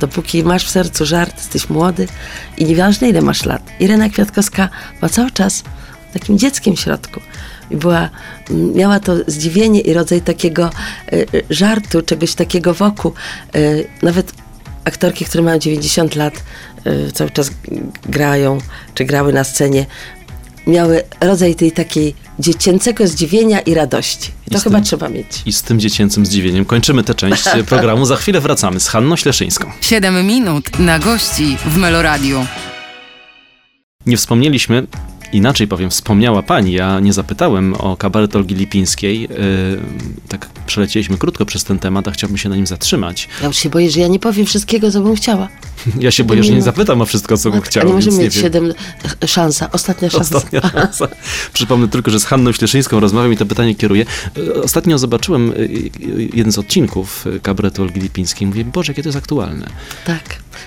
dopóki 0.00 0.42
masz 0.44 0.66
w 0.66 0.70
sercu 0.70 1.06
żar, 1.06 1.30
jesteś 1.36 1.68
młody 1.70 2.08
i 2.56 2.64
nieważne 2.64 3.08
ile 3.08 3.20
masz 3.20 3.44
lat. 3.44 3.62
Irena 3.80 4.08
Kwiatkowska 4.08 4.68
ma 5.02 5.08
cały 5.08 5.30
czas 5.30 5.62
takim 6.12 6.38
dzieckiem 6.38 6.76
w 6.76 6.80
środku. 6.80 7.20
I 7.70 7.76
była, 7.76 8.08
miała 8.50 9.00
to 9.00 9.12
zdziwienie 9.26 9.80
i 9.80 9.92
rodzaj 9.94 10.20
takiego 10.20 10.70
y, 11.12 11.16
y, 11.34 11.42
żartu, 11.50 12.02
czegoś 12.02 12.34
takiego 12.34 12.74
wokół. 12.74 13.12
Y, 13.56 13.86
nawet 14.02 14.32
aktorki, 14.84 15.24
które 15.24 15.44
mają 15.44 15.58
90 15.58 16.14
lat, 16.16 16.34
y, 16.86 17.12
cały 17.12 17.30
czas 17.30 17.50
grają, 18.08 18.58
czy 18.94 19.04
grały 19.04 19.32
na 19.32 19.44
scenie, 19.44 19.86
miały 20.66 21.02
rodzaj 21.20 21.54
tej 21.54 21.72
takiej 21.72 22.14
dziecięcego 22.38 23.06
zdziwienia 23.06 23.60
i 23.60 23.74
radości. 23.74 24.30
I 24.46 24.50
to 24.50 24.58
chyba 24.58 24.76
tym- 24.76 24.84
trzeba 24.84 25.08
mieć. 25.08 25.26
I 25.46 25.52
z 25.52 25.62
tym 25.62 25.80
dziecięcym 25.80 26.26
zdziwieniem 26.26 26.64
kończymy 26.64 27.04
tę 27.04 27.14
część 27.14 27.44
programu. 27.68 28.04
Za 28.04 28.16
chwilę 28.16 28.40
wracamy 28.40 28.80
z 28.80 28.88
Hanną 28.88 29.16
Śleszyńską. 29.16 29.70
7 29.80 30.26
minut 30.26 30.78
na 30.78 30.98
gości 30.98 31.56
w 31.66 31.76
Meloradiu. 31.76 32.46
Nie 34.06 34.16
wspomnieliśmy, 34.16 34.86
inaczej 35.32 35.68
powiem, 35.68 35.90
wspomniała 35.90 36.42
pani, 36.42 36.72
ja 36.72 37.00
nie 37.00 37.12
zapytałem 37.12 37.74
o 37.74 37.96
kabaret 37.96 38.36
Olgi 38.36 38.54
Lipińskiej. 38.54 39.20
Yy, 39.20 39.28
tak 40.28 40.48
przelecieliśmy 40.66 41.18
krótko 41.18 41.46
przez 41.46 41.64
ten 41.64 41.78
temat, 41.78 42.08
a 42.08 42.10
chciałbym 42.10 42.38
się 42.38 42.48
na 42.48 42.56
nim 42.56 42.66
zatrzymać. 42.66 43.28
Ja 43.40 43.46
już 43.46 43.56
się 43.56 43.70
boję, 43.70 43.90
że 43.90 44.00
ja 44.00 44.08
nie 44.08 44.18
powiem 44.18 44.46
wszystkiego, 44.46 44.90
co 44.90 45.00
bym 45.00 45.14
chciała. 45.14 45.48
Ja 46.00 46.10
się 46.10 46.24
boję, 46.24 46.44
że 46.44 46.52
nie 46.52 46.62
zapytam 46.62 47.00
o 47.00 47.06
wszystko, 47.06 47.36
co 47.36 47.50
bym 47.50 47.58
A 47.58 47.62
chciał, 47.62 47.86
nie 47.86 47.92
możemy 47.92 48.18
mieć 48.18 48.34
siedem... 48.34 48.74
Szansa, 49.26 49.68
ostatnia 49.72 50.10
szansa. 50.10 50.36
Ostatnia 50.36 50.60
szansa. 50.60 51.08
Przypomnę 51.52 51.88
tylko, 51.88 52.10
że 52.10 52.20
z 52.20 52.24
Hanną 52.24 52.52
Śleszyńską 52.52 53.00
rozmawiam 53.00 53.32
i 53.32 53.36
to 53.36 53.46
pytanie 53.46 53.74
kieruję. 53.74 54.06
E, 54.36 54.62
Ostatnio 54.62 54.98
zobaczyłem 54.98 55.50
e, 55.50 55.54
e, 55.54 55.66
jeden 56.34 56.52
z 56.52 56.58
odcinków 56.58 57.26
e, 57.26 57.40
kabaretu 57.40 57.82
Olgi 57.82 58.00
Lipińskiej. 58.00 58.46
Mówię, 58.46 58.64
Boże, 58.64 58.92
jakie 58.92 59.02
to 59.02 59.08
jest 59.08 59.18
aktualne. 59.18 59.66
Tak, 60.04 60.22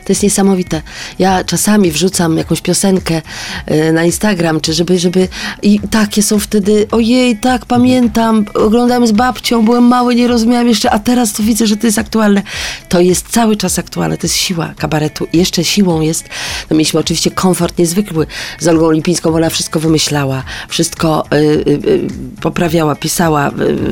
to 0.05 0.11
jest 0.11 0.23
niesamowite. 0.23 0.81
Ja 1.19 1.43
czasami 1.43 1.91
wrzucam 1.91 2.37
jakąś 2.37 2.61
piosenkę 2.61 3.21
e, 3.65 3.91
na 3.91 4.03
Instagram, 4.03 4.61
czy 4.61 4.73
żeby, 4.73 4.99
żeby... 4.99 5.27
I 5.61 5.79
takie 5.79 6.23
są 6.23 6.39
wtedy, 6.39 6.87
ojej, 6.91 7.37
tak, 7.37 7.65
pamiętam, 7.65 8.45
oglądałem 8.53 9.07
z 9.07 9.11
babcią, 9.11 9.65
byłem 9.65 9.83
mały, 9.83 10.15
nie 10.15 10.27
rozumiałem 10.27 10.67
jeszcze, 10.67 10.91
a 10.91 10.99
teraz 10.99 11.33
to 11.33 11.43
widzę, 11.43 11.67
że 11.67 11.77
to 11.77 11.87
jest 11.87 11.99
aktualne. 11.99 12.41
To 12.89 12.99
jest 12.99 13.29
cały 13.29 13.57
czas 13.57 13.79
aktualne, 13.79 14.17
to 14.17 14.27
jest 14.27 14.35
siła 14.35 14.73
kabaretu. 14.77 15.27
Jeszcze 15.33 15.63
siłą 15.63 16.01
jest, 16.01 16.29
no 16.69 16.77
mieliśmy 16.77 16.99
oczywiście 16.99 17.31
komfort 17.31 17.77
niezwykły 17.77 18.27
z 18.59 18.67
Olgą 18.67 18.91
Lipińską, 18.91 19.31
bo 19.31 19.37
ona 19.37 19.49
wszystko 19.49 19.79
wymyślała, 19.79 20.43
wszystko 20.67 21.25
y, 21.33 21.37
y, 21.37 22.07
poprawiała, 22.41 22.95
pisała, 22.95 23.51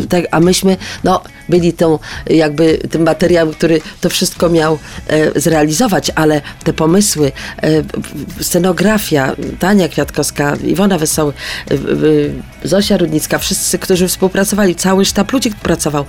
tak, 0.10 0.26
a 0.32 0.40
myśmy, 0.40 0.78
no, 1.04 1.22
byli 1.50 1.74
tą, 1.74 2.00
jakby 2.30 2.78
tym 2.78 3.04
materiałem, 3.04 3.54
który 3.54 3.82
to 4.02 4.10
wszystko 4.10 4.50
miał 4.50 4.80
e, 5.08 5.40
ale 6.16 6.42
te 6.64 6.74
pomysły, 6.74 7.32
e, 7.64 7.70
scenografia, 8.44 9.36
Tania 9.60 9.88
Kwiatkowska, 9.88 10.56
Iwona 10.56 10.98
Wesoły, 10.98 11.34
e, 11.72 11.74
e, 11.74 12.68
Zosia 12.68 12.98
Rudnicka, 12.98 13.40
wszyscy, 13.40 13.80
którzy 13.80 14.08
współpracowali, 14.08 14.76
cały 14.76 15.06
sztab 15.06 15.32
ludzi 15.32 15.52
pracował 15.52 16.06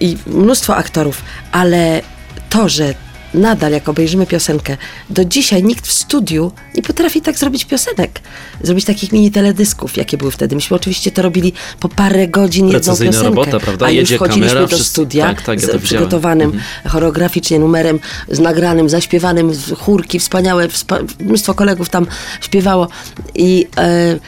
i 0.00 0.16
mnóstwo 0.26 0.76
aktorów, 0.76 1.22
ale 1.52 2.02
to, 2.50 2.68
że 2.68 2.94
nadal 3.34 3.72
jak 3.72 3.88
obejrzymy 3.88 4.26
piosenkę, 4.26 4.76
do 5.10 5.24
dzisiaj 5.24 5.62
nikt 5.62 5.86
w 5.86 5.92
studiu 5.92 6.52
nie 6.76 6.82
potrafi 6.82 7.20
tak 7.20 7.38
zrobić 7.38 7.64
piosenek, 7.64 8.20
zrobić 8.62 8.84
takich 8.84 9.12
mini 9.12 9.30
teledysków, 9.30 9.96
jakie 9.96 10.16
były 10.18 10.30
wtedy. 10.30 10.54
Myśmy 10.54 10.76
oczywiście 10.76 11.10
to 11.10 11.22
robili 11.22 11.52
po 11.80 11.88
parę 11.88 12.28
godzin 12.28 12.68
jedną 12.68 12.92
piosenkę, 12.96 13.22
robota, 13.22 13.60
prawda? 13.60 13.86
a 13.86 13.90
już 13.90 13.96
Jedzie 13.98 14.16
wchodziliśmy 14.16 14.48
kamera, 14.54 14.66
do 14.66 14.78
studia 14.78 15.26
tak, 15.26 15.42
tak, 15.42 15.62
ja 15.62 15.68
z 15.68 15.82
przygotowanym 15.82 16.46
Mhm. 16.50 16.64
choreograficznie 16.88 17.58
numerem, 17.58 18.00
z 18.28 18.38
nagranym, 18.38 18.88
zaśpiewanym, 18.88 19.52
chórki 19.78 20.18
wspaniałe, 20.18 20.68
wspa- 20.68 21.04
mnóstwo 21.20 21.54
kolegów 21.54 21.88
tam 21.88 22.06
śpiewało 22.40 22.88
i, 23.34 23.66
e, 23.76 24.18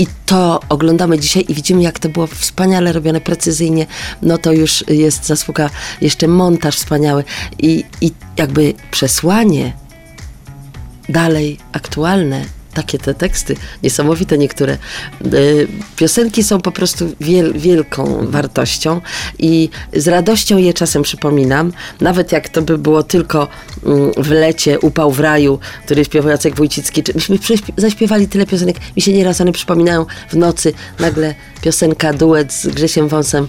i 0.00 0.06
to 0.26 0.60
oglądamy 0.68 1.18
dzisiaj 1.18 1.44
i 1.48 1.54
widzimy, 1.54 1.82
jak 1.82 1.98
to 1.98 2.08
było 2.08 2.26
wspaniale 2.26 2.92
robione, 2.92 3.20
precyzyjnie. 3.20 3.86
No 4.22 4.38
to 4.38 4.52
już 4.52 4.84
jest 4.88 5.26
zasługa, 5.26 5.70
jeszcze 6.00 6.28
montaż 6.28 6.76
wspaniały 6.76 7.24
i, 7.58 7.84
i 8.00 8.12
jakby 8.36 8.74
przesłanie 8.90 9.72
dalej 11.08 11.58
aktualne. 11.72 12.44
Takie 12.74 12.98
te 12.98 13.14
teksty, 13.14 13.56
niesamowite 13.82 14.38
niektóre. 14.38 14.78
Y, 15.34 15.68
Piosenki 15.96 16.42
są 16.42 16.60
po 16.60 16.72
prostu 16.72 17.12
wiel, 17.20 17.52
wielką 17.52 18.26
wartością 18.30 19.00
i 19.38 19.68
z 19.96 20.08
radością 20.08 20.56
je 20.56 20.74
czasem 20.74 21.02
przypominam. 21.02 21.72
Nawet 22.00 22.32
jak 22.32 22.48
to 22.48 22.62
by 22.62 22.78
było 22.78 23.02
tylko 23.02 23.48
mm, 23.84 24.12
w 24.16 24.30
lecie, 24.30 24.80
upał 24.80 25.10
w 25.10 25.20
raju, 25.20 25.58
który 25.84 26.04
śpiewał 26.04 26.30
Jacek 26.30 26.56
Wójcicki. 26.56 27.02
Myśmy 27.14 27.38
zaśpiewali 27.76 28.28
tyle 28.28 28.46
piosenek, 28.46 28.76
mi 28.96 29.02
się 29.02 29.12
nieraz 29.12 29.40
one 29.40 29.52
przypominają 29.52 30.06
w 30.28 30.36
nocy. 30.36 30.72
Nagle 30.98 31.34
piosenka, 31.62 32.12
duet 32.12 32.52
z 32.52 32.66
Grzesiem 32.66 33.08
Wąsem 33.08 33.48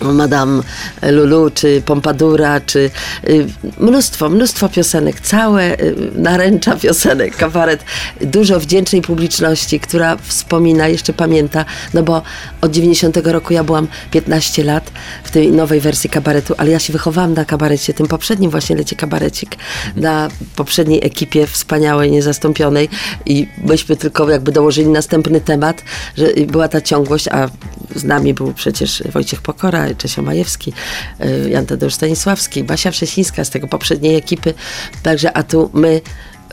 Madame 0.00 0.62
Lulu, 1.02 1.50
czy 1.50 1.82
Pompadura, 1.86 2.60
czy 2.60 2.90
y, 3.28 3.46
mnóstwo, 3.78 4.28
mnóstwo 4.28 4.68
piosenek, 4.68 5.20
całe 5.20 5.80
y, 5.80 5.94
naręcza 6.14 6.76
piosenek, 6.76 7.36
kabaret, 7.36 7.84
dużo 8.20 8.60
wdzięcznej 8.60 9.02
publiczności, 9.02 9.80
która 9.80 10.16
wspomina, 10.16 10.88
jeszcze 10.88 11.12
pamięta, 11.12 11.64
no 11.94 12.02
bo 12.02 12.22
od 12.60 12.72
90 12.72 13.16
roku 13.24 13.52
ja 13.52 13.64
byłam 13.64 13.88
15 14.10 14.64
lat 14.64 14.90
w 15.24 15.30
tej 15.30 15.52
nowej 15.52 15.80
wersji 15.80 16.10
kabaretu, 16.10 16.54
ale 16.56 16.70
ja 16.70 16.78
się 16.78 16.92
wychowałam 16.92 17.34
na 17.34 17.44
kabarecie, 17.44 17.94
tym 17.94 18.06
poprzednim 18.06 18.50
właśnie 18.50 18.76
lecie 18.76 18.96
kabarecik, 18.96 19.56
na 19.96 20.28
poprzedniej 20.56 21.06
ekipie 21.06 21.46
wspaniałej, 21.46 22.10
niezastąpionej 22.10 22.88
i 23.26 23.48
myśmy 23.64 23.96
tylko 23.96 24.30
jakby 24.30 24.52
dołożyli 24.52 24.88
następny 24.88 25.40
temat, 25.40 25.82
że 26.16 26.26
była 26.46 26.68
ta 26.68 26.80
ciągłość, 26.80 27.28
a 27.28 27.48
z 27.94 28.04
nami 28.04 28.34
był 28.34 28.52
przecież 28.52 29.02
Wojciech 29.12 29.42
Pokora, 29.42 29.87
Czesio 29.94 30.22
Majewski, 30.22 30.72
y, 31.20 31.50
Jan 31.50 31.66
Tadeusz 31.66 31.94
Stanisławski, 31.94 32.64
Basia 32.64 32.90
Wrzesińska 32.90 33.44
z 33.44 33.50
tego 33.50 33.68
poprzedniej 33.68 34.16
ekipy. 34.16 34.54
Także, 35.02 35.36
a 35.36 35.42
tu 35.42 35.70
my, 35.72 36.00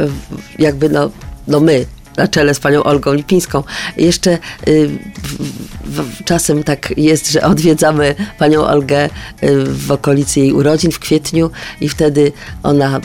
y, 0.01 0.07
jakby 0.59 0.89
no, 0.89 1.11
no 1.47 1.59
my, 1.59 1.85
na 2.17 2.27
czele 2.27 2.53
z 2.53 2.59
panią 2.59 2.83
Olgą 2.83 3.13
Lipińską. 3.13 3.63
Jeszcze 3.97 4.37
y, 4.67 4.89
w, 5.23 6.01
w, 6.01 6.23
czasem 6.23 6.63
tak 6.63 6.93
jest, 6.97 7.31
że 7.31 7.41
odwiedzamy 7.41 8.15
panią 8.39 8.61
Olgę 8.61 9.05
y, 9.05 9.09
w 9.65 9.91
okolicy 9.91 10.39
jej 10.39 10.51
urodzin 10.51 10.91
w 10.91 10.99
kwietniu 10.99 11.51
i 11.81 11.89
wtedy 11.89 12.31
ona 12.63 13.01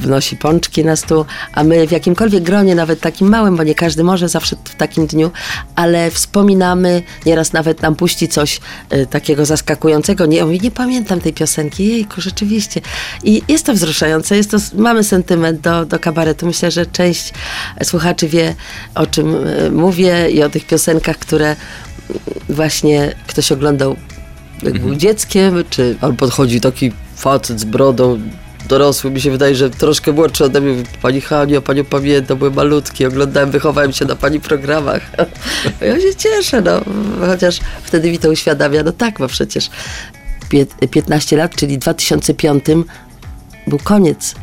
wnosi 0.00 0.36
pączki 0.36 0.84
na 0.84 0.96
stół, 0.96 1.24
a 1.52 1.64
my 1.64 1.86
w 1.86 1.90
jakimkolwiek 1.90 2.42
gronie, 2.42 2.74
nawet 2.74 3.00
takim 3.00 3.28
małym, 3.28 3.56
bo 3.56 3.62
nie 3.62 3.74
każdy 3.74 4.04
może 4.04 4.28
zawsze 4.28 4.56
w 4.64 4.74
takim 4.74 5.06
dniu, 5.06 5.30
ale 5.74 6.10
wspominamy, 6.10 7.02
nieraz 7.26 7.52
nawet 7.52 7.82
nam 7.82 7.96
puści 7.96 8.28
coś 8.28 8.60
y, 8.92 9.06
takiego 9.06 9.44
zaskakującego. 9.44 10.26
Nie, 10.26 10.36
ja 10.36 10.44
mówię, 10.44 10.58
nie 10.58 10.70
pamiętam 10.70 11.20
tej 11.20 11.32
piosenki, 11.32 11.88
jejku, 11.88 12.20
rzeczywiście. 12.20 12.80
I 13.24 13.42
jest 13.48 13.66
to 13.66 13.72
wzruszające, 13.72 14.36
jest 14.36 14.50
to, 14.50 14.56
mamy 14.74 15.04
sentyment 15.04 15.60
do, 15.60 15.84
do 15.84 15.98
kabaretu. 15.98 16.46
Myślę, 16.46 16.70
że 16.70 16.86
część 16.86 17.32
słuchaczy 17.82 18.28
wie, 18.28 18.54
o 18.94 19.06
czym 19.06 19.34
y, 19.34 19.70
mówię 19.70 20.30
i 20.30 20.42
o 20.42 20.50
tych 20.50 20.66
piosenkach, 20.66 21.18
które 21.18 21.56
właśnie 22.48 23.14
ktoś 23.26 23.52
oglądał 23.52 23.96
jak 24.62 24.78
był 24.78 24.94
dzieckiem, 24.94 25.64
czy 25.70 25.96
albo 26.00 26.16
podchodzi 26.16 26.60
taki 26.60 26.92
facet 27.16 27.60
z 27.60 27.64
brodą, 27.64 28.20
dorosły, 28.66 29.10
mi 29.10 29.20
się 29.20 29.30
wydaje, 29.30 29.54
że 29.54 29.70
troszkę 29.70 30.12
młodszy 30.12 30.44
ode 30.44 30.60
mnie, 30.60 30.82
pani 31.02 31.20
Hanio, 31.20 31.62
panią 31.62 31.84
pamiętam, 31.84 32.38
byłem 32.38 32.54
malutki, 32.54 33.06
oglądałem, 33.06 33.50
wychowałem 33.50 33.92
się 33.92 34.04
na 34.04 34.16
pani 34.16 34.40
programach. 34.40 35.02
ja 35.80 36.00
się 36.00 36.14
cieszę, 36.14 36.60
no, 36.60 36.80
chociaż 37.26 37.60
wtedy 37.82 38.10
mi 38.10 38.18
to 38.18 38.30
uświadamia, 38.30 38.82
no 38.82 38.92
tak, 38.92 39.18
bo 39.18 39.28
przecież 39.28 39.70
pię- 40.48 40.88
15 40.90 41.36
lat, 41.36 41.56
czyli 41.56 41.76
w 41.76 41.80
2005 41.80 42.64
był 43.66 43.78
koniec. 43.78 44.34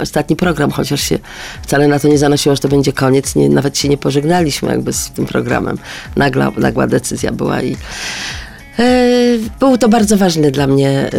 Ostatni 0.00 0.36
program, 0.36 0.70
chociaż 0.70 1.00
się 1.00 1.18
wcale 1.62 1.88
na 1.88 1.98
to 1.98 2.08
nie 2.08 2.18
zanosiło, 2.18 2.54
że 2.56 2.62
to 2.62 2.68
będzie 2.68 2.92
koniec. 2.92 3.34
Nie, 3.34 3.48
nawet 3.48 3.78
się 3.78 3.88
nie 3.88 3.98
pożegnaliśmy 3.98 4.68
jakby 4.68 4.92
z 4.92 5.10
tym 5.10 5.26
programem. 5.26 5.78
Nagła, 6.16 6.52
nagła 6.56 6.86
decyzja 6.86 7.32
była 7.32 7.62
i 7.62 7.76
e, 8.78 8.86
był 9.60 9.78
to 9.78 9.88
bardzo 9.88 10.16
ważny 10.16 10.50
dla 10.50 10.66
mnie 10.66 10.90
e, 10.90 11.10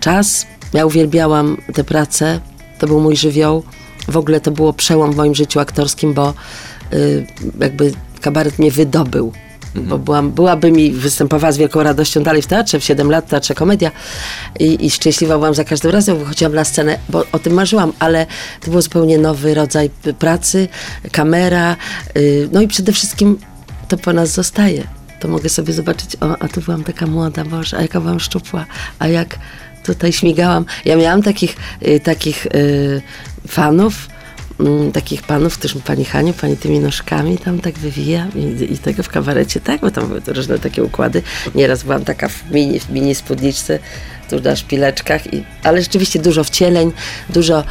czas. 0.00 0.46
Ja 0.72 0.86
uwielbiałam 0.86 1.56
tę 1.74 1.84
pracę. 1.84 2.40
To 2.78 2.86
był 2.86 3.00
mój 3.00 3.16
żywioł. 3.16 3.62
W 4.08 4.16
ogóle 4.16 4.40
to 4.40 4.50
było 4.50 4.72
przełom 4.72 5.12
w 5.12 5.16
moim 5.16 5.34
życiu 5.34 5.60
aktorskim, 5.60 6.14
bo 6.14 6.28
e, 6.28 6.96
jakby 7.60 7.92
kabaret 8.20 8.58
mnie 8.58 8.70
wydobył 8.70 9.32
bo 9.74 9.98
byłam, 9.98 10.32
byłabym 10.32 10.78
i 10.78 10.90
występowała 10.92 11.52
z 11.52 11.56
wielką 11.56 11.82
radością 11.82 12.22
dalej 12.22 12.42
w 12.42 12.46
teatrze, 12.46 12.80
w 12.80 12.84
7 12.84 13.10
lat, 13.10 13.28
teatrze 13.28 13.54
komedia 13.54 13.90
i, 14.60 14.86
i 14.86 14.90
szczęśliwa 14.90 15.38
byłam 15.38 15.54
za 15.54 15.64
każdym 15.64 15.90
razem, 15.90 16.18
wychodziłam 16.18 16.54
na 16.54 16.64
scenę, 16.64 16.98
bo 17.08 17.24
o 17.32 17.38
tym 17.38 17.52
marzyłam, 17.52 17.92
ale 17.98 18.26
to 18.60 18.70
był 18.70 18.80
zupełnie 18.80 19.18
nowy 19.18 19.54
rodzaj 19.54 19.90
pracy, 20.18 20.68
kamera, 21.12 21.76
y, 22.16 22.48
no 22.52 22.60
i 22.60 22.68
przede 22.68 22.92
wszystkim 22.92 23.38
to 23.88 23.96
po 23.96 24.12
nas 24.12 24.30
zostaje. 24.30 24.84
To 25.20 25.28
mogę 25.28 25.48
sobie 25.48 25.72
zobaczyć, 25.72 26.16
o, 26.20 26.42
a 26.42 26.48
tu 26.48 26.60
byłam 26.60 26.84
taka 26.84 27.06
młoda, 27.06 27.44
Boże, 27.44 27.76
a 27.76 27.82
jaka 27.82 28.00
byłam 28.00 28.20
szczupła, 28.20 28.66
a 28.98 29.08
jak 29.08 29.38
tutaj 29.94 30.12
śmigałam. 30.12 30.64
Ja 30.84 30.96
miałam 30.96 31.22
takich, 31.22 31.56
y, 31.86 32.00
takich 32.00 32.46
y, 32.46 33.02
fanów, 33.48 34.08
mm, 34.60 34.92
takich 34.92 35.22
panów, 35.22 35.58
którzy 35.58 35.80
pani 35.80 36.04
Haniu, 36.04 36.32
pani 36.32 36.56
tymi 36.56 36.80
nóżkami 36.80 37.38
tam 37.38 37.58
tak 37.58 37.74
wywija 37.74 38.26
i, 38.34 38.72
i 38.72 38.78
tego 38.78 39.02
w 39.02 39.08
kabarecie, 39.08 39.60
tak, 39.60 39.80
bo 39.80 39.90
tam 39.90 40.08
były 40.08 40.20
różne 40.26 40.58
takie 40.58 40.84
układy. 40.84 41.22
Nieraz 41.54 41.82
byłam 41.82 42.04
taka 42.04 42.28
w 42.28 42.50
mini, 42.50 42.80
w 42.80 42.90
mini 42.90 43.14
spódniczce, 43.14 43.78
tu 44.30 44.40
na 44.40 44.56
szpileczkach, 44.56 45.34
i, 45.34 45.44
ale 45.62 45.82
rzeczywiście 45.82 46.18
dużo 46.18 46.44
wcieleń, 46.44 46.92
dużo, 47.30 47.64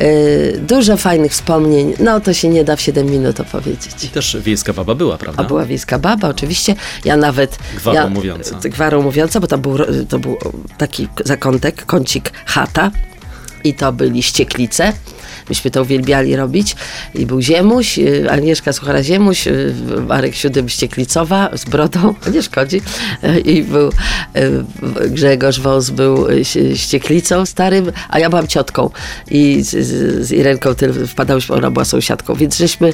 y, 0.00 0.60
dużo 0.68 0.96
fajnych 0.96 1.32
wspomnień. 1.32 1.94
No 2.00 2.20
to 2.20 2.34
się 2.34 2.48
nie 2.48 2.64
da 2.64 2.76
w 2.76 2.80
7 2.80 3.06
minut 3.06 3.40
opowiedzieć. 3.40 4.04
I 4.04 4.08
też 4.08 4.36
wiejska 4.40 4.72
baba 4.72 4.94
była, 4.94 5.18
prawda? 5.18 5.42
A 5.42 5.46
była 5.46 5.64
wiejska 5.64 5.98
baba, 5.98 6.28
oczywiście. 6.28 6.74
Ja 7.04 7.16
nawet. 7.16 7.58
Gwarą 7.76 7.94
ja, 7.94 8.08
mówiąca. 8.08 8.58
Gwarą 8.58 9.02
mówiąca, 9.02 9.40
bo 9.40 9.46
to 9.46 9.58
był, 9.58 9.78
to 10.08 10.18
był 10.18 10.38
taki 10.78 11.08
zakątek, 11.24 11.86
kącik 11.86 12.32
chata 12.46 12.90
i 13.64 13.74
to 13.74 13.92
byli 13.92 14.22
ścieklice. 14.22 14.92
Myśmy 15.50 15.70
to 15.70 15.82
uwielbiali 15.82 16.36
robić. 16.36 16.76
I 17.14 17.26
był 17.26 17.40
Ziemuś, 17.40 17.98
y, 17.98 18.30
Agnieszka 18.30 18.72
Suchara 18.72 19.02
Ziemuś, 19.02 19.46
y, 19.46 19.74
Marek 20.08 20.34
Siódym 20.34 20.68
Ścieklicowa 20.68 21.50
z 21.56 21.64
brodą, 21.64 22.14
nie 22.34 22.42
szkodzi. 22.42 22.80
I 23.44 23.62
był 23.62 23.88
y, 23.88 25.10
Grzegorz 25.10 25.60
Wąs 25.60 25.90
był 25.90 26.26
ścieklicą 26.74 27.46
starym, 27.46 27.92
a 28.08 28.18
ja 28.18 28.30
byłam 28.30 28.46
ciotką. 28.46 28.90
I 29.30 29.62
z, 29.62 29.70
z, 30.26 30.32
Irenką 30.32 30.70
wpadałyśmy, 31.06 31.54
ona 31.54 31.70
była 31.70 31.84
sąsiadką, 31.84 32.34
więc 32.34 32.56
żeśmy 32.56 32.92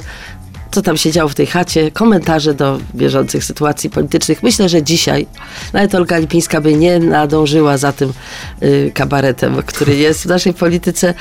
co 0.71 0.81
tam 0.81 0.97
się 0.97 1.11
działo 1.11 1.29
w 1.29 1.35
tej 1.35 1.45
chacie, 1.45 1.91
komentarze 1.91 2.53
do 2.53 2.79
bieżących 2.95 3.43
sytuacji 3.43 3.89
politycznych. 3.89 4.43
Myślę, 4.43 4.69
że 4.69 4.83
dzisiaj 4.83 5.27
nawet 5.73 5.95
Olga 5.95 6.17
Lipińska 6.17 6.61
by 6.61 6.75
nie 6.75 6.99
nadążyła 6.99 7.77
za 7.77 7.91
tym 7.91 8.13
y, 8.63 8.91
kabaretem, 8.93 9.63
który 9.65 9.95
jest 9.95 10.23
w 10.23 10.25
naszej 10.25 10.53
polityce. 10.53 11.13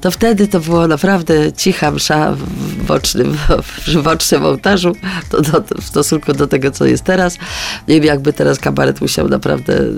To 0.00 0.10
wtedy 0.10 0.48
to 0.48 0.60
było 0.60 0.88
naprawdę 0.88 1.52
cicha 1.52 1.90
msza 1.90 2.32
w 2.32 2.84
bocznym, 2.84 3.38
w 3.86 4.02
bocznym 4.02 4.44
ołtarzu 4.44 4.96
do, 5.30 5.80
w 5.80 5.84
stosunku 5.84 6.32
do 6.32 6.46
tego, 6.46 6.70
co 6.70 6.84
jest 6.84 7.04
teraz. 7.04 7.38
Nie 7.88 7.94
wiem, 7.94 8.04
jakby 8.04 8.32
teraz 8.32 8.58
kabaret 8.58 9.00
musiał 9.00 9.28
naprawdę, 9.28 9.72
y, 9.72 9.94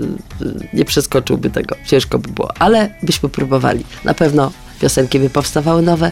nie 0.73 0.85
przeskoczyłby 0.85 1.49
tego. 1.49 1.75
Ciężko 1.85 2.19
by 2.19 2.29
było, 2.29 2.51
ale 2.59 2.89
byśmy 3.03 3.29
próbowali. 3.29 3.85
Na 4.03 4.13
pewno 4.13 4.51
piosenki 4.79 5.19
by 5.19 5.29
powstawały 5.29 5.81
nowe 5.81 6.11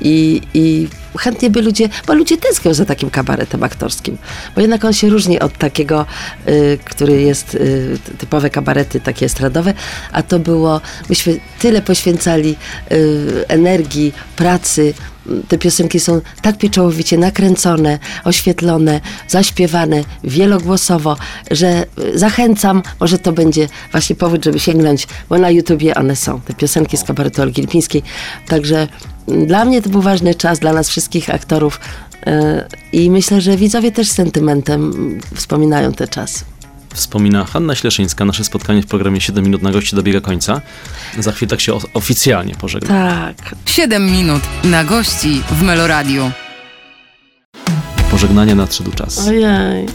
i, 0.00 0.40
i 0.54 0.88
chętnie 1.18 1.50
by 1.50 1.62
ludzie, 1.62 1.88
bo 2.06 2.14
ludzie 2.14 2.36
tęsknią 2.36 2.74
za 2.74 2.84
takim 2.84 3.10
kabaretem 3.10 3.62
aktorskim, 3.62 4.18
bo 4.54 4.60
jednak 4.60 4.84
on 4.84 4.92
się 4.92 5.08
różni 5.10 5.40
od 5.40 5.58
takiego, 5.58 6.06
y, 6.48 6.78
który 6.84 7.22
jest 7.22 7.54
y, 7.54 7.98
typowe 8.18 8.50
kabarety, 8.50 9.00
takie 9.00 9.26
estradowe, 9.26 9.74
a 10.12 10.22
to 10.22 10.38
było, 10.38 10.80
myśmy 11.08 11.40
tyle 11.58 11.82
poświęcali 11.82 12.56
y, 12.92 13.44
energii, 13.48 14.12
pracy, 14.36 14.94
te 15.48 15.58
piosenki 15.58 16.00
są 16.00 16.20
tak 16.42 16.58
pieczołowicie 16.58 17.18
nakręcone, 17.18 17.98
oświetlone, 18.24 19.00
zaśpiewane 19.28 20.04
wielogłosowo, 20.24 21.16
że 21.50 21.86
y, 21.98 22.18
zachęcam, 22.18 22.82
może 23.00 23.18
to 23.18 23.32
będzie 23.32 23.68
właśnie 23.90 24.16
powód, 24.16 24.44
żeby 24.44 24.60
sięgnąć, 24.60 25.06
bo 25.28 25.38
na 25.38 25.50
YouTubie 25.50 25.94
one 25.94 26.16
są, 26.16 26.40
te 26.40 26.54
piosenki 26.54 26.96
z 26.96 27.04
kabaretu 27.04 27.42
Olgi 27.42 27.60
Lipińskiej. 27.60 28.02
Także 28.48 28.88
mm, 29.28 29.46
dla 29.46 29.64
mnie 29.64 29.82
to 29.82 29.90
był 29.90 30.02
ważny 30.02 30.34
czas, 30.34 30.58
dla 30.58 30.72
nas 30.72 30.88
wszystkich 30.88 31.30
aktorów 31.30 31.80
y, 32.26 32.30
i 32.92 33.10
myślę, 33.10 33.40
że 33.40 33.56
widzowie 33.56 33.92
też 33.92 34.10
sentymentem 34.10 34.84
mm, 34.84 35.20
wspominają 35.34 35.92
te 35.92 36.08
czasy. 36.08 36.53
Wspomina 36.94 37.44
Hanna 37.44 37.74
Śleszyńska. 37.74 38.24
Nasze 38.24 38.44
spotkanie 38.44 38.82
w 38.82 38.86
programie 38.86 39.20
7 39.20 39.44
minut 39.44 39.62
na 39.62 39.70
gości 39.70 39.96
dobiega 39.96 40.20
końca. 40.20 40.60
Za 41.18 41.32
chwilę 41.32 41.50
tak 41.50 41.60
się 41.60 41.78
oficjalnie 41.94 42.54
pożegna. 42.54 42.88
Tak, 42.88 43.54
7 43.66 44.12
minut 44.12 44.42
na 44.64 44.84
gości 44.84 45.42
w 45.50 45.62
Meloradiu. 45.62 46.30
Pożegnania 48.10 48.54
nadszedł 48.54 48.92
czas. 48.92 49.28
ojej, 49.28 49.86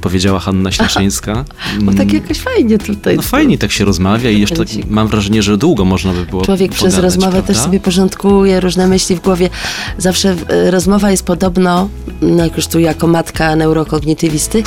Powiedziała 0.00 0.38
Hanna 0.40 0.72
Śleszyńska. 0.72 1.44
bo 1.82 1.92
tak 1.92 2.12
jakoś 2.12 2.38
fajnie 2.38 2.78
tutaj. 2.78 3.16
No 3.16 3.22
fajnie 3.22 3.58
tak 3.58 3.72
się 3.72 3.84
rozmawia 3.84 4.30
i 4.30 4.40
jeszcze 4.40 4.56
tak, 4.56 4.68
mam 4.88 5.08
wrażenie, 5.08 5.42
że 5.42 5.58
długo 5.58 5.84
można 5.84 6.12
by 6.12 6.26
było 6.26 6.44
Człowiek 6.44 6.72
przez 6.72 6.94
pogadać, 6.94 7.02
rozmowę 7.02 7.32
prawda? 7.32 7.46
też 7.46 7.56
sobie 7.56 7.80
porządkuje 7.80 8.60
różne 8.60 8.88
myśli 8.88 9.16
w 9.16 9.20
głowie. 9.20 9.50
Zawsze 9.98 10.36
e, 10.48 10.70
rozmowa 10.70 11.10
jest 11.10 11.24
podobno, 11.24 11.88
no 12.22 12.44
jak 12.44 12.56
już 12.56 12.66
tu 12.66 12.78
jako 12.78 13.06
matka 13.06 13.56
neurokognitywisty, 13.56 14.62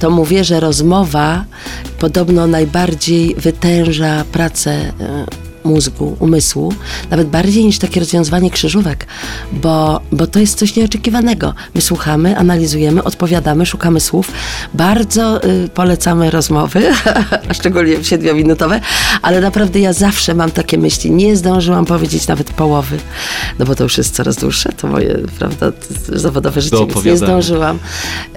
to 0.00 0.10
mówię, 0.10 0.44
że 0.44 0.60
rozmowa 0.60 1.44
podobno 1.98 2.46
najbardziej 2.46 3.34
wytęża 3.34 4.24
pracę 4.32 4.70
e, 4.70 5.43
mózgu, 5.64 6.16
umysłu, 6.18 6.72
nawet 7.10 7.28
bardziej 7.28 7.64
niż 7.64 7.78
takie 7.78 8.00
rozwiązywanie 8.00 8.50
krzyżówek, 8.50 9.06
bo, 9.52 10.00
bo 10.12 10.26
to 10.26 10.40
jest 10.40 10.58
coś 10.58 10.76
nieoczekiwanego. 10.76 11.54
My 11.74 11.80
słuchamy, 11.80 12.38
analizujemy, 12.38 13.04
odpowiadamy, 13.04 13.66
szukamy 13.66 14.00
słów. 14.00 14.32
Bardzo 14.74 15.44
y, 15.44 15.68
polecamy 15.74 16.30
rozmowy, 16.30 16.82
a 17.48 17.54
szczególnie 17.54 18.04
siedmiominutowe, 18.04 18.80
ale 19.22 19.40
naprawdę 19.40 19.80
ja 19.80 19.92
zawsze 19.92 20.34
mam 20.34 20.50
takie 20.50 20.78
myśli. 20.78 21.10
Nie 21.10 21.36
zdążyłam 21.36 21.84
powiedzieć 21.84 22.28
nawet 22.28 22.50
połowy, 22.50 22.96
no 23.58 23.64
bo 23.64 23.74
to 23.74 23.84
już 23.84 23.98
jest 23.98 24.14
coraz 24.14 24.36
dłuższe, 24.36 24.72
to 24.72 24.88
moje, 24.88 25.18
prawda, 25.38 25.72
zawodowe 26.08 26.60
życie, 26.60 26.76
więc 26.86 27.04
nie 27.04 27.16
zdążyłam. 27.16 27.78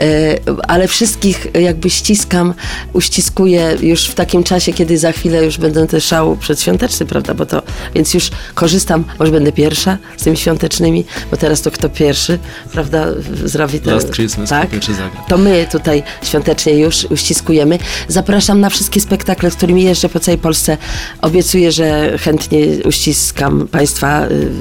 Y, 0.01 0.39
ale 0.67 0.87
wszystkich 0.87 1.47
jakby 1.53 1.89
ściskam, 1.89 2.53
uściskuję 2.93 3.77
już 3.81 4.05
w 4.07 4.15
takim 4.15 4.43
czasie, 4.43 4.73
kiedy 4.73 4.97
za 4.97 5.11
chwilę 5.11 5.45
już 5.45 5.57
będę 5.57 5.87
też 5.87 6.03
szał 6.03 6.37
przedświąteczny, 6.37 7.05
prawda, 7.05 7.16
bo 7.35 7.45
to, 7.45 7.61
więc 7.95 8.13
już 8.13 8.29
korzystam, 8.53 9.03
może 9.19 9.31
będę 9.31 9.51
pierwsza 9.51 9.97
z 10.17 10.23
tymi 10.23 10.37
świątecznymi, 10.37 11.05
bo 11.31 11.37
teraz 11.37 11.61
to 11.61 11.71
kto 11.71 11.89
pierwszy, 11.89 12.39
prawda, 12.71 13.05
zrobi 13.43 13.79
te... 13.79 13.91
Last 13.91 14.11
Christmas, 14.11 14.49
tak? 14.49 14.69
pierwszy 14.69 14.93
zagra. 14.93 15.21
To 15.27 15.37
my 15.37 15.67
tutaj 15.71 16.03
świątecznie 16.23 16.73
już 16.73 17.05
uściskujemy. 17.05 17.79
Zapraszam 18.07 18.59
na 18.59 18.69
wszystkie 18.69 19.01
spektakle, 19.01 19.51
z 19.51 19.55
którymi 19.55 19.83
jeżdżę 19.83 20.09
po 20.09 20.19
całej 20.19 20.37
Polsce. 20.37 20.77
Obiecuję, 21.21 21.71
że 21.71 22.17
chętnie 22.17 22.59
uściskam 22.85 23.67
Państwa 23.67 24.27
y, 24.27 24.51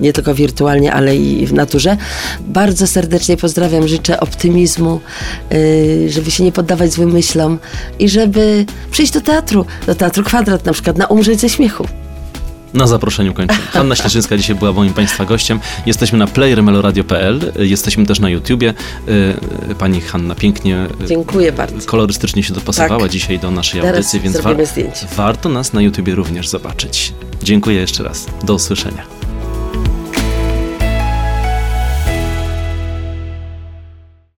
nie 0.00 0.12
tylko 0.12 0.34
wirtualnie, 0.34 0.92
ale 0.92 1.16
i 1.16 1.46
w 1.46 1.52
naturze. 1.52 1.96
Bardzo 2.40 2.86
serdecznie 2.86 3.36
pozdrawiam, 3.36 3.88
życzę 3.88 4.20
optymizmu, 4.20 5.00
y, 5.52 6.06
żeby 6.10 6.30
się 6.30 6.44
nie 6.44 6.52
poddawać 6.52 6.92
złym 6.92 7.12
myślom 7.12 7.58
i 7.98 8.08
żeby 8.08 8.64
przyjść 8.90 9.12
do 9.12 9.20
teatru, 9.20 9.66
do 9.86 9.94
Teatru 9.94 10.24
Kwadrat 10.24 10.64
na 10.64 10.72
przykład, 10.72 10.98
na 10.98 11.06
Umrzeć 11.06 11.40
ze 11.40 11.48
śmiechu. 11.48 11.85
Na 12.76 12.86
zaproszeniu 12.86 13.34
kończymy. 13.34 13.60
Hanna 13.72 13.96
Śleszyńska 13.96 14.36
dzisiaj 14.36 14.56
była 14.56 14.72
moim 14.72 14.92
Państwa 14.92 15.24
gościem. 15.24 15.60
Jesteśmy 15.86 16.18
na 16.18 16.26
playermeloradio.pl, 16.26 17.52
jesteśmy 17.58 18.06
też 18.06 18.20
na 18.20 18.28
YouTubie. 18.30 18.74
Y, 19.70 19.74
Pani 19.78 20.00
Hanna 20.00 20.34
pięknie, 20.34 20.86
y, 21.04 21.06
Dziękuję 21.06 21.52
bardzo. 21.52 21.86
kolorystycznie 21.88 22.42
się 22.42 22.52
dopasowała 22.54 23.00
Tak. 23.02 23.10
dzisiaj 23.10 23.38
do 23.38 23.50
naszej 23.50 23.80
Teraz 23.80 23.96
audycji, 23.96 24.20
więc 24.20 24.36
zdjęcie. 24.70 25.06
warto 25.16 25.48
nas 25.48 25.72
na 25.72 25.82
YouTubie 25.82 26.14
również 26.14 26.48
zobaczyć. 26.48 27.12
Dziękuję 27.42 27.76
jeszcze 27.80 28.02
raz. 28.02 28.26
Do 28.44 28.54
usłyszenia. 28.54 29.15